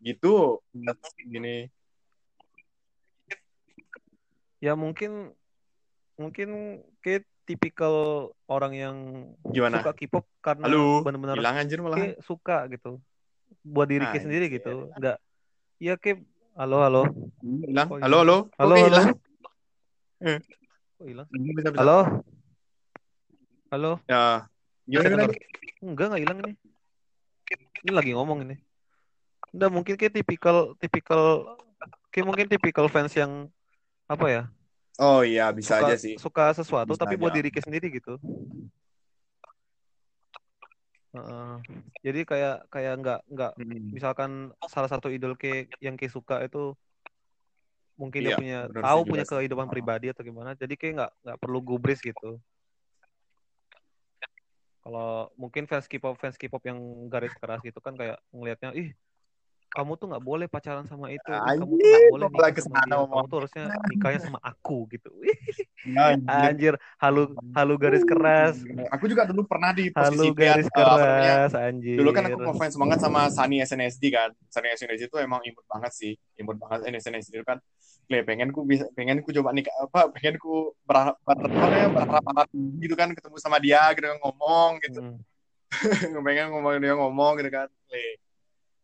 Gitu 0.00 0.64
gini. 1.28 1.68
Ya 4.58 4.72
mungkin 4.74 5.36
mungkin 6.18 6.82
Kate 7.04 7.28
tipikal 7.48 8.28
orang 8.44 8.72
yang 8.76 8.96
Gimana? 9.48 9.80
suka 9.80 9.96
K-pop 9.96 10.28
karena 10.44 10.68
benar-benar 11.00 11.40
suka 12.20 12.68
gitu. 12.68 13.00
Buat 13.64 13.88
diri 13.88 14.04
nah, 14.04 14.12
sendiri 14.12 14.52
gitu. 14.52 14.92
Enggak 14.92 15.16
iya 15.80 15.96
K 15.96 16.20
halo 16.60 16.84
halo. 16.84 17.02
Hilang. 17.40 17.88
Halo 18.04 18.16
halo. 18.20 18.36
Halo 18.60 18.74
halo. 18.76 19.00
eh. 20.20 20.38
hilang? 21.00 21.26
Halo? 21.80 21.98
Halo? 23.72 23.92
Ya. 24.04 24.44
Gimana 24.84 25.32
enggak 25.80 26.06
enggak 26.12 26.22
hilang 26.28 26.38
ini. 26.44 26.52
Ini 27.80 27.90
lagi 27.96 28.10
ngomong 28.12 28.44
ini. 28.44 28.56
Enggak 29.56 29.70
mungkin 29.72 29.94
kayak 29.96 30.12
tipikal 30.12 30.76
tipikal 30.76 31.56
kayak 32.12 32.26
mungkin 32.28 32.46
tipikal 32.52 32.92
fans 32.92 33.16
yang 33.16 33.48
apa 34.04 34.26
ya 34.28 34.42
Oh 34.98 35.22
iya, 35.22 35.54
bisa 35.54 35.78
suka, 35.78 35.86
aja 35.86 35.94
sih. 35.94 36.14
Suka 36.18 36.44
sesuatu 36.50 36.90
bisa 36.90 37.02
tapi 37.06 37.14
aja. 37.14 37.22
buat 37.22 37.32
diri 37.32 37.50
sendiri 37.54 37.86
gitu. 37.94 38.18
Uh, 41.14 41.56
jadi 42.04 42.20
kayak 42.26 42.56
kayak 42.68 42.94
nggak 43.00 43.20
nggak 43.32 43.52
hmm. 43.56 43.96
misalkan 43.96 44.52
salah 44.68 44.90
satu 44.92 45.08
idol 45.08 45.34
ke 45.40 45.66
yang 45.80 45.96
ke 45.96 46.04
suka 46.06 46.44
itu 46.44 46.76
mungkin 47.96 48.20
iya, 48.22 48.36
dia 48.36 48.38
punya 48.38 48.58
tahu 48.68 49.00
punya 49.08 49.24
kehidupan 49.24 49.66
uh. 49.66 49.72
pribadi 49.72 50.12
atau 50.12 50.22
gimana 50.22 50.52
jadi 50.54 50.76
kayak 50.76 50.94
nggak 50.94 51.12
nggak 51.24 51.38
perlu 51.42 51.58
gubris 51.64 51.98
gitu 52.04 52.38
kalau 54.84 55.32
mungkin 55.40 55.64
fans 55.64 55.88
K-pop 55.90 56.20
fans 56.20 56.36
K-pop 56.36 56.62
yang 56.68 56.78
garis 57.08 57.34
keras 57.40 57.64
gitu 57.64 57.80
kan 57.82 57.96
kayak 57.96 58.20
ngelihatnya 58.30 58.76
ih 58.76 58.92
kamu 59.68 59.92
tuh 60.00 60.06
nggak 60.08 60.24
boleh 60.24 60.46
pacaran 60.48 60.88
sama 60.88 61.12
itu 61.12 61.28
anjir, 61.28 61.60
kamu 61.60 61.74
tuh 61.76 61.88
nggak 61.92 62.08
boleh 62.08 62.28
nikah 62.32 62.62
sama 62.64 62.76
dia. 62.80 62.96
kamu 62.96 63.26
tuh 63.28 63.36
harusnya 63.44 63.64
nikahnya 63.92 64.20
sama 64.24 64.38
aku 64.40 64.88
gitu. 64.92 65.10
Anjir. 66.26 66.74
halu 66.98 67.36
halu 67.54 67.74
garis 67.78 68.02
keras. 68.02 68.58
aku 68.90 69.06
juga 69.06 69.28
dulu 69.28 69.46
pernah 69.46 69.70
di 69.70 69.92
posisi 69.92 70.10
halu 70.10 70.34
garis 70.34 70.66
uh, 70.66 70.74
keras 70.74 71.52
anjir. 71.54 71.96
dulu 71.96 72.10
kan 72.10 72.24
aku 72.28 72.38
ngefans 72.44 72.74
banget 72.74 72.98
sama 72.98 73.20
Sunny 73.30 73.62
SNSD 73.62 74.04
kan. 74.10 74.30
Sunny 74.48 74.72
SNSD 74.74 75.12
itu 75.12 75.16
emang 75.20 75.44
imut 75.44 75.64
banget 75.68 75.92
sih 75.94 76.12
imut 76.40 76.56
banget 76.56 76.88
SNSD 76.98 77.38
itu 77.38 77.46
kan. 77.46 77.60
Kle, 78.08 78.24
pengen 78.24 78.48
ku 78.56 78.64
bisa 78.64 78.88
pengen 78.96 79.20
ku 79.20 79.28
coba 79.36 79.52
nikah 79.52 79.72
apa 79.84 80.08
pengen 80.16 80.40
ku 80.40 80.72
berharap 80.88 81.20
berharap 81.28 81.92
berharap 81.92 82.48
gitu 82.80 82.94
kan 82.96 83.12
ketemu 83.12 83.36
sama 83.36 83.60
dia 83.60 83.84
gitu 83.92 84.08
ngomong 84.24 84.80
gitu. 84.80 85.00
Hmm. 85.04 85.20
pengen 86.26 86.56
ngomong 86.56 86.80
dia 86.80 86.96
ngomong 86.96 87.32
gitu 87.36 87.52
kan. 87.52 87.68
Kle 87.86 88.16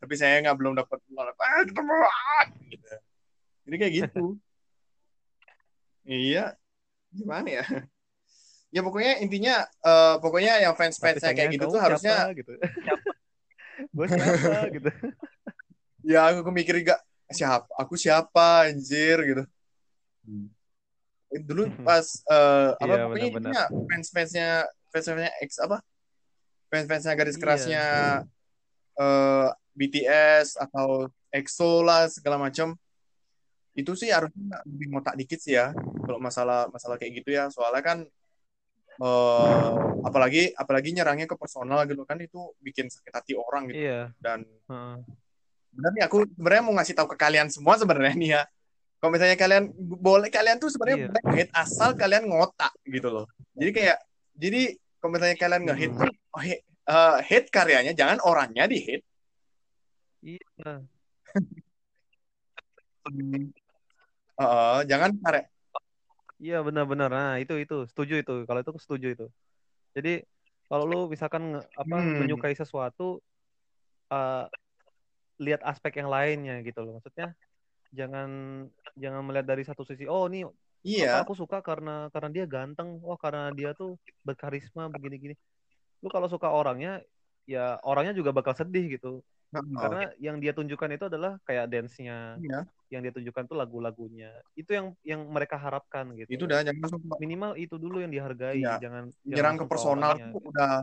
tapi 0.05 0.21
saya 0.21 0.45
nggak 0.45 0.57
belum 0.61 0.77
dapat 0.77 1.01
ah 1.09 1.65
ketemu 1.65 1.97
gitu. 2.69 2.89
Jadi 3.65 3.77
kayak 3.81 3.95
gitu. 4.05 4.25
Iya. 6.05 6.53
Gimana 7.17 7.49
ya? 7.49 7.65
Ya 8.69 8.85
pokoknya 8.85 9.25
intinya 9.25 9.65
uh, 9.81 10.21
pokoknya 10.21 10.61
yang 10.61 10.77
fans 10.77 11.01
fansnya 11.01 11.33
kayak 11.33 11.57
gitu 11.57 11.73
tuh 11.73 11.81
harusnya 11.81 12.29
gitu. 12.37 12.53
gue 13.97 14.07
siapa? 14.13 14.69
gitu. 14.69 14.91
Ya 16.05 16.29
aku 16.29 16.53
mikir 16.53 16.85
gak 16.85 17.01
siapa 17.33 17.65
aku 17.81 17.97
siapa 17.97 18.69
anjir? 18.69 19.17
gitu. 19.25 19.49
Hmm. 20.29 20.53
dulu 21.33 21.73
pas 21.81 22.05
uh, 22.29 22.77
apa 22.77 22.93
iya, 22.93 23.05
pokoknya 23.09 23.29
intinya 23.33 23.65
fans 23.89 24.07
fansnya 24.13 24.51
fans 24.93 25.07
fansnya 25.09 25.33
X 25.41 25.51
apa? 25.65 25.81
Fans 26.69 26.85
fansnya 26.85 27.17
garis 27.17 27.41
iya. 27.41 27.41
kerasnya 27.41 27.85
uh, 29.01 29.49
BTS 29.75 30.59
atau 30.59 31.11
EXO 31.35 31.83
lah 31.83 32.07
segala 32.07 32.39
macam 32.39 32.79
itu 33.75 33.93
sih 33.99 34.14
harusnya 34.14 34.62
lebih 34.70 34.87
ngotak 34.95 35.18
dikit 35.18 35.43
sih 35.43 35.59
ya 35.59 35.75
kalau 36.07 36.22
masalah 36.22 36.70
masalah 36.70 36.95
kayak 36.95 37.22
gitu 37.22 37.35
ya 37.35 37.51
soalnya 37.51 37.83
kan 37.83 37.99
uh, 39.03 39.99
apalagi 40.07 40.55
apalagi 40.55 40.95
nyerangnya 40.95 41.27
ke 41.27 41.35
personal 41.35 41.83
gitu 41.91 42.07
kan 42.07 42.22
itu 42.22 42.39
bikin 42.62 42.87
sakit 42.87 43.11
hati 43.11 43.33
orang 43.35 43.66
gitu 43.75 43.83
iya. 43.83 44.14
dan 44.22 44.47
uh. 44.70 45.03
benar 45.75 45.91
nih 45.91 46.05
aku 46.07 46.22
sebenarnya 46.39 46.62
mau 46.62 46.75
ngasih 46.79 46.95
tahu 46.95 47.09
ke 47.11 47.16
kalian 47.18 47.51
semua 47.51 47.75
sebenarnya 47.75 48.14
nih 48.14 48.31
ya 48.39 48.43
kalau 49.03 49.11
misalnya 49.11 49.37
kalian 49.37 49.64
boleh 49.77 50.31
kalian 50.31 50.57
tuh 50.62 50.70
sebenarnya 50.70 50.99
iya. 50.99 51.09
boleh 51.11 51.47
asal 51.51 51.99
kalian 51.99 52.31
ngotak 52.31 52.70
gitu 52.87 53.11
loh 53.11 53.27
jadi 53.59 53.70
kayak 53.75 53.99
jadi 54.39 54.62
kalau 55.03 55.11
misalnya 55.18 55.37
kalian 55.37 55.62
nge-hit 55.66 55.93
hmm. 55.93 56.14
oh, 56.31 56.43
uh, 56.89 57.16
hate 57.20 57.51
karyanya 57.51 57.93
jangan 57.93 58.22
orangnya 58.22 58.70
di 58.70 58.79
hate 58.79 59.07
Iya. 60.25 60.72
uh, 64.41 64.81
jangan 64.89 65.11
karek. 65.20 65.45
Iya 66.41 66.64
benar-benar. 66.64 67.12
Nah 67.12 67.33
itu 67.37 67.61
itu 67.61 67.85
setuju 67.93 68.25
itu. 68.25 68.35
Kalau 68.49 68.61
itu 68.64 68.72
setuju 68.81 69.07
itu. 69.12 69.27
Jadi 69.93 70.25
kalau 70.66 70.89
lu 70.89 71.01
misalkan 71.12 71.61
apa 71.61 71.97
hmm. 72.01 72.25
menyukai 72.25 72.57
sesuatu, 72.57 73.20
uh, 74.09 74.49
lihat 75.37 75.61
aspek 75.61 76.01
yang 76.01 76.09
lainnya 76.09 76.64
gitu 76.64 76.81
loh. 76.81 76.97
Maksudnya 76.97 77.37
jangan 77.93 78.29
jangan 78.97 79.22
melihat 79.22 79.47
dari 79.53 79.62
satu 79.68 79.85
sisi. 79.85 80.09
Oh 80.09 80.25
ini 80.27 80.49
Iya. 80.85 81.16
Apa 81.16 81.25
aku 81.25 81.33
suka 81.33 81.64
karena 81.64 82.12
karena 82.12 82.29
dia 82.29 82.45
ganteng. 82.45 83.01
Oh 83.01 83.16
karena 83.16 83.49
dia 83.57 83.72
tuh 83.72 83.97
berkarisma 84.20 84.93
begini-gini. 84.93 85.33
Lu 86.05 86.12
kalau 86.12 86.29
suka 86.29 86.53
orangnya, 86.53 87.01
ya 87.49 87.81
orangnya 87.81 88.12
juga 88.12 88.37
bakal 88.37 88.53
sedih 88.53 89.01
gitu. 89.01 89.25
Oh. 89.55 89.81
Karena 89.81 90.03
yang 90.19 90.37
dia 90.43 90.51
tunjukkan 90.51 90.91
itu 90.99 91.05
adalah 91.07 91.39
kayak 91.47 91.71
dance-nya. 91.71 92.41
Iya. 92.43 92.61
Yang 92.91 93.01
dia 93.01 93.13
tunjukkan 93.21 93.43
tuh 93.47 93.57
lagu-lagunya. 93.59 94.31
Itu 94.59 94.75
yang 94.75 94.87
yang 95.07 95.23
mereka 95.31 95.55
harapkan 95.55 96.11
gitu. 96.19 96.31
Itu 96.31 96.45
udah 96.51 96.67
jangan 96.67 96.83
langsung 96.83 97.03
minimal 97.23 97.55
itu 97.55 97.79
dulu 97.79 98.03
yang 98.03 98.11
dihargai. 98.11 98.59
Iya. 98.59 98.83
Jangan 98.83 99.05
nyerang 99.23 99.57
ke 99.63 99.65
personal 99.71 100.19
tuh 100.19 100.43
udah. 100.43 100.83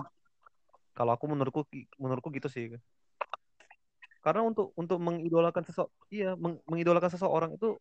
Kalau 0.96 1.12
aku 1.16 1.26
menurutku 1.28 1.62
menurutku 2.00 2.32
gitu 2.32 2.48
sih. 2.48 2.72
Karena 4.22 4.46
untuk 4.46 4.70
untuk 4.78 5.02
mengidolakan 5.02 5.66
seseorang, 5.66 5.94
iya, 6.14 6.38
meng, 6.38 6.62
mengidolakan 6.70 7.10
seseorang 7.10 7.52
itu 7.58 7.76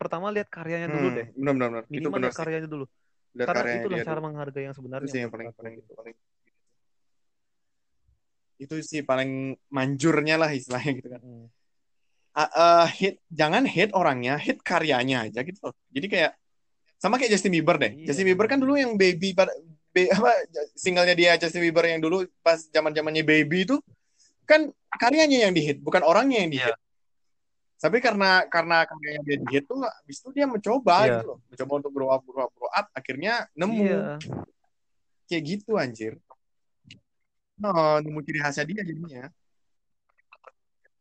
pertama 0.00 0.32
lihat 0.32 0.48
karyanya 0.48 0.88
dulu 0.88 1.08
hmm, 1.12 1.16
deh. 1.20 1.26
Benar 1.36 1.52
benar. 1.54 1.82
Minimal 1.86 2.00
itu 2.00 2.08
benar 2.08 2.32
karyanya 2.32 2.68
dulu. 2.70 2.86
Lihat 3.32 3.48
Karena 3.48 3.72
itulah 3.80 3.98
cara 4.00 4.20
dulu. 4.20 4.26
menghargai 4.28 4.64
yang 4.64 4.76
sebenarnya. 4.76 5.08
Itu 5.08 5.14
sih 5.14 5.20
yang 5.20 5.32
paling 5.32 5.52
paling, 5.52 5.74
gitu. 5.80 5.92
paling 5.92 6.16
itu 8.58 8.74
sih 8.84 9.00
paling 9.04 9.56
manjurnya 9.72 10.36
lah 10.36 10.50
istilahnya 10.52 10.92
gitu 10.98 11.08
kan. 11.12 11.20
Hmm. 11.22 11.46
Uh, 12.32 12.48
uh, 12.56 12.86
hit 12.88 13.20
jangan 13.28 13.68
hit 13.68 13.92
orangnya, 13.92 14.40
hit 14.40 14.64
karyanya 14.64 15.28
aja 15.28 15.44
gitu 15.44 15.60
loh. 15.68 15.74
Jadi 15.92 16.06
kayak 16.08 16.32
sama 16.96 17.20
kayak 17.20 17.36
Justin 17.36 17.52
Bieber 17.52 17.76
deh. 17.76 17.92
Iya. 17.92 18.12
Justin 18.12 18.26
Bieber 18.32 18.48
kan 18.48 18.56
dulu 18.56 18.78
yang 18.78 18.96
baby 18.96 19.36
pada 19.36 19.52
be, 19.92 20.08
apa 20.08 20.32
singlenya 20.72 21.12
dia 21.12 21.36
Justin 21.36 21.60
Bieber 21.60 21.84
yang 21.84 22.00
dulu 22.00 22.24
pas 22.40 22.56
zaman 22.72 22.96
zamannya 22.96 23.20
baby 23.20 23.68
itu 23.68 23.76
kan 24.48 24.72
karyanya 24.96 25.48
yang 25.48 25.52
dihit, 25.52 25.84
bukan 25.84 26.00
orangnya 26.02 26.40
yang 26.46 26.52
dihit. 26.52 26.72
Yeah. 26.72 26.80
Tapi 27.82 27.98
karena 27.98 28.46
karena 28.46 28.86
karyanya 28.86 29.20
dia 29.26 29.36
dihit 29.42 29.64
tuh, 29.66 29.82
habis 29.82 30.16
itu 30.22 30.28
dia 30.32 30.46
mencoba 30.46 30.96
yeah. 31.04 31.10
gitu 31.18 31.24
loh, 31.34 31.38
mencoba 31.50 31.72
untuk 31.82 31.92
grow 31.92 32.10
up, 32.14 32.22
grow 32.24 32.42
up, 32.46 32.52
grow 32.54 32.70
up, 32.70 32.86
akhirnya 32.96 33.44
nemu. 33.58 33.84
Yeah. 33.84 34.16
Kayak 35.28 35.42
gitu 35.48 35.76
anjir. 35.76 36.12
Oh, 37.62 37.96
nemu 38.02 38.20
ciri 38.26 38.38
khasnya 38.42 38.64
dia 38.66 38.82
jadinya. 38.82 39.24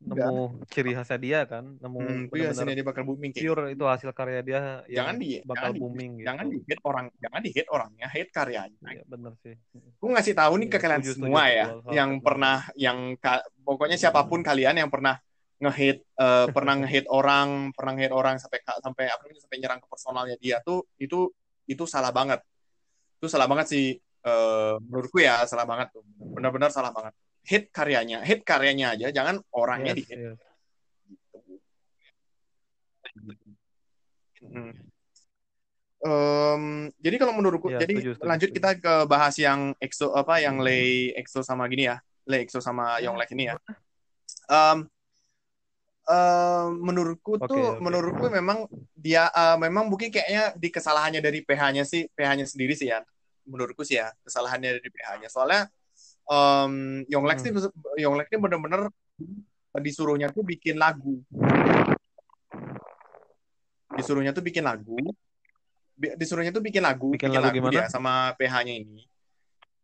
Nemu 0.01 0.17
Enggak. 0.17 0.69
ciri 0.73 0.91
khasnya 0.97 1.19
dia 1.21 1.39
kan, 1.45 1.77
nemu 1.77 1.99
hmm, 2.01 2.23
iya, 2.33 2.49
benar 2.57 2.73
dia 2.73 2.85
bakal 2.85 3.03
booming 3.05 3.31
kayak 3.37 3.45
pure 3.45 3.63
gitu. 3.69 3.75
itu 3.77 3.85
hasil 3.85 4.09
karya 4.17 4.41
dia 4.41 4.61
jangan 4.89 5.15
di 5.21 5.29
bakal 5.45 5.69
jangan 5.69 5.77
booming 5.77 6.11
di, 6.11 6.17
gitu. 6.17 6.25
Jangan 6.25 6.45
di 6.49 6.57
hate 6.65 6.83
orang, 6.89 7.05
jangan 7.21 7.41
di 7.41 7.49
hate 7.53 7.69
orangnya, 7.69 8.07
hate 8.09 8.31
karyanya. 8.33 8.79
Iya, 8.81 9.03
benar 9.05 9.33
sih. 9.45 9.55
Gue 10.01 10.09
ngasih 10.09 10.33
tahu 10.33 10.53
nih 10.57 10.67
ke 10.73 10.77
iya, 10.77 10.81
kalian 10.81 11.01
semua 11.05 11.43
ya, 11.53 11.65
yang 11.93 12.11
pernah 12.17 12.57
yang 12.73 12.97
pokoknya 13.61 13.97
siapa 14.01 14.25
pun 14.25 14.41
kalian 14.41 14.81
yang 14.81 14.89
pernah 14.89 15.21
ngehit 15.61 16.01
uh, 16.17 16.49
pernah 16.49 16.73
ngehit 16.81 17.05
orang, 17.21 17.69
pernah 17.77 17.93
ngehit 17.93 18.13
orang 18.13 18.41
sampai 18.41 18.65
sampai 18.65 19.05
apa 19.05 19.21
namanya 19.29 19.41
sampai 19.45 19.57
nyerang 19.61 19.79
ke 19.85 19.87
personalnya 19.89 20.35
dia 20.41 20.57
tuh 20.65 20.81
itu 20.97 21.29
itu 21.69 21.83
salah 21.85 22.09
banget. 22.09 22.41
Itu 23.21 23.29
salah 23.29 23.45
banget 23.45 23.69
sih 23.69 24.01
uh, 24.25 24.75
menurutku 24.81 25.21
ya 25.21 25.45
salah 25.49 25.65
banget 25.65 25.93
tuh 25.93 26.03
benar-benar 26.17 26.69
salah 26.69 26.93
banget 26.93 27.13
hit 27.45 27.73
karyanya 27.73 28.21
hit 28.21 28.45
karyanya 28.45 28.93
aja 28.93 29.07
jangan 29.09 29.41
orangnya 29.53 29.93
yes, 29.93 29.97
di 29.97 30.03
hit 30.05 30.19
yes. 30.19 30.39
Hmm. 34.41 34.73
Um, 36.01 36.89
jadi 36.97 37.21
kalau 37.21 37.37
menurutku, 37.37 37.69
ya, 37.69 37.77
jadi 37.77 37.93
setuju, 37.93 38.11
lanjut 38.25 38.49
setuju. 38.49 38.57
kita 38.57 38.71
ke 38.81 38.93
bahas 39.05 39.37
yang 39.37 39.77
EXO 39.77 40.17
apa 40.17 40.41
yang 40.41 40.57
Lay 40.57 41.13
EXO 41.13 41.45
sama 41.45 41.69
gini 41.69 41.85
ya, 41.85 42.01
Lay 42.25 42.49
EXO 42.49 42.57
sama 42.57 42.97
Young 43.05 43.21
Lake 43.21 43.37
ini 43.37 43.53
ya. 43.53 43.55
Um, 44.49 44.89
uh, 46.09 46.73
menurutku 46.73 47.37
okay, 47.37 47.45
tuh, 47.45 47.77
okay. 47.77 47.81
menurutku 47.85 48.25
memang 48.33 48.65
dia 48.97 49.29
uh, 49.29 49.61
memang 49.61 49.93
mungkin 49.93 50.09
kayaknya 50.09 50.57
di 50.57 50.73
kesalahannya 50.73 51.21
dari 51.21 51.45
PH-nya 51.45 51.85
sih, 51.85 52.09
PH-nya 52.17 52.49
sendiri 52.49 52.73
sih 52.73 52.89
ya 52.89 53.05
menurutku 53.47 53.81
sih 53.85 53.99
ya 53.99 54.13
kesalahannya 54.25 54.79
dari 54.79 54.89
PH-nya 54.89 55.29
soalnya 55.29 55.61
um, 56.29 57.03
Yonglex 57.07 57.41
hmm. 57.43 57.53
nih 57.53 58.03
Yonglex 58.05 58.27
nih 58.29 58.39
bener-bener 58.39 58.81
disuruhnya 59.79 60.27
tuh 60.29 60.43
bikin 60.43 60.75
lagu 60.75 61.23
disuruhnya 63.95 64.31
tuh 64.31 64.43
bikin 64.43 64.63
lagu 64.63 64.97
disuruhnya 65.95 66.49
tuh 66.49 66.63
bikin 66.63 66.81
lagu 66.81 67.13
bikin, 67.13 67.29
bikin 67.29 67.41
lagu, 67.41 67.45
lagu 67.45 67.57
gimana? 67.61 67.73
dia 67.73 67.83
sama 67.91 68.33
PH-nya 68.35 68.73
ini 68.81 69.05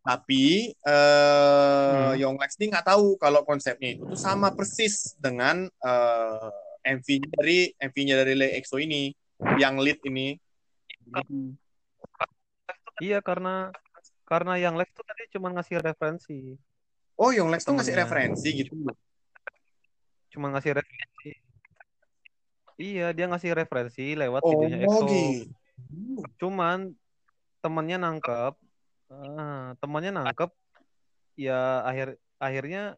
tapi 0.02 0.72
uh, 0.88 2.16
hmm. 2.16 2.24
Yonglex 2.24 2.56
nih 2.56 2.72
nggak 2.72 2.86
tahu 2.88 3.20
kalau 3.20 3.44
konsepnya 3.44 3.92
itu 3.92 4.08
tuh 4.08 4.16
sama 4.16 4.54
persis 4.56 5.12
dengan 5.20 5.68
uh, 5.84 6.48
MV-nya 6.80 7.28
dari 7.28 7.58
MV-nya 7.76 8.14
dari 8.24 8.32
Le 8.32 8.48
EXO 8.56 8.80
ini 8.80 9.12
yang 9.60 9.76
lead 9.76 10.00
ini 10.08 10.32
Iya 12.98 13.18
karena 13.22 13.70
karena 14.28 14.60
yang 14.60 14.76
Lex 14.76 14.92
tuh 14.92 15.06
tadi 15.06 15.24
cuma 15.32 15.48
ngasih 15.54 15.80
referensi. 15.80 16.58
Oh, 17.16 17.32
yang 17.32 17.48
Lex 17.48 17.64
tuh 17.64 17.74
ngasih 17.74 17.96
referensi 17.96 18.48
gitu. 18.52 18.76
Cuma 20.28 20.52
ngasih 20.52 20.76
referensi. 20.76 21.30
Iya, 22.78 23.10
dia 23.10 23.26
ngasih 23.26 23.56
referensi 23.56 24.14
lewat 24.14 24.42
oh, 24.44 24.50
videonya 24.54 24.78
EXO. 24.86 25.06
Gitu. 25.08 25.50
Cuman 26.38 26.94
temannya 27.58 27.98
nangkep, 27.98 28.54
uh, 29.10 29.74
temannya 29.82 30.12
nangkep, 30.14 30.50
ya 31.34 31.82
akhir 31.82 32.20
akhirnya 32.38 32.94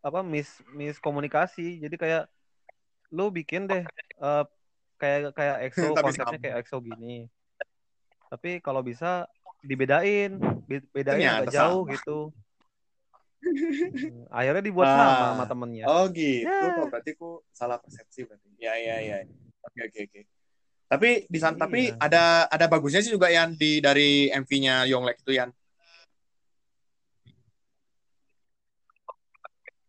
apa 0.00 0.24
mis 0.24 0.48
miskomunikasi. 0.72 1.82
Jadi 1.84 1.96
kayak 2.00 2.24
lu 3.12 3.28
bikin 3.28 3.68
deh 3.68 3.84
uh, 4.22 4.46
kayak 4.96 5.36
kayak 5.36 5.56
EXO 5.68 5.92
konsepnya 6.04 6.38
kayak 6.40 6.56
EXO 6.64 6.80
gini 6.80 7.28
tapi 8.30 8.58
kalau 8.60 8.82
bisa 8.82 9.26
dibedain 9.62 10.38
bedain 10.66 11.18
Ternyata 11.22 11.42
agak 11.46 11.54
jauh 11.54 11.82
sama. 11.86 11.94
gitu 11.94 12.18
hmm, 13.46 14.26
akhirnya 14.32 14.62
dibuat 14.62 14.86
ah, 14.88 14.96
sama 14.96 15.26
sama 15.34 15.44
temennya 15.46 15.84
oh 15.86 16.04
gitu 16.10 16.46
ya. 16.46 16.82
oh, 16.82 16.86
berarti 16.90 17.10
ku 17.14 17.40
salah 17.54 17.78
persepsi 17.78 18.26
berarti 18.26 18.48
ya 18.58 18.74
ya 18.74 18.96
ya 19.02 19.16
oke 19.62 19.80
oke 19.86 19.98
oke 20.10 20.20
tapi 20.86 21.26
di 21.26 21.38
sana 21.42 21.58
iya. 21.58 21.62
tapi 21.66 21.82
ada 21.98 22.24
ada 22.46 22.66
bagusnya 22.70 23.02
sih 23.02 23.10
juga 23.10 23.26
yang 23.26 23.58
di 23.58 23.82
dari 23.82 24.30
MV-nya 24.30 24.86
Yonglek 24.86 25.18
itu 25.26 25.34
yang 25.34 25.50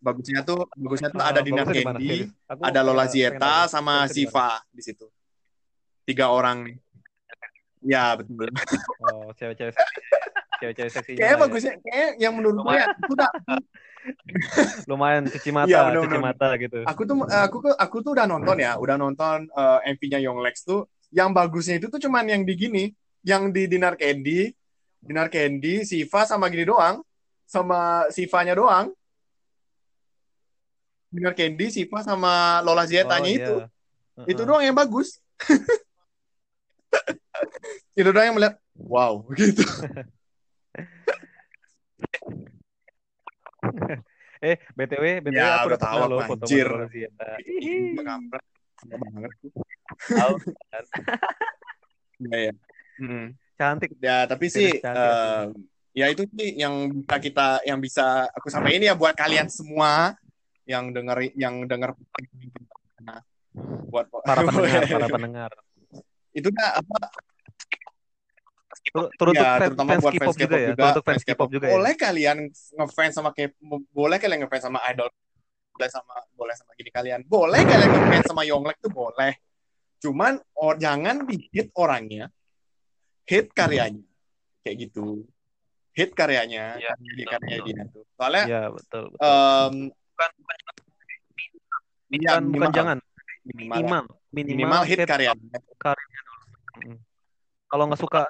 bagusnya 0.07 0.41
tuh 0.47 0.65
bagusnya 0.73 1.09
tuh 1.11 1.19
ada 1.21 1.39
Dinar 1.43 1.67
Candy, 1.67 2.31
ada 2.47 2.79
Lola 2.79 3.05
Zieta 3.11 3.67
sama 3.67 4.07
Siva 4.07 4.63
di 4.71 4.79
situ. 4.79 5.03
Tiga 6.07 6.31
orang 6.31 6.63
nih. 6.63 6.77
Ya 7.87 8.19
betul. 8.19 8.51
Oh 8.99 9.31
cewek-cewek 9.31 9.73
cewek-cewek 10.59 10.91
seksi. 10.91 11.13
Kayak 11.15 11.37
bagusnya, 11.39 11.73
kayak 11.81 12.11
yang 12.19 12.33
menurut 12.35 12.57
gue 12.65 12.73
ya, 12.75 12.85
aku 12.91 13.13
udah 13.13 13.31
lumayan 14.89 15.23
cuci 15.27 15.49
mata, 15.51 15.69
ya, 15.69 15.79
bener, 15.91 16.03
cuci 16.07 16.19
mata 16.19 16.47
gitu. 16.57 16.79
Aku 16.83 17.01
tuh 17.05 17.15
aku 17.27 17.57
tuh 17.63 17.73
aku 17.77 17.97
tuh 18.01 18.11
udah 18.17 18.25
nonton 18.25 18.57
ya, 18.57 18.75
udah 18.79 18.95
nonton 18.97 19.47
uh, 19.53 19.79
eh, 19.85 19.93
MV-nya 19.95 20.19
Young 20.19 20.41
Lex 20.41 20.65
tuh. 20.65 20.89
Yang 21.13 21.29
bagusnya 21.31 21.75
itu 21.79 21.87
tuh 21.87 22.01
cuman 22.03 22.27
yang 22.27 22.43
di 22.43 22.53
gini, 22.57 22.83
yang 23.23 23.53
di 23.53 23.69
Dinar 23.69 23.95
Candy, 23.95 24.51
Dinar 24.99 25.31
Candy, 25.31 25.87
Siva 25.87 26.27
sama 26.27 26.51
gini 26.51 26.67
doang, 26.67 26.99
sama 27.47 28.09
Sivanya 28.11 28.57
doang. 28.57 28.91
Dinar 31.07 31.31
Candy, 31.31 31.71
Siva 31.71 32.03
sama 32.03 32.59
Lola 32.67 32.83
Zietanya 32.83 33.31
oh, 33.31 33.37
itu. 33.39 33.55
Yeah. 33.63 33.69
Uh 34.17 34.19
-uh. 34.25 34.27
Itu 34.27 34.41
doang 34.43 34.63
yang 34.65 34.75
bagus. 34.75 35.23
itu 37.99 38.09
doang 38.09 38.25
yang 38.27 38.35
melihat 38.37 38.55
wow 38.77 39.23
gitu. 39.35 39.63
Eh 44.37 44.61
btw 44.77 45.25
btw 45.25 45.33
ya, 45.33 45.65
aku 45.65 45.73
udah 45.73 45.81
tahu 45.81 45.97
loh 46.13 46.21
foto 46.29 46.45
anjir. 46.45 46.69
banget. 47.97 49.31
Ya 52.17 52.49
ya 52.49 52.53
hmm. 52.97 53.37
cantik. 53.57 53.93
Ya 54.01 54.25
tapi 54.25 54.49
sih 54.49 54.81
uh, 54.81 55.53
ya 55.93 56.05
itu 56.09 56.25
sih 56.33 56.57
yang 56.57 56.89
bisa 57.05 57.17
kita 57.21 57.47
yang 57.65 57.77
bisa 57.77 58.25
aku 58.33 58.49
sampaikan 58.49 58.89
ya 58.89 58.93
buat 58.97 59.13
kalian 59.13 59.49
semua 59.49 60.17
yang 60.65 60.89
dengar 60.93 61.21
yang 61.37 61.65
dengar 61.69 61.93
buat 63.89 64.05
para 64.25 64.45
pendengar 64.45 64.83
para 64.85 65.07
pendengar 65.09 65.51
itu 66.37 66.49
dah 66.53 66.77
apa? 66.77 66.97
Terutama 69.17 69.35
ya, 69.35 69.67
terutama 69.67 69.89
fans 69.97 70.03
buat 70.05 70.13
fans 70.13 70.21
K-pop 70.21 70.37
juga, 70.37 70.57
ya. 70.61 70.71
Untuk 70.77 71.05
fans 71.05 71.23
K-pop. 71.25 71.49
Juga 71.49 71.65
boleh 71.73 71.93
ya. 71.97 72.01
kalian 72.07 72.37
ngefans 72.53 73.13
sama 73.17 73.29
K 73.33 73.51
boleh 73.91 74.17
kalian 74.21 74.39
ngefans 74.45 74.63
sama 74.69 74.79
idol 74.93 75.09
boleh 75.77 75.89
sama 75.93 76.15
boleh 76.33 76.55
sama 76.55 76.71
gini 76.77 76.89
kalian. 76.93 77.21
Boleh 77.25 77.61
kalian 77.65 77.89
ngefans 77.89 78.25
sama 78.29 78.41
Yonglek 78.45 78.77
tuh 78.79 78.93
boleh. 78.93 79.33
Cuman 79.97 80.37
or, 80.55 80.77
jangan 80.77 81.25
di 81.25 81.49
hit 81.49 81.73
orangnya 81.73 82.29
hit 83.25 83.51
karyanya. 83.51 84.05
Kayak 84.61 84.75
gitu. 84.87 85.25
Hit 85.97 86.13
karyanya 86.13 86.77
ya, 86.77 86.93
karya 86.93 87.25
karyanya 87.25 87.57
dia 87.65 87.83
tuh. 87.89 88.05
Soalnya 88.13 88.43
ya, 88.45 88.61
betul, 88.69 89.03
betul. 89.09 89.25
Um, 89.25 89.73
bukan 89.89 90.29
bukan, 90.37 90.57
ya, 92.21 92.33
bukan 92.39 92.71
jangan. 92.71 92.97
Minimal 93.47 93.75
minimal, 93.79 93.79
minimal, 93.79 94.03
minimal 94.45 94.83
hit, 94.85 95.01
hit 95.01 95.07
karyanya. 95.09 95.57
karyanya 95.81 96.19
dulu. 96.25 96.43
Kalau 97.67 97.83
nggak 97.89 98.01
suka, 98.01 98.21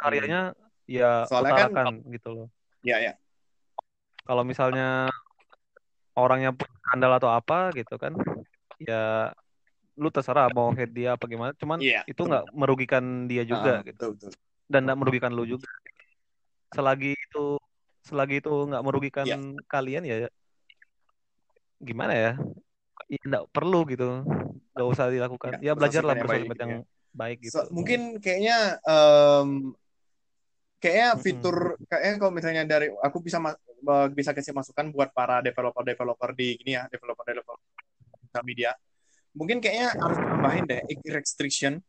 karyanya 0.00 0.56
ya 0.88 1.28
soalnya 1.28 1.68
kan 1.68 2.00
gitu 2.08 2.28
loh. 2.32 2.46
Ya 2.80 2.96
ya. 3.02 3.12
Kalau 4.24 4.44
misalnya 4.44 5.12
orangnya 6.16 6.56
punya 6.56 6.76
skandal 6.88 7.12
atau 7.20 7.30
apa 7.30 7.70
gitu 7.76 7.94
kan 8.00 8.16
ya 8.82 9.30
lu 9.98 10.08
terserah 10.14 10.48
mau 10.54 10.70
head 10.72 10.90
dia 10.94 11.14
apa 11.14 11.28
gimana. 11.28 11.52
Cuman 11.58 11.78
yeah, 11.84 12.02
itu 12.08 12.22
nggak 12.24 12.48
merugikan 12.56 13.28
dia 13.28 13.44
juga 13.44 13.82
uh, 13.82 13.86
gitu. 13.86 13.94
betul, 13.94 14.10
betul. 14.16 14.32
dan 14.70 14.80
nggak 14.88 14.98
merugikan 14.98 15.32
lu 15.34 15.44
juga. 15.44 15.68
Selagi 16.72 17.12
itu 17.16 17.58
selagi 18.08 18.40
itu 18.40 18.52
nggak 18.52 18.84
merugikan 18.84 19.26
yeah. 19.28 19.40
kalian 19.68 20.04
ya 20.08 20.16
gimana 21.78 22.12
ya 22.14 22.32
ya 23.08 23.20
nggak 23.24 23.44
perlu 23.50 23.88
gitu. 23.88 24.22
Nggak 24.76 24.88
usah 24.88 25.10
dilakukan. 25.10 25.58
Ya, 25.58 25.72
ya 25.72 25.72
belajarlah 25.74 26.14
bersosial 26.20 26.54
yang 26.54 26.72
ya. 26.78 26.80
baik 27.16 27.38
gitu. 27.42 27.52
so, 27.56 27.60
mungkin 27.72 28.20
kayaknya 28.20 28.78
um, 28.84 29.74
kayaknya 30.78 31.08
fitur 31.18 31.74
kayaknya 31.90 32.14
kalau 32.22 32.32
misalnya 32.32 32.62
dari 32.68 32.86
aku 33.02 33.18
bisa 33.18 33.42
bisa 34.14 34.30
kasih 34.30 34.54
masukan 34.54 34.94
buat 34.94 35.10
para 35.10 35.42
developer-developer 35.42 36.30
di 36.38 36.54
ini 36.62 36.78
ya 36.78 36.86
developer-developer 36.86 38.42
media. 38.46 38.70
Mungkin 39.34 39.58
kayaknya 39.58 39.98
harus 39.98 40.18
tambahin 40.18 40.64
deh 40.68 40.82
restriction 41.10 41.82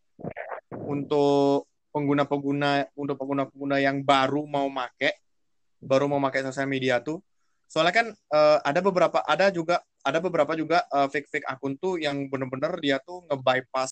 untuk 0.72 1.70
pengguna-pengguna 1.90 2.94
untuk 2.94 3.18
pengguna-pengguna 3.18 3.78
yang 3.82 4.02
baru 4.06 4.46
mau 4.46 4.70
make 4.70 5.18
baru 5.82 6.06
mau 6.06 6.22
pakai 6.22 6.46
sosial 6.46 6.70
media 6.70 7.02
tuh 7.02 7.22
soalnya 7.70 7.94
kan 7.94 8.08
uh, 8.34 8.58
ada 8.66 8.82
beberapa 8.84 9.24
ada 9.24 9.54
juga 9.54 9.80
ada 10.04 10.20
beberapa 10.20 10.58
juga 10.58 10.84
uh, 10.92 11.08
fake 11.08 11.30
fake 11.32 11.48
akun 11.48 11.78
tuh 11.80 12.02
yang 12.02 12.28
bener-bener 12.28 12.76
dia 12.84 13.00
tuh 13.00 13.24
nge-bypass 13.30 13.88